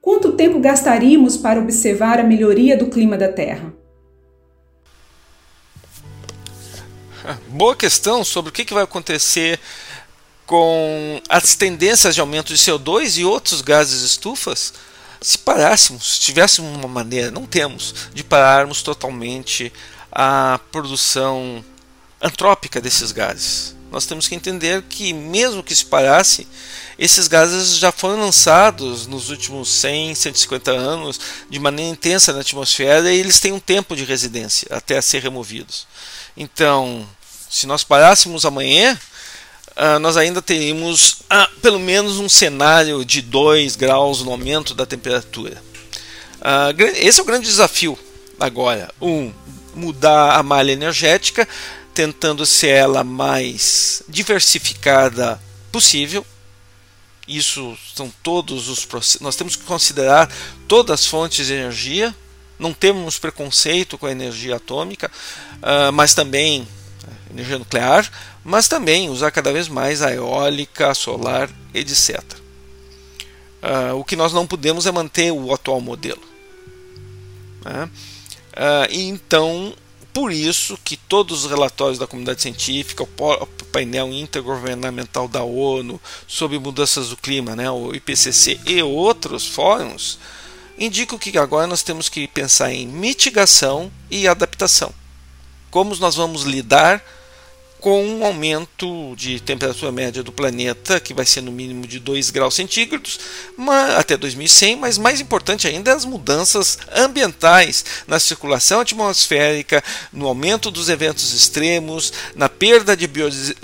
Quanto 0.00 0.32
tempo 0.32 0.60
gastaríamos 0.60 1.36
para 1.36 1.60
observar 1.60 2.18
a 2.18 2.24
melhoria 2.24 2.76
do 2.76 2.86
clima 2.86 3.16
da 3.16 3.32
Terra? 3.32 3.72
Boa 7.48 7.76
questão 7.76 8.24
sobre 8.24 8.50
o 8.50 8.52
que 8.52 8.72
vai 8.72 8.84
acontecer 8.84 9.58
com 10.44 11.20
as 11.28 11.56
tendências 11.56 12.14
de 12.14 12.20
aumento 12.20 12.52
de 12.52 12.58
CO2 12.58 13.18
e 13.18 13.24
outros 13.24 13.60
gases 13.60 14.02
estufas 14.02 14.72
se 15.20 15.38
parássemos, 15.38 16.18
tivéssemos 16.18 16.76
uma 16.76 16.88
maneira, 16.88 17.30
não 17.30 17.46
temos, 17.46 18.10
de 18.14 18.22
pararmos 18.22 18.82
totalmente 18.82 19.72
a 20.12 20.60
produção 20.70 21.64
antrópica 22.20 22.80
desses 22.80 23.12
gases. 23.12 23.74
Nós 23.90 24.06
temos 24.06 24.28
que 24.28 24.34
entender 24.34 24.82
que, 24.82 25.12
mesmo 25.12 25.62
que 25.62 25.74
se 25.74 25.84
parasse, 25.84 26.46
esses 26.98 27.28
gases 27.28 27.76
já 27.76 27.92
foram 27.92 28.20
lançados 28.20 29.06
nos 29.06 29.28
últimos 29.28 29.68
100, 29.68 30.14
150 30.14 30.70
anos 30.70 31.20
de 31.48 31.58
maneira 31.58 31.90
intensa 31.90 32.32
na 32.32 32.40
atmosfera 32.40 33.12
e 33.12 33.18
eles 33.18 33.38
têm 33.38 33.52
um 33.52 33.60
tempo 33.60 33.94
de 33.94 34.04
residência 34.04 34.66
até 34.70 35.00
ser 35.00 35.22
removidos. 35.22 35.86
Então, 36.36 37.06
se 37.50 37.66
nós 37.66 37.84
parássemos 37.84 38.44
amanhã, 38.44 38.98
uh, 39.76 39.98
nós 39.98 40.16
ainda 40.16 40.40
teríamos 40.40 41.20
uh, 41.22 41.60
pelo 41.60 41.78
menos 41.78 42.18
um 42.18 42.28
cenário 42.28 43.04
de 43.04 43.20
2 43.20 43.76
graus 43.76 44.22
no 44.22 44.30
aumento 44.30 44.74
da 44.74 44.86
temperatura. 44.86 45.62
Uh, 46.40 46.82
esse 46.96 47.20
é 47.20 47.22
o 47.22 47.26
grande 47.26 47.46
desafio 47.46 47.98
agora. 48.40 48.90
Um, 49.00 49.32
mudar 49.74 50.36
a 50.36 50.42
malha 50.42 50.72
energética, 50.72 51.46
tentando 51.96 52.44
ser 52.44 52.68
ela 52.68 53.02
mais 53.02 54.02
diversificada 54.06 55.40
possível. 55.72 56.24
Isso 57.26 57.74
são 57.94 58.12
todos 58.22 58.68
os 58.68 58.86
nós 59.18 59.34
temos 59.34 59.56
que 59.56 59.64
considerar 59.64 60.30
todas 60.68 61.00
as 61.00 61.06
fontes 61.06 61.46
de 61.46 61.54
energia. 61.54 62.14
Não 62.58 62.74
temos 62.74 63.18
preconceito 63.18 63.96
com 63.96 64.04
a 64.04 64.12
energia 64.12 64.56
atômica, 64.56 65.10
uh, 65.56 65.90
mas 65.90 66.14
também 66.14 66.68
energia 67.30 67.58
nuclear, 67.58 68.10
mas 68.44 68.68
também 68.68 69.08
usar 69.08 69.30
cada 69.30 69.50
vez 69.50 69.66
mais 69.66 70.02
a 70.02 70.12
eólica, 70.12 70.90
a 70.90 70.94
solar, 70.94 71.50
etc. 71.74 72.22
Ah, 73.62 73.94
o 73.94 74.04
que 74.04 74.16
nós 74.16 74.32
não 74.32 74.46
podemos 74.46 74.86
é 74.86 74.92
manter 74.92 75.32
o 75.32 75.52
atual 75.52 75.80
modelo. 75.80 76.22
Uh, 77.66 78.86
então, 78.90 79.74
por 80.16 80.32
isso 80.32 80.78
que 80.82 80.96
todos 80.96 81.44
os 81.44 81.50
relatórios 81.50 81.98
da 81.98 82.06
comunidade 82.06 82.40
científica, 82.40 83.02
o 83.02 83.46
painel 83.70 84.10
intergovernamental 84.10 85.28
da 85.28 85.42
ONU 85.42 86.00
sobre 86.26 86.58
mudanças 86.58 87.10
do 87.10 87.18
clima, 87.18 87.54
né, 87.54 87.70
o 87.70 87.94
IPCC 87.94 88.58
e 88.64 88.82
outros 88.82 89.46
fóruns, 89.46 90.18
indicam 90.78 91.18
que 91.18 91.36
agora 91.36 91.66
nós 91.66 91.82
temos 91.82 92.08
que 92.08 92.26
pensar 92.28 92.72
em 92.72 92.86
mitigação 92.86 93.92
e 94.10 94.26
adaptação. 94.26 94.90
Como 95.70 95.94
nós 95.96 96.14
vamos 96.14 96.44
lidar 96.44 97.04
com 97.86 98.04
um 98.04 98.26
aumento 98.26 99.14
de 99.14 99.38
temperatura 99.38 99.92
média 99.92 100.20
do 100.20 100.32
planeta, 100.32 100.98
que 100.98 101.14
vai 101.14 101.24
ser 101.24 101.40
no 101.40 101.52
mínimo 101.52 101.86
de 101.86 102.00
2 102.00 102.30
graus 102.30 102.56
centígrados 102.56 103.20
até 103.96 104.16
2100, 104.16 104.74
mas 104.74 104.98
mais 104.98 105.20
importante 105.20 105.68
ainda 105.68 105.94
as 105.94 106.04
mudanças 106.04 106.80
ambientais 106.92 107.84
na 108.08 108.18
circulação 108.18 108.80
atmosférica, 108.80 109.84
no 110.12 110.26
aumento 110.26 110.68
dos 110.68 110.88
eventos 110.88 111.32
extremos, 111.32 112.12
na 112.34 112.48
perda 112.48 112.96
de 112.96 113.08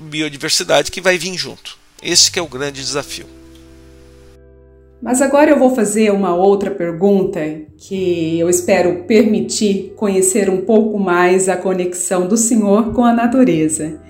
biodiversidade 0.00 0.92
que 0.92 1.00
vai 1.00 1.18
vir 1.18 1.36
junto. 1.36 1.76
Esse 2.00 2.30
é 2.38 2.40
o 2.40 2.46
grande 2.46 2.80
desafio. 2.80 3.26
Mas 5.02 5.20
agora 5.20 5.50
eu 5.50 5.58
vou 5.58 5.74
fazer 5.74 6.12
uma 6.12 6.32
outra 6.32 6.70
pergunta 6.70 7.40
que 7.76 8.38
eu 8.38 8.48
espero 8.48 9.02
permitir 9.02 9.94
conhecer 9.96 10.48
um 10.48 10.60
pouco 10.60 10.96
mais 10.96 11.48
a 11.48 11.56
conexão 11.56 12.28
do 12.28 12.36
senhor 12.36 12.92
com 12.92 13.04
a 13.04 13.12
natureza. 13.12 14.00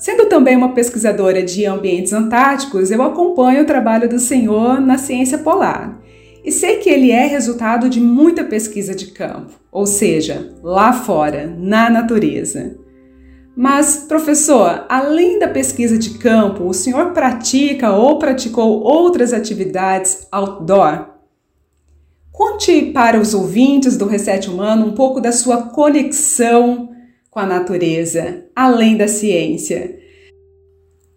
Sendo 0.00 0.30
também 0.30 0.56
uma 0.56 0.72
pesquisadora 0.72 1.42
de 1.42 1.66
ambientes 1.66 2.14
antárticos, 2.14 2.90
eu 2.90 3.02
acompanho 3.02 3.62
o 3.62 3.66
trabalho 3.66 4.08
do 4.08 4.18
senhor 4.18 4.80
na 4.80 4.96
ciência 4.96 5.36
polar. 5.36 6.00
E 6.42 6.50
sei 6.50 6.76
que 6.78 6.88
ele 6.88 7.10
é 7.10 7.26
resultado 7.26 7.86
de 7.86 8.00
muita 8.00 8.42
pesquisa 8.42 8.94
de 8.94 9.08
campo, 9.08 9.52
ou 9.70 9.84
seja, 9.84 10.54
lá 10.62 10.94
fora, 10.94 11.54
na 11.54 11.90
natureza. 11.90 12.78
Mas, 13.54 14.06
professor, 14.08 14.86
além 14.88 15.38
da 15.38 15.48
pesquisa 15.48 15.98
de 15.98 16.16
campo, 16.16 16.64
o 16.64 16.72
senhor 16.72 17.10
pratica 17.10 17.92
ou 17.92 18.18
praticou 18.18 18.80
outras 18.80 19.34
atividades 19.34 20.26
outdoor? 20.32 21.10
Conte 22.32 22.86
para 22.86 23.20
os 23.20 23.34
ouvintes 23.34 23.98
do 23.98 24.06
Reset 24.06 24.48
Humano 24.48 24.86
um 24.86 24.92
pouco 24.92 25.20
da 25.20 25.30
sua 25.30 25.64
conexão 25.64 26.89
com 27.30 27.38
a 27.38 27.46
natureza, 27.46 28.44
além 28.54 28.96
da 28.96 29.06
ciência. 29.06 29.98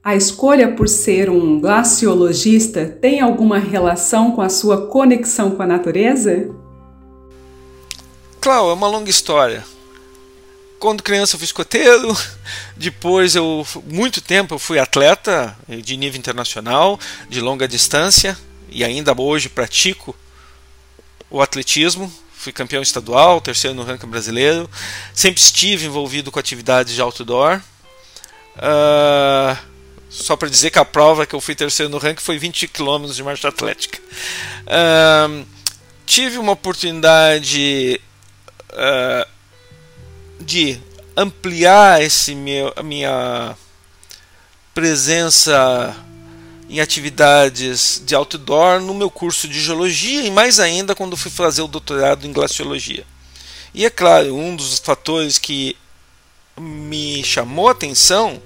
A 0.04 0.16
escolha 0.16 0.76
por 0.76 0.88
ser 0.88 1.30
um 1.30 1.60
glaciologista 1.60 2.86
tem 2.86 3.20
alguma 3.20 3.58
relação 3.58 4.32
com 4.32 4.42
a 4.42 4.50
sua 4.50 4.88
conexão 4.88 5.52
com 5.52 5.64
a 5.64 5.66
natureza? 5.66 6.54
Claro, 8.40 8.70
é 8.70 8.74
uma 8.74 8.88
longa 8.88 9.10
história. 9.10 9.66
Quando 10.78 11.02
criança 11.02 11.36
eu 11.36 11.40
fui 11.40 11.46
escoteiro, 11.46 12.16
depois 12.78 13.36
eu 13.36 13.66
muito 13.88 14.22
tempo 14.22 14.56
eu 14.56 14.60
fui 14.60 14.78
atleta 14.78 15.58
de 15.68 15.98
nível 15.98 16.20
internacional, 16.20 17.00
de 17.30 17.40
longa 17.40 17.68
distância 17.68 18.38
e 18.70 18.84
ainda 18.84 19.20
hoje 19.20 19.50
pratico 19.50 20.16
o 21.30 21.42
atletismo, 21.42 22.12
fui 22.44 22.52
campeão 22.52 22.82
estadual, 22.82 23.40
terceiro 23.40 23.76
no 23.76 23.84
ranking 23.84 24.08
brasileiro. 24.08 24.70
Sempre 25.14 25.42
estive 25.42 25.86
envolvido 25.86 26.32
com 26.32 26.40
atividades 26.40 26.94
de 26.94 27.02
outdoor. 27.02 27.62
Uh, 28.58 29.58
só 30.10 30.36
para 30.36 30.50
dizer 30.50 30.70
que 30.70 30.78
a 30.78 30.86
prova 30.86 31.26
que 31.26 31.34
eu 31.34 31.42
fui 31.42 31.56
terceiro 31.56 31.90
no 31.90 31.98
ranking 31.98 32.22
foi 32.22 32.38
20 32.38 32.68
km 32.68 33.06
de 33.06 33.24
marcha 33.24 33.48
atlética. 33.48 34.00
Uh, 34.68 35.46
tive 36.06 36.38
uma 36.38 36.52
oportunidade 36.52 38.00
uh, 38.72 39.28
de 40.42 40.78
ampliar 41.16 42.02
esse 42.02 42.36
meu, 42.36 42.74
a 42.76 42.84
minha 42.84 43.56
presença 44.74 45.96
em 46.70 46.80
atividades 46.80 48.02
de 48.06 48.16
outdoor 48.16 48.80
no 48.80 48.94
meu 48.94 49.10
curso 49.10 49.48
de 49.48 49.62
geologia 49.62 50.24
e 50.24 50.32
mais 50.32 50.60
ainda 50.60 50.96
quando 50.96 51.18
fui 51.18 51.32
fazer 51.32 51.62
o 51.62 51.68
doutorado 51.68 52.26
em 52.26 52.34
glaciologia. 52.34 53.06
E 53.74 53.86
é 53.86 53.90
claro, 53.90 54.36
um 54.36 54.56
dos 54.56 54.80
fatores 54.80 55.38
que 55.38 55.76
me 56.58 57.24
chamou 57.24 57.68
a 57.68 57.72
atenção 57.72 58.42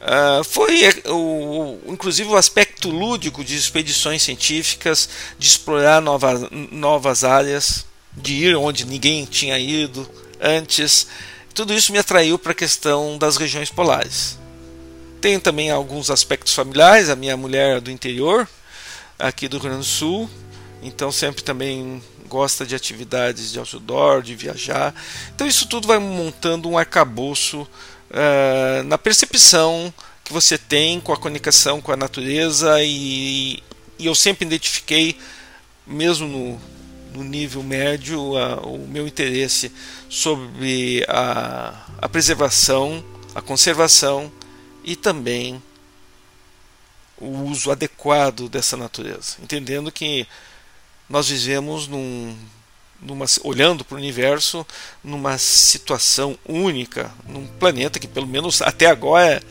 uh, 0.00 0.42
foi 0.44 0.80
o, 1.06 1.78
inclusive 1.86 2.28
o 2.28 2.36
aspecto 2.36 2.88
lúdico 2.90 3.44
de 3.44 3.54
expedições 3.54 4.22
científicas, 4.22 5.08
de 5.38 5.46
explorar 5.46 6.00
novas, 6.00 6.48
novas 6.70 7.24
áreas, 7.24 7.84
de 8.12 8.34
ir 8.34 8.56
onde 8.56 8.86
ninguém 8.86 9.24
tinha 9.24 9.58
ido 9.58 10.08
antes. 10.40 11.06
Tudo 11.52 11.74
isso 11.74 11.92
me 11.92 11.98
atraiu 11.98 12.38
para 12.38 12.52
a 12.52 12.54
questão 12.54 13.18
das 13.18 13.36
regiões 13.36 13.70
polares. 13.70 14.38
Tenho 15.24 15.40
também 15.40 15.70
alguns 15.70 16.10
aspectos 16.10 16.52
familiares, 16.52 17.08
a 17.08 17.16
minha 17.16 17.34
mulher 17.34 17.78
é 17.78 17.80
do 17.80 17.90
interior, 17.90 18.46
aqui 19.18 19.48
do 19.48 19.56
Rio 19.56 19.70
Grande 19.70 19.78
do 19.78 19.84
Sul, 19.84 20.28
então 20.82 21.10
sempre 21.10 21.42
também 21.42 22.02
gosta 22.28 22.66
de 22.66 22.74
atividades 22.74 23.50
de 23.50 23.58
outdoor, 23.58 24.20
de 24.20 24.34
viajar. 24.34 24.94
Então 25.34 25.46
isso 25.46 25.66
tudo 25.66 25.88
vai 25.88 25.98
montando 25.98 26.68
um 26.68 26.76
arcabouço 26.76 27.62
uh, 27.62 28.82
na 28.84 28.98
percepção 28.98 29.90
que 30.22 30.30
você 30.30 30.58
tem 30.58 31.00
com 31.00 31.14
a 31.14 31.16
conexão 31.16 31.80
com 31.80 31.90
a 31.90 31.96
natureza 31.96 32.82
e, 32.82 33.62
e 33.98 34.04
eu 34.04 34.14
sempre 34.14 34.44
identifiquei, 34.44 35.16
mesmo 35.86 36.28
no, 36.28 36.60
no 37.14 37.24
nível 37.24 37.62
médio, 37.62 38.20
o 38.62 38.86
meu 38.86 39.06
interesse 39.06 39.72
sobre 40.06 41.02
a, 41.08 41.86
a 41.96 42.08
preservação, 42.10 43.02
a 43.34 43.40
conservação 43.40 44.30
e 44.84 44.94
também 44.94 45.60
o 47.16 47.28
uso 47.44 47.70
adequado 47.70 48.48
dessa 48.48 48.76
natureza, 48.76 49.36
entendendo 49.42 49.90
que 49.90 50.26
nós 51.08 51.28
vivemos 51.28 51.88
num, 51.88 52.36
numa, 53.00 53.24
olhando 53.42 53.84
para 53.84 53.94
o 53.94 53.98
universo 53.98 54.66
numa 55.02 55.38
situação 55.38 56.38
única, 56.46 57.12
num 57.26 57.46
planeta 57.46 57.98
que 57.98 58.08
pelo 58.08 58.26
menos 58.26 58.60
até 58.62 58.86
agora 58.86 59.42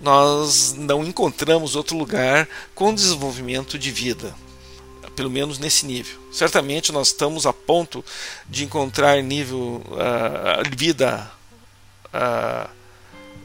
nós 0.00 0.72
não 0.72 1.04
encontramos 1.04 1.76
outro 1.76 1.96
lugar 1.96 2.48
com 2.74 2.94
desenvolvimento 2.94 3.78
de 3.78 3.90
vida, 3.90 4.34
pelo 5.14 5.30
menos 5.30 5.58
nesse 5.58 5.84
nível. 5.84 6.18
Certamente 6.32 6.90
nós 6.90 7.08
estamos 7.08 7.44
a 7.44 7.52
ponto 7.52 8.02
de 8.48 8.64
encontrar 8.64 9.22
nível 9.22 9.82
uh, 9.88 10.76
vida 10.76 11.30
uh, 12.06 12.79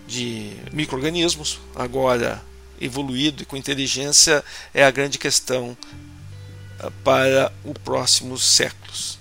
de 0.08 0.52
micro-organismos, 0.72 1.60
agora 1.76 2.42
evoluído 2.80 3.44
e 3.44 3.46
com 3.46 3.56
inteligência, 3.56 4.44
é 4.74 4.84
a 4.84 4.92
grande 4.92 5.18
questão 5.18 5.78
ah, 6.80 6.92
para 7.04 7.52
os 7.64 7.74
próximos 7.84 8.44
séculos. 8.46 9.18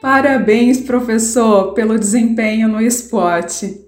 Parabéns, 0.00 0.80
professor, 0.80 1.72
pelo 1.72 1.98
desempenho 1.98 2.68
no 2.68 2.80
esporte. 2.80 3.80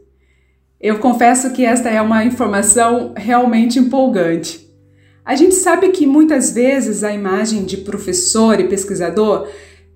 Eu 0.81 0.99
confesso 0.99 1.53
que 1.53 1.65
esta 1.65 1.89
é 1.89 2.01
uma 2.01 2.25
informação 2.25 3.13
realmente 3.17 3.79
empolgante. 3.79 4.69
A 5.25 5.37
gente 5.37 5.55
sabe 5.57 5.91
que 5.91 6.07
muitas 6.07 6.53
vezes 6.53 7.05
a 7.05 7.13
imagem 7.13 7.65
de 7.65 7.77
professor 7.79 8.59
e 8.59 8.69
pesquisador 8.69 9.47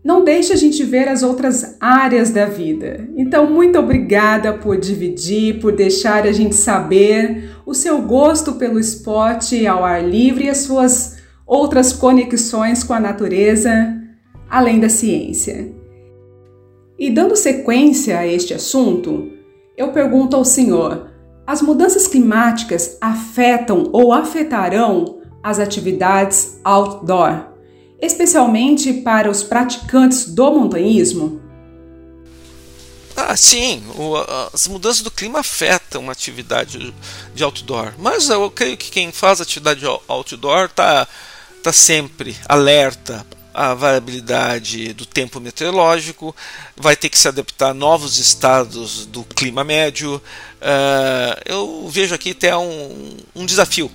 não 0.04 0.24
deixa 0.24 0.54
a 0.54 0.56
gente 0.56 0.82
ver 0.82 1.08
as 1.08 1.22
outras 1.22 1.76
áreas 1.78 2.30
da 2.30 2.46
vida. 2.46 3.08
Então, 3.16 3.48
muito 3.48 3.78
obrigada 3.78 4.52
por 4.52 4.76
dividir, 4.76 5.60
por 5.60 5.72
deixar 5.72 6.26
a 6.26 6.32
gente 6.32 6.56
saber 6.56 7.50
o 7.64 7.72
seu 7.72 8.02
gosto 8.02 8.54
pelo 8.54 8.80
esporte 8.80 9.64
ao 9.66 9.84
ar 9.84 10.02
livre 10.02 10.46
e 10.46 10.50
as 10.50 10.58
suas 10.58 11.18
outras 11.46 11.92
conexões 11.92 12.82
com 12.82 12.92
a 12.92 13.00
natureza, 13.00 13.96
além 14.50 14.80
da 14.80 14.88
ciência. 14.88 15.72
E 16.98 17.10
dando 17.10 17.36
sequência 17.36 18.18
a 18.18 18.26
este 18.26 18.54
assunto, 18.54 19.30
eu 19.76 19.92
pergunto 19.92 20.34
ao 20.34 20.44
senhor: 20.44 21.10
as 21.46 21.62
mudanças 21.62 22.08
climáticas 22.08 22.98
afetam 23.00 23.88
ou 23.92 24.12
afetarão 24.12 25.20
as 25.42 25.60
atividades 25.60 26.60
outdoor? 26.64 27.51
Especialmente 28.02 28.92
para 28.92 29.30
os 29.30 29.44
praticantes 29.44 30.26
do 30.26 30.50
montanhismo? 30.50 31.40
Ah, 33.16 33.36
sim, 33.36 33.84
o, 33.94 34.16
as 34.52 34.66
mudanças 34.66 35.02
do 35.02 35.10
clima 35.10 35.40
afetam 35.40 36.08
a 36.08 36.12
atividade 36.12 36.92
de 37.34 37.44
outdoor, 37.44 37.92
mas 37.98 38.28
eu 38.28 38.50
creio 38.50 38.76
que 38.76 38.90
quem 38.90 39.12
faz 39.12 39.40
atividade 39.40 39.84
outdoor 40.08 40.64
está 40.64 41.06
tá 41.62 41.72
sempre 41.72 42.36
alerta 42.48 43.24
à 43.54 43.74
variabilidade 43.74 44.94
do 44.94 45.06
tempo 45.06 45.38
meteorológico, 45.38 46.34
vai 46.76 46.96
ter 46.96 47.08
que 47.08 47.18
se 47.18 47.28
adaptar 47.28 47.70
a 47.70 47.74
novos 47.74 48.18
estados 48.18 49.06
do 49.06 49.22
clima 49.24 49.62
médio. 49.62 50.16
Uh, 50.16 51.40
eu 51.44 51.88
vejo 51.90 52.14
aqui 52.14 52.30
até 52.30 52.56
um, 52.56 53.16
um 53.34 53.44
desafio 53.44 53.90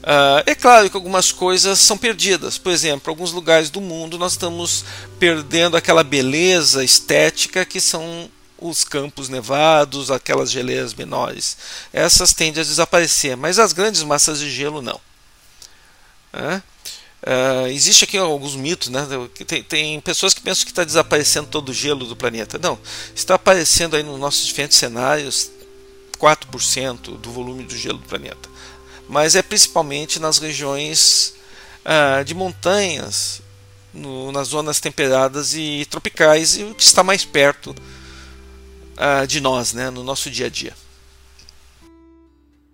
Uh, 0.00 0.40
é 0.46 0.54
claro 0.54 0.88
que 0.88 0.96
algumas 0.96 1.30
coisas 1.30 1.78
são 1.78 1.96
perdidas. 1.96 2.56
Por 2.56 2.72
exemplo, 2.72 3.10
em 3.10 3.12
alguns 3.12 3.32
lugares 3.32 3.68
do 3.68 3.80
mundo 3.80 4.18
nós 4.18 4.32
estamos 4.32 4.84
perdendo 5.18 5.76
aquela 5.76 6.02
beleza 6.02 6.82
estética 6.82 7.66
que 7.66 7.80
são 7.80 8.30
os 8.58 8.82
campos 8.82 9.28
nevados, 9.28 10.10
aquelas 10.10 10.50
geleiras 10.50 10.94
menores. 10.94 11.56
Essas 11.92 12.32
tendem 12.32 12.62
a 12.62 12.64
desaparecer, 12.64 13.36
mas 13.36 13.58
as 13.58 13.72
grandes 13.72 14.02
massas 14.02 14.38
de 14.38 14.50
gelo 14.50 14.80
não. 14.80 15.00
Uh, 16.32 17.66
existe 17.68 18.04
aqui 18.04 18.16
alguns 18.16 18.56
mitos, 18.56 18.88
né? 18.88 19.06
Tem, 19.46 19.62
tem 19.62 20.00
pessoas 20.00 20.32
que 20.32 20.40
pensam 20.40 20.64
que 20.64 20.70
está 20.70 20.84
desaparecendo 20.84 21.48
todo 21.48 21.68
o 21.68 21.74
gelo 21.74 22.06
do 22.06 22.16
planeta. 22.16 22.58
Não, 22.58 22.78
está 23.14 23.34
aparecendo 23.34 23.96
aí 23.96 24.02
nos 24.02 24.18
nossos 24.18 24.46
diferentes 24.46 24.78
cenários 24.78 25.50
4% 26.18 27.18
do 27.18 27.30
volume 27.30 27.64
do 27.64 27.76
gelo 27.76 27.98
do 27.98 28.08
planeta 28.08 28.48
mas 29.10 29.34
é 29.34 29.42
principalmente 29.42 30.20
nas 30.20 30.38
regiões 30.38 31.34
ah, 31.84 32.22
de 32.22 32.32
montanhas, 32.32 33.42
no, 33.92 34.30
nas 34.30 34.48
zonas 34.48 34.78
temperadas 34.78 35.52
e 35.52 35.84
tropicais, 35.90 36.56
e 36.56 36.62
o 36.62 36.74
que 36.76 36.82
está 36.82 37.02
mais 37.02 37.24
perto 37.24 37.74
ah, 38.96 39.26
de 39.26 39.40
nós, 39.40 39.72
né, 39.72 39.90
no 39.90 40.04
nosso 40.04 40.30
dia 40.30 40.46
a 40.46 40.48
dia. 40.48 40.72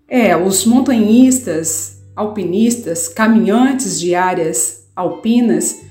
É, 0.07 0.37
os 0.37 0.63
montanhistas, 0.63 1.97
alpinistas, 2.15 3.07
caminhantes 3.07 3.99
de 3.99 4.13
áreas 4.13 4.83
alpinas 4.95 5.81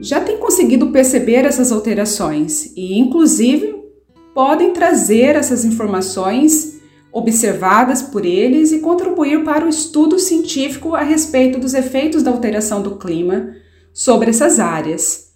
já 0.00 0.20
têm 0.20 0.38
conseguido 0.38 0.90
perceber 0.92 1.44
essas 1.44 1.70
alterações 1.70 2.72
e, 2.74 2.98
inclusive, 2.98 3.76
podem 4.34 4.72
trazer 4.72 5.36
essas 5.36 5.62
informações 5.62 6.80
observadas 7.14 8.02
por 8.02 8.26
eles 8.26 8.72
e 8.72 8.80
contribuir 8.80 9.44
para 9.44 9.64
o 9.64 9.68
estudo 9.68 10.18
científico 10.18 10.96
a 10.96 11.02
respeito 11.02 11.60
dos 11.60 11.72
efeitos 11.72 12.24
da 12.24 12.32
alteração 12.32 12.82
do 12.82 12.96
clima 12.96 13.54
sobre 13.92 14.30
essas 14.30 14.58
áreas. 14.58 15.32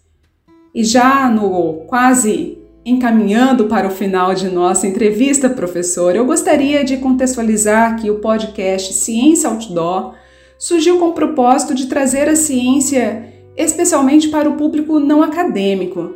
E 0.75 0.83
já 0.83 1.31
no 1.31 1.85
quase 1.87 2.59
encaminhando 2.85 3.67
para 3.67 3.87
o 3.87 3.93
final 3.93 4.35
de 4.35 4.49
nossa 4.49 4.89
entrevista, 4.89 5.49
professor, 5.49 6.17
eu 6.17 6.27
gostaria 6.27 6.83
de 6.83 6.97
contextualizar 6.97 8.01
que 8.01 8.11
o 8.11 8.19
podcast 8.19 8.93
Ciência 8.95 9.49
Outdoor 9.49 10.15
surgiu 10.59 10.99
com 10.99 11.11
o 11.11 11.15
propósito 11.15 11.75
de 11.75 11.87
trazer 11.87 12.29
a 12.29 12.35
ciência 12.35 13.33
especialmente 13.57 14.29
para 14.29 14.49
o 14.49 14.57
público 14.57 14.99
não 14.99 15.23
acadêmico 15.23 16.15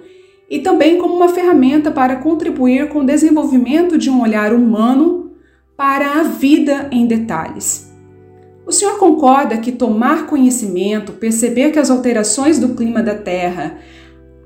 e 0.51 0.59
também 0.59 0.99
como 0.99 1.15
uma 1.15 1.29
ferramenta 1.29 1.91
para 1.91 2.17
contribuir 2.17 2.89
com 2.89 3.01
o 3.01 3.07
desenvolvimento 3.07 3.97
de 3.97 4.11
um 4.11 4.23
olhar 4.23 4.53
humano 4.53 5.22
para 5.83 6.20
a 6.20 6.22
vida 6.22 6.87
em 6.93 7.09
detalhes. 7.09 7.93
O 8.64 8.70
senhor 8.70 9.01
concorda 9.01 9.59
que 9.59 9.72
tomar 9.72 10.28
conhecimento, 10.28 11.11
perceber 11.14 11.72
que 11.72 11.78
as 11.80 11.91
alterações 11.91 12.57
do 12.57 12.76
clima 12.76 13.03
da 13.03 13.16
Terra 13.16 13.78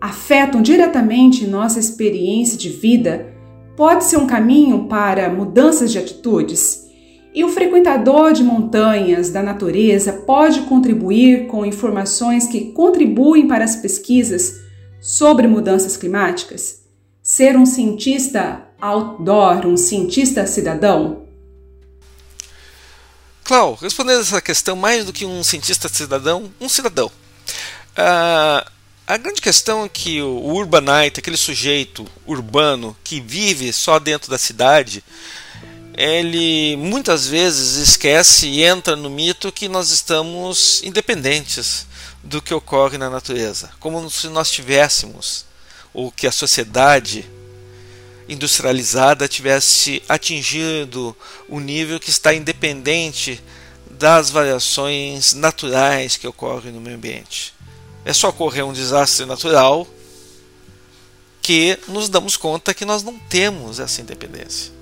afetam 0.01 0.63
diretamente 0.63 1.47
nossa 1.47 1.79
experiência 1.79 2.57
de 2.57 2.71
vida 2.71 3.35
pode 3.77 4.05
ser 4.05 4.17
um 4.17 4.27
caminho 4.27 4.89
para 4.89 5.29
mudanças 5.29 5.93
de 5.93 5.99
atitudes? 5.99 6.87
E 7.35 7.45
o 7.45 7.51
frequentador 7.51 8.33
de 8.33 8.43
montanhas, 8.43 9.29
da 9.29 9.43
natureza, 9.43 10.15
pode 10.15 10.63
contribuir 10.63 11.49
com 11.49 11.67
informações 11.67 12.47
que 12.47 12.73
contribuem 12.73 13.47
para 13.47 13.63
as 13.63 13.77
pesquisas 13.77 14.63
sobre 15.03 15.47
mudanças 15.47 15.99
climáticas? 15.99 16.87
Ser 17.23 17.59
um 17.59 17.67
cientista 17.67 18.63
outdoor, 18.81 19.67
um 19.67 19.77
cientista 19.77 20.47
cidadão? 20.47 21.26
Clau, 23.47 23.79
respondendo 23.81 24.23
essa 24.23 24.41
questão, 24.41 24.75
mais 24.75 25.05
do 25.05 25.13
que 25.13 25.25
um 25.25 25.45
cientista 25.45 25.89
cidadão, 25.89 26.53
um 26.61 26.69
cidadão. 26.69 27.07
Uh, 27.07 28.71
a 29.07 29.17
grande 29.17 29.41
questão 29.41 29.85
é 29.85 29.89
que 29.89 30.21
o 30.21 30.53
urbanite, 30.53 31.21
aquele 31.21 31.37
sujeito 31.37 32.05
urbano 32.27 32.97
que 33.05 33.21
vive 33.21 33.73
só 33.73 34.01
dentro 34.01 34.29
da 34.29 34.37
cidade, 34.37 35.05
ele 35.97 36.77
muitas 36.77 37.29
vezes 37.29 37.89
esquece 37.89 38.49
e 38.49 38.65
entra 38.65 38.97
no 38.97 39.09
mito 39.09 39.53
que 39.53 39.69
nós 39.69 39.91
estamos 39.91 40.83
independentes 40.83 41.87
do 42.25 42.43
que 42.43 42.53
ocorre 42.53 42.99
na 42.99 43.09
natureza, 43.09 43.71
como 43.79 44.11
se 44.11 44.27
nós 44.27 44.51
tivéssemos, 44.51 45.45
ou 45.95 46.11
que 46.11 46.27
a 46.27 46.33
sociedade 46.33 47.25
industrializada 48.29 49.29
tivesse 49.29 50.03
atingido 50.09 51.17
o 51.49 51.61
nível 51.61 52.01
que 52.01 52.11
está 52.11 52.35
independente 52.35 53.43
das 53.91 54.31
variações 54.31 55.33
naturais 55.35 56.17
que 56.17 56.27
ocorrem 56.27 56.73
no 56.73 56.81
meio 56.81 56.97
ambiente. 56.97 57.55
É 58.05 58.13
só 58.13 58.29
ocorrer 58.29 58.65
um 58.65 58.73
desastre 58.73 59.25
natural 59.27 59.87
que 61.41 61.79
nos 61.89 62.09
damos 62.09 62.37
conta 62.37 62.75
que 62.75 62.85
nós 62.85 63.03
não 63.03 63.19
temos 63.19 63.79
essa 63.79 64.01
independência, 64.01 64.73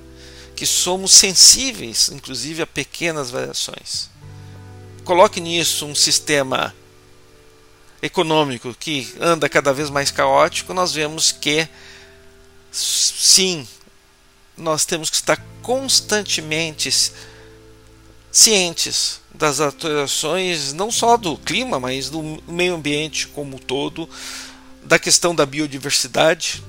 que 0.57 0.64
somos 0.64 1.12
sensíveis, 1.12 2.09
inclusive, 2.09 2.62
a 2.62 2.66
pequenas 2.66 3.30
variações. 3.30 4.09
Coloque 5.05 5.40
nisso 5.40 5.84
um 5.84 5.95
sistema 5.95 6.74
econômico 8.01 8.74
que 8.74 9.14
anda 9.20 9.49
cada 9.49 9.72
vez 9.72 9.90
mais 9.90 10.11
caótico, 10.11 10.72
nós 10.72 10.92
vemos 10.92 11.32
que 11.32 11.68
sim, 12.75 13.66
nós 14.57 14.85
temos 14.85 15.09
que 15.09 15.16
estar 15.16 15.41
constantemente 15.62 16.91
cientes 18.31 19.20
das 19.33 19.61
alterações 19.61 20.72
não 20.72 20.91
só 20.91 21.16
do 21.16 21.37
clima, 21.37 21.79
mas 21.79 22.11
do 22.11 22.22
meio 22.49 22.75
ambiente 22.75 23.29
como 23.29 23.57
um 23.57 23.59
todo, 23.59 24.09
da 24.83 24.99
questão 24.99 25.35
da 25.35 25.47
biodiversidade, 25.47 26.62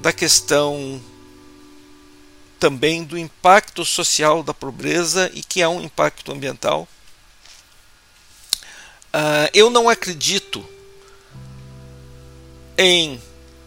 da 0.00 0.12
questão 0.12 1.00
também 2.58 3.04
do 3.04 3.18
impacto 3.18 3.84
social 3.84 4.42
da 4.42 4.54
pobreza 4.54 5.30
e 5.34 5.42
que 5.42 5.60
é 5.60 5.68
um 5.68 5.82
impacto 5.82 6.32
ambiental. 6.32 6.88
Uh, 9.08 9.48
eu 9.54 9.70
não 9.70 9.88
acredito 9.88 10.64
em 12.76 13.20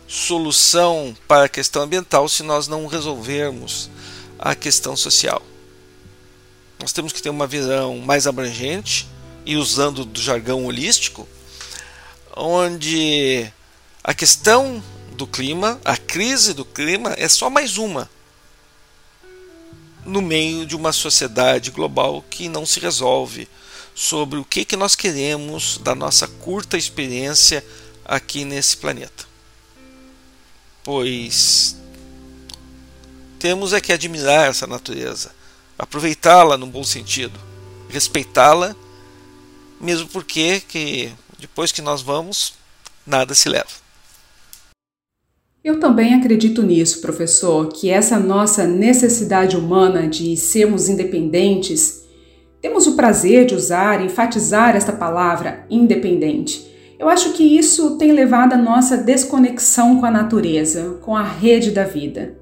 solução 0.09 1.15
para 1.27 1.43
a 1.43 1.49
questão 1.49 1.83
ambiental 1.83 2.27
se 2.27 2.41
nós 2.41 2.67
não 2.67 2.87
resolvermos 2.87 3.91
a 4.39 4.55
questão 4.55 4.97
social. 4.97 5.39
Nós 6.79 6.91
temos 6.91 7.13
que 7.13 7.21
ter 7.21 7.29
uma 7.29 7.45
visão 7.45 7.99
mais 7.99 8.25
abrangente 8.25 9.07
e 9.45 9.55
usando 9.55 10.03
do 10.03 10.19
jargão 10.19 10.65
holístico, 10.65 11.29
onde 12.35 13.51
a 14.03 14.11
questão 14.15 14.83
do 15.11 15.27
clima, 15.27 15.79
a 15.85 15.95
crise 15.95 16.55
do 16.55 16.65
clima 16.65 17.13
é 17.15 17.29
só 17.29 17.47
mais 17.47 17.77
uma 17.77 18.09
no 20.03 20.23
meio 20.23 20.65
de 20.65 20.75
uma 20.75 20.91
sociedade 20.91 21.69
global 21.69 22.25
que 22.27 22.49
não 22.49 22.65
se 22.65 22.79
resolve 22.79 23.47
sobre 23.93 24.39
o 24.39 24.45
que, 24.45 24.65
que 24.65 24.75
nós 24.75 24.95
queremos 24.95 25.77
da 25.77 25.93
nossa 25.93 26.27
curta 26.27 26.77
experiência 26.77 27.63
aqui 28.05 28.43
nesse 28.43 28.77
planeta 28.77 29.28
pois 30.89 31.77
temos 33.37 33.73
é 33.73 33.79
que 33.79 33.93
admirar 33.93 34.49
essa 34.49 34.65
natureza, 34.65 35.29
aproveitá-la 35.77 36.57
no 36.57 36.65
bom 36.65 36.83
sentido, 36.83 37.39
respeitá-la, 37.89 38.75
mesmo 39.79 40.07
porque 40.07 40.59
que 40.61 41.11
depois 41.37 41.71
que 41.71 41.83
nós 41.83 42.01
vamos, 42.01 42.55
nada 43.05 43.35
se 43.35 43.47
leva. 43.47 43.69
Eu 45.63 45.79
também 45.79 46.15
acredito 46.15 46.63
nisso, 46.63 47.01
professor, 47.01 47.69
que 47.71 47.91
essa 47.91 48.17
nossa 48.17 48.65
necessidade 48.65 49.55
humana 49.55 50.07
de 50.07 50.35
sermos 50.35 50.89
independentes, 50.89 52.03
temos 52.59 52.87
o 52.87 52.95
prazer 52.95 53.45
de 53.45 53.53
usar 53.53 54.03
enfatizar 54.03 54.75
esta 54.75 54.91
palavra 54.91 55.67
independente. 55.69 56.67
Eu 56.99 57.07
acho 57.07 57.31
que 57.31 57.43
isso 57.57 57.95
tem 57.95 58.11
levado 58.11 58.51
a 58.51 58.57
nossa 58.57 58.97
desconexão 58.97 60.01
com 60.01 60.05
a 60.05 60.11
natureza, 60.11 60.97
com 61.01 61.15
a 61.15 61.23
rede 61.23 61.71
da 61.71 61.85
vida. 61.85 62.37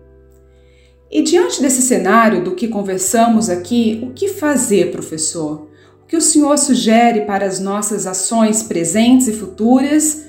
E 1.11 1.21
diante 1.21 1.61
desse 1.61 1.83
cenário 1.83 2.43
do 2.43 2.55
que 2.55 2.67
conversamos 2.67 3.51
aqui, 3.51 4.01
o 4.03 4.13
que 4.13 4.27
fazer, 4.27 4.91
professor? 4.91 5.67
O 6.03 6.07
que 6.07 6.17
o 6.17 6.21
senhor 6.21 6.57
sugere 6.57 7.21
para 7.21 7.45
as 7.45 7.59
nossas 7.59 8.07
ações 8.07 8.63
presentes 8.63 9.27
e 9.27 9.33
futuras 9.33 10.25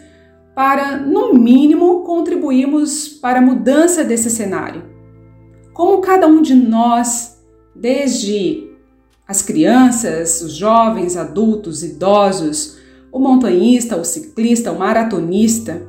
para, 0.55 0.99
no 0.99 1.33
mínimo, 1.33 2.03
contribuirmos 2.03 3.09
para 3.09 3.39
a 3.39 3.43
mudança 3.43 4.05
desse 4.05 4.29
cenário? 4.29 4.85
Como 5.73 6.03
cada 6.03 6.27
um 6.27 6.43
de 6.43 6.55
nós, 6.55 7.39
desde 7.75 8.69
as 9.27 9.41
crianças, 9.41 10.43
os 10.43 10.53
jovens, 10.53 11.17
adultos, 11.17 11.83
idosos, 11.83 12.77
o 13.13 13.19
montanhista, 13.19 13.97
o 13.97 14.05
ciclista, 14.05 14.73
o 14.73 14.79
maratonista, 14.79 15.87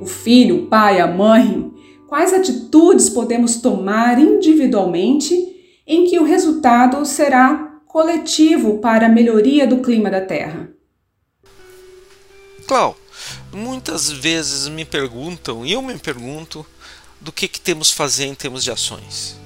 o 0.00 0.06
filho, 0.06 0.64
o 0.64 0.66
pai, 0.66 1.00
a 1.00 1.06
mãe, 1.06 1.72
Quais 2.06 2.32
atitudes 2.32 3.08
podemos 3.08 3.56
tomar 3.56 4.18
individualmente 4.18 5.34
em 5.86 6.08
que 6.08 6.18
o 6.18 6.24
resultado 6.24 7.04
será 7.04 7.80
coletivo 7.86 8.78
para 8.78 9.06
a 9.06 9.08
melhoria 9.08 9.66
do 9.66 9.78
clima 9.78 10.08
da 10.08 10.20
Terra? 10.20 10.70
Clau, 12.66 12.96
muitas 13.52 14.10
vezes 14.10 14.68
me 14.68 14.84
perguntam, 14.84 15.66
e 15.66 15.72
eu 15.72 15.82
me 15.82 15.98
pergunto, 15.98 16.64
do 17.20 17.32
que, 17.32 17.48
que 17.48 17.60
temos 17.60 17.90
fazer 17.90 18.26
em 18.26 18.34
termos 18.34 18.62
de 18.62 18.70
ações. 18.70 19.36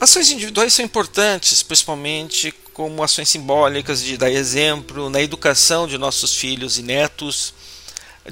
Ações 0.00 0.30
individuais 0.30 0.72
são 0.72 0.84
importantes, 0.84 1.62
principalmente 1.62 2.52
como 2.80 3.02
ações 3.02 3.28
simbólicas 3.28 4.02
de 4.02 4.16
dar 4.16 4.30
exemplo 4.30 5.10
na 5.10 5.20
educação 5.20 5.86
de 5.86 5.98
nossos 5.98 6.34
filhos 6.34 6.78
e 6.78 6.82
netos, 6.82 7.52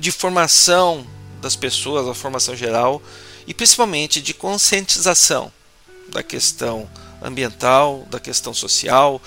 de 0.00 0.10
formação 0.10 1.06
das 1.38 1.54
pessoas, 1.54 2.08
a 2.08 2.14
formação 2.14 2.56
geral 2.56 3.02
e 3.46 3.52
principalmente 3.52 4.22
de 4.22 4.32
conscientização 4.32 5.52
da 6.08 6.22
questão 6.22 6.88
ambiental, 7.20 8.08
da 8.10 8.18
questão 8.18 8.54
social, 8.54 9.20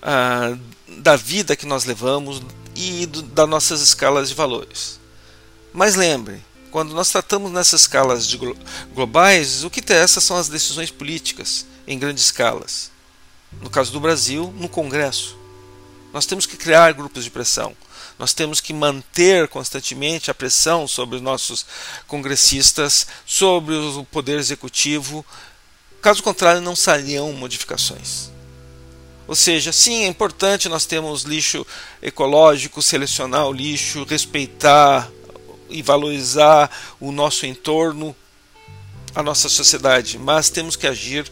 uh, 0.00 0.56
da 1.00 1.16
vida 1.16 1.56
que 1.56 1.66
nós 1.66 1.84
levamos 1.84 2.40
e 2.76 3.04
do, 3.06 3.20
das 3.20 3.48
nossas 3.48 3.80
escalas 3.80 4.28
de 4.28 4.36
valores. 4.36 5.00
Mas 5.72 5.96
lembre, 5.96 6.40
quando 6.70 6.94
nós 6.94 7.10
tratamos 7.10 7.50
nessas 7.50 7.80
escalas 7.80 8.32
glo 8.32 8.56
globais, 8.94 9.64
o 9.64 9.70
que 9.70 9.80
interessa 9.80 10.20
são 10.20 10.36
as 10.36 10.48
decisões 10.48 10.92
políticas 10.92 11.66
em 11.84 11.98
grandes 11.98 12.22
escalas. 12.22 12.91
No 13.60 13.70
caso 13.70 13.92
do 13.92 14.00
Brasil, 14.00 14.52
no 14.56 14.68
Congresso. 14.68 15.36
Nós 16.12 16.26
temos 16.26 16.46
que 16.46 16.56
criar 16.56 16.92
grupos 16.92 17.24
de 17.24 17.30
pressão. 17.30 17.74
Nós 18.18 18.32
temos 18.32 18.60
que 18.60 18.72
manter 18.72 19.48
constantemente 19.48 20.30
a 20.30 20.34
pressão 20.34 20.86
sobre 20.86 21.16
os 21.16 21.22
nossos 21.22 21.64
congressistas, 22.06 23.06
sobre 23.24 23.74
o 23.74 24.04
poder 24.04 24.38
executivo. 24.38 25.24
Caso 26.00 26.22
contrário, 26.22 26.60
não 26.60 26.76
sariam 26.76 27.32
modificações. 27.32 28.30
Ou 29.26 29.34
seja, 29.34 29.72
sim, 29.72 30.04
é 30.04 30.08
importante 30.08 30.68
nós 30.68 30.84
termos 30.84 31.22
lixo 31.22 31.66
ecológico, 32.02 32.82
selecionar 32.82 33.46
o 33.46 33.52
lixo, 33.52 34.04
respeitar 34.04 35.10
e 35.70 35.80
valorizar 35.80 36.70
o 37.00 37.10
nosso 37.10 37.46
entorno, 37.46 38.14
a 39.14 39.22
nossa 39.22 39.48
sociedade, 39.48 40.18
mas 40.18 40.50
temos 40.50 40.76
que 40.76 40.86
agir 40.86 41.30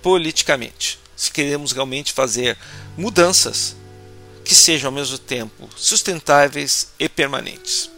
politicamente. 0.00 1.01
Se 1.22 1.30
queremos 1.30 1.70
realmente 1.70 2.12
fazer 2.12 2.58
mudanças 2.98 3.76
que 4.44 4.56
sejam 4.56 4.88
ao 4.88 4.92
mesmo 4.92 5.16
tempo 5.16 5.68
sustentáveis 5.76 6.88
e 6.98 7.08
permanentes. 7.08 7.88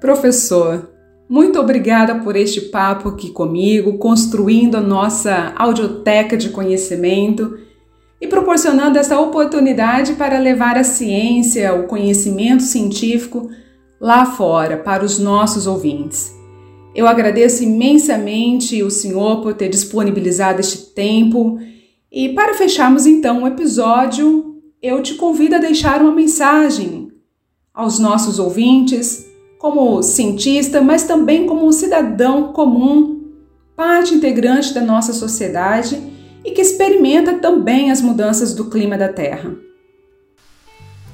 Professor, 0.00 0.88
muito 1.28 1.58
obrigada 1.58 2.20
por 2.20 2.36
este 2.36 2.60
papo 2.60 3.08
aqui 3.08 3.32
comigo, 3.32 3.98
construindo 3.98 4.76
a 4.76 4.80
nossa 4.80 5.52
audioteca 5.56 6.36
de 6.36 6.50
conhecimento 6.50 7.58
e 8.20 8.28
proporcionando 8.28 8.96
essa 8.96 9.18
oportunidade 9.18 10.12
para 10.12 10.38
levar 10.38 10.78
a 10.78 10.84
ciência, 10.84 11.74
o 11.74 11.88
conhecimento 11.88 12.62
científico 12.62 13.50
lá 14.00 14.24
fora 14.24 14.76
para 14.76 15.04
os 15.04 15.18
nossos 15.18 15.66
ouvintes. 15.66 16.32
Eu 16.94 17.06
agradeço 17.06 17.62
imensamente 17.62 18.82
o 18.82 18.90
senhor 18.90 19.42
por 19.42 19.54
ter 19.54 19.68
disponibilizado 19.68 20.60
este 20.60 20.92
tempo. 20.92 21.58
E 22.10 22.30
para 22.30 22.54
fecharmos 22.54 23.06
então 23.06 23.42
o 23.42 23.46
episódio, 23.46 24.60
eu 24.82 25.02
te 25.02 25.14
convido 25.14 25.54
a 25.54 25.58
deixar 25.58 26.00
uma 26.02 26.12
mensagem 26.12 27.12
aos 27.72 27.98
nossos 27.98 28.38
ouvintes, 28.38 29.26
como 29.58 30.02
cientista, 30.02 30.80
mas 30.80 31.04
também 31.04 31.46
como 31.46 31.66
um 31.66 31.72
cidadão 31.72 32.52
comum, 32.52 33.20
parte 33.76 34.14
integrante 34.14 34.74
da 34.74 34.80
nossa 34.80 35.12
sociedade 35.12 36.00
e 36.44 36.50
que 36.50 36.62
experimenta 36.62 37.34
também 37.34 37.90
as 37.90 38.00
mudanças 38.00 38.54
do 38.54 38.68
clima 38.68 38.98
da 38.98 39.08
Terra. 39.08 39.54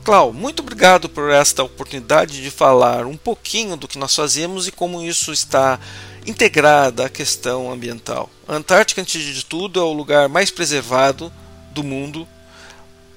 Clau, 0.07 0.33
muito 0.33 0.63
obrigado 0.63 1.09
por 1.09 1.33
esta 1.33 1.65
oportunidade 1.65 2.41
de 2.41 2.49
falar 2.49 3.07
um 3.07 3.17
pouquinho 3.17 3.77
do 3.77 3.89
que 3.89 3.99
nós 3.99 4.15
fazemos 4.15 4.69
e 4.69 4.71
como 4.71 5.03
isso 5.03 5.33
está 5.33 5.81
integrado 6.25 7.03
à 7.03 7.09
questão 7.09 7.73
ambiental. 7.73 8.31
A 8.47 8.55
Antártica, 8.55 9.01
antes 9.01 9.21
de 9.21 9.45
tudo, 9.45 9.81
é 9.81 9.83
o 9.83 9.93
lugar 9.93 10.29
mais 10.29 10.49
preservado 10.49 11.33
do 11.73 11.83
mundo 11.83 12.25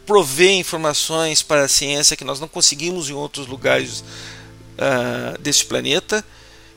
prover 0.04 0.58
informações 0.58 1.44
para 1.44 1.66
a 1.66 1.68
ciência 1.68 2.18
que 2.18 2.24
nós 2.24 2.40
não 2.40 2.48
conseguimos 2.48 3.08
em 3.08 3.14
outros 3.14 3.46
lugares 3.46 4.00
uh, 4.00 5.40
deste 5.40 5.66
planeta. 5.66 6.26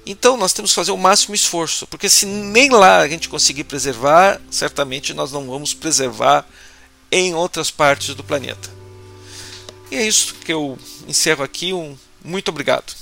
Então 0.04 0.36
nós 0.36 0.52
temos 0.52 0.72
que 0.72 0.76
fazer 0.76 0.92
o 0.92 0.98
máximo 0.98 1.34
esforço, 1.34 1.86
porque 1.86 2.10
se 2.10 2.26
nem 2.26 2.68
lá 2.68 2.98
a 2.98 3.08
gente 3.08 3.30
conseguir 3.30 3.64
preservar, 3.64 4.42
certamente 4.50 5.14
nós 5.14 5.32
não 5.32 5.46
vamos 5.46 5.72
preservar 5.72 6.46
em 7.10 7.34
outras 7.34 7.70
partes 7.70 8.14
do 8.14 8.22
planeta. 8.22 8.81
E 9.92 9.94
é 9.94 10.06
isso 10.06 10.36
que 10.42 10.50
eu 10.50 10.78
encerro 11.06 11.44
aqui. 11.44 11.74
Um 11.74 11.94
muito 12.24 12.48
obrigado. 12.48 12.94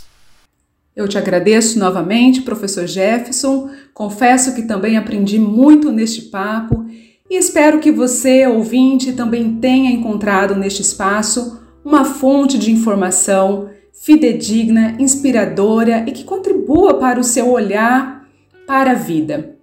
Eu 0.97 1.07
te 1.07 1.17
agradeço 1.17 1.79
novamente, 1.79 2.43
professor 2.43 2.85
Jefferson. 2.85 3.71
Confesso 3.95 4.57
que 4.57 4.63
também 4.63 4.97
aprendi 4.97 5.39
muito 5.39 5.93
neste 5.93 6.23
papo 6.23 6.85
e 7.31 7.37
espero 7.37 7.79
que 7.79 7.93
você, 7.93 8.45
ouvinte, 8.49 9.13
também 9.13 9.55
tenha 9.61 9.93
encontrado 9.93 10.57
neste 10.57 10.83
espaço 10.83 11.61
uma 11.85 12.05
fonte 12.05 12.59
de 12.59 12.73
informação 12.73 13.71
fidedigna, 13.93 14.97
inspiradora 14.99 16.05
e 16.09 16.11
que 16.11 16.25
contribua 16.25 16.95
para 16.95 17.21
o 17.21 17.25
seu 17.25 17.53
olhar 17.53 18.29
para 18.67 18.91
a 18.91 18.95
vida. 18.95 19.55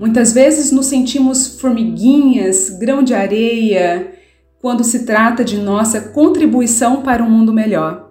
Muitas 0.00 0.32
vezes 0.32 0.72
nos 0.72 0.86
sentimos 0.86 1.60
formiguinhas, 1.60 2.70
grão 2.70 3.04
de 3.04 3.14
areia, 3.14 4.19
quando 4.60 4.84
se 4.84 5.04
trata 5.04 5.44
de 5.44 5.58
nossa 5.58 6.00
contribuição 6.00 7.02
para 7.02 7.22
um 7.22 7.30
mundo 7.30 7.52
melhor. 7.52 8.10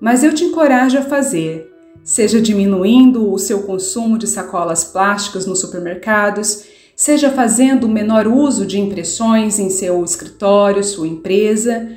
Mas 0.00 0.22
eu 0.22 0.34
te 0.34 0.44
encorajo 0.44 0.98
a 0.98 1.02
fazer, 1.02 1.70
seja 2.02 2.40
diminuindo 2.40 3.32
o 3.32 3.38
seu 3.38 3.62
consumo 3.62 4.18
de 4.18 4.26
sacolas 4.26 4.84
plásticas 4.84 5.46
nos 5.46 5.60
supermercados 5.60 6.64
seja 6.98 7.30
fazendo 7.30 7.88
menor 7.88 8.26
uso 8.26 8.66
de 8.66 8.80
impressões 8.80 9.60
em 9.60 9.70
seu 9.70 10.02
escritório, 10.02 10.82
sua 10.82 11.06
empresa, 11.06 11.92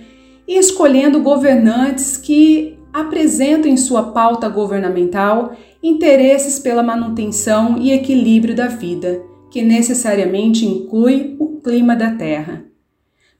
e 0.47 0.59
escolhendo 0.59 1.19
governantes 1.21 2.17
que 2.17 2.77
apresentem 2.93 3.73
em 3.73 3.77
sua 3.77 4.11
pauta 4.11 4.47
governamental 4.47 5.55
interesses 5.81 6.59
pela 6.59 6.83
manutenção 6.83 7.79
e 7.79 7.91
equilíbrio 7.91 8.55
da 8.55 8.67
vida, 8.67 9.23
que 9.49 9.63
necessariamente 9.63 10.67
inclui 10.67 11.35
o 11.39 11.59
clima 11.61 11.95
da 11.95 12.11
Terra. 12.11 12.70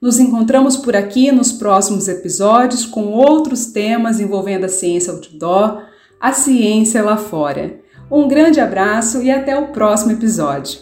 Nos 0.02 0.18
encontramos 0.18 0.76
por 0.78 0.96
aqui 0.96 1.32
nos 1.32 1.52
próximos 1.52 2.08
episódios 2.08 2.88
com 2.88 3.12
outros 3.12 3.68
temas 3.68 4.20
envolvendo 4.20 4.66
a 4.66 4.70
ciência 4.70 5.14
outdoor, 5.14 5.86
a 6.20 6.34
ciência 6.34 7.04
lá 7.04 7.18
fora. 7.18 7.80
Um 8.10 8.28
grande 8.28 8.60
abraço 8.60 9.22
e 9.22 9.30
até 9.30 9.56
o 9.56 9.68
próximo 9.68 10.14
episódio. 10.14 10.82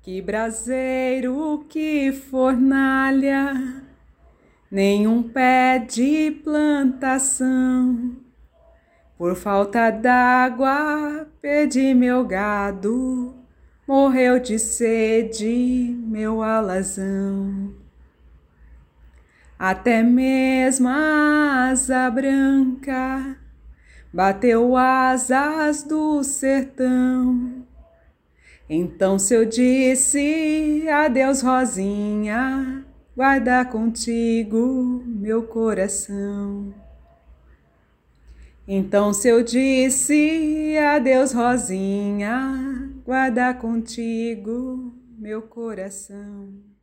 Que 0.00 0.22
braseiro, 0.22 1.66
que 1.68 2.12
fornalha, 2.12 3.82
nenhum 4.70 5.20
pé 5.24 5.80
de 5.80 6.30
plantação. 6.44 8.12
Por 9.18 9.34
falta 9.34 9.90
d'água, 9.90 11.26
perdi 11.40 11.92
meu 11.92 12.24
gado, 12.24 13.43
morreu 13.86 14.38
de 14.38 14.58
sede 14.58 15.96
meu 16.06 16.42
alazão. 16.42 17.74
até 19.58 20.02
mesmo 20.02 20.88
a 20.88 21.68
asa 21.70 22.10
branca 22.10 23.36
bateu 24.12 24.76
asas 24.76 25.82
do 25.82 26.22
sertão. 26.22 27.64
Então 28.68 29.18
se 29.18 29.34
eu 29.34 29.44
disse 29.44 30.86
adeus, 30.88 31.42
Rosinha, 31.42 32.84
guarda 33.16 33.64
contigo 33.64 35.02
meu 35.06 35.42
coração. 35.44 36.83
Então 38.66 39.12
se 39.12 39.28
eu 39.28 39.42
disse 39.42 40.76
adeus, 40.78 41.32
Rosinha, 41.32 42.90
guarda 43.04 43.52
contigo 43.52 44.94
meu 45.18 45.42
coração. 45.42 46.73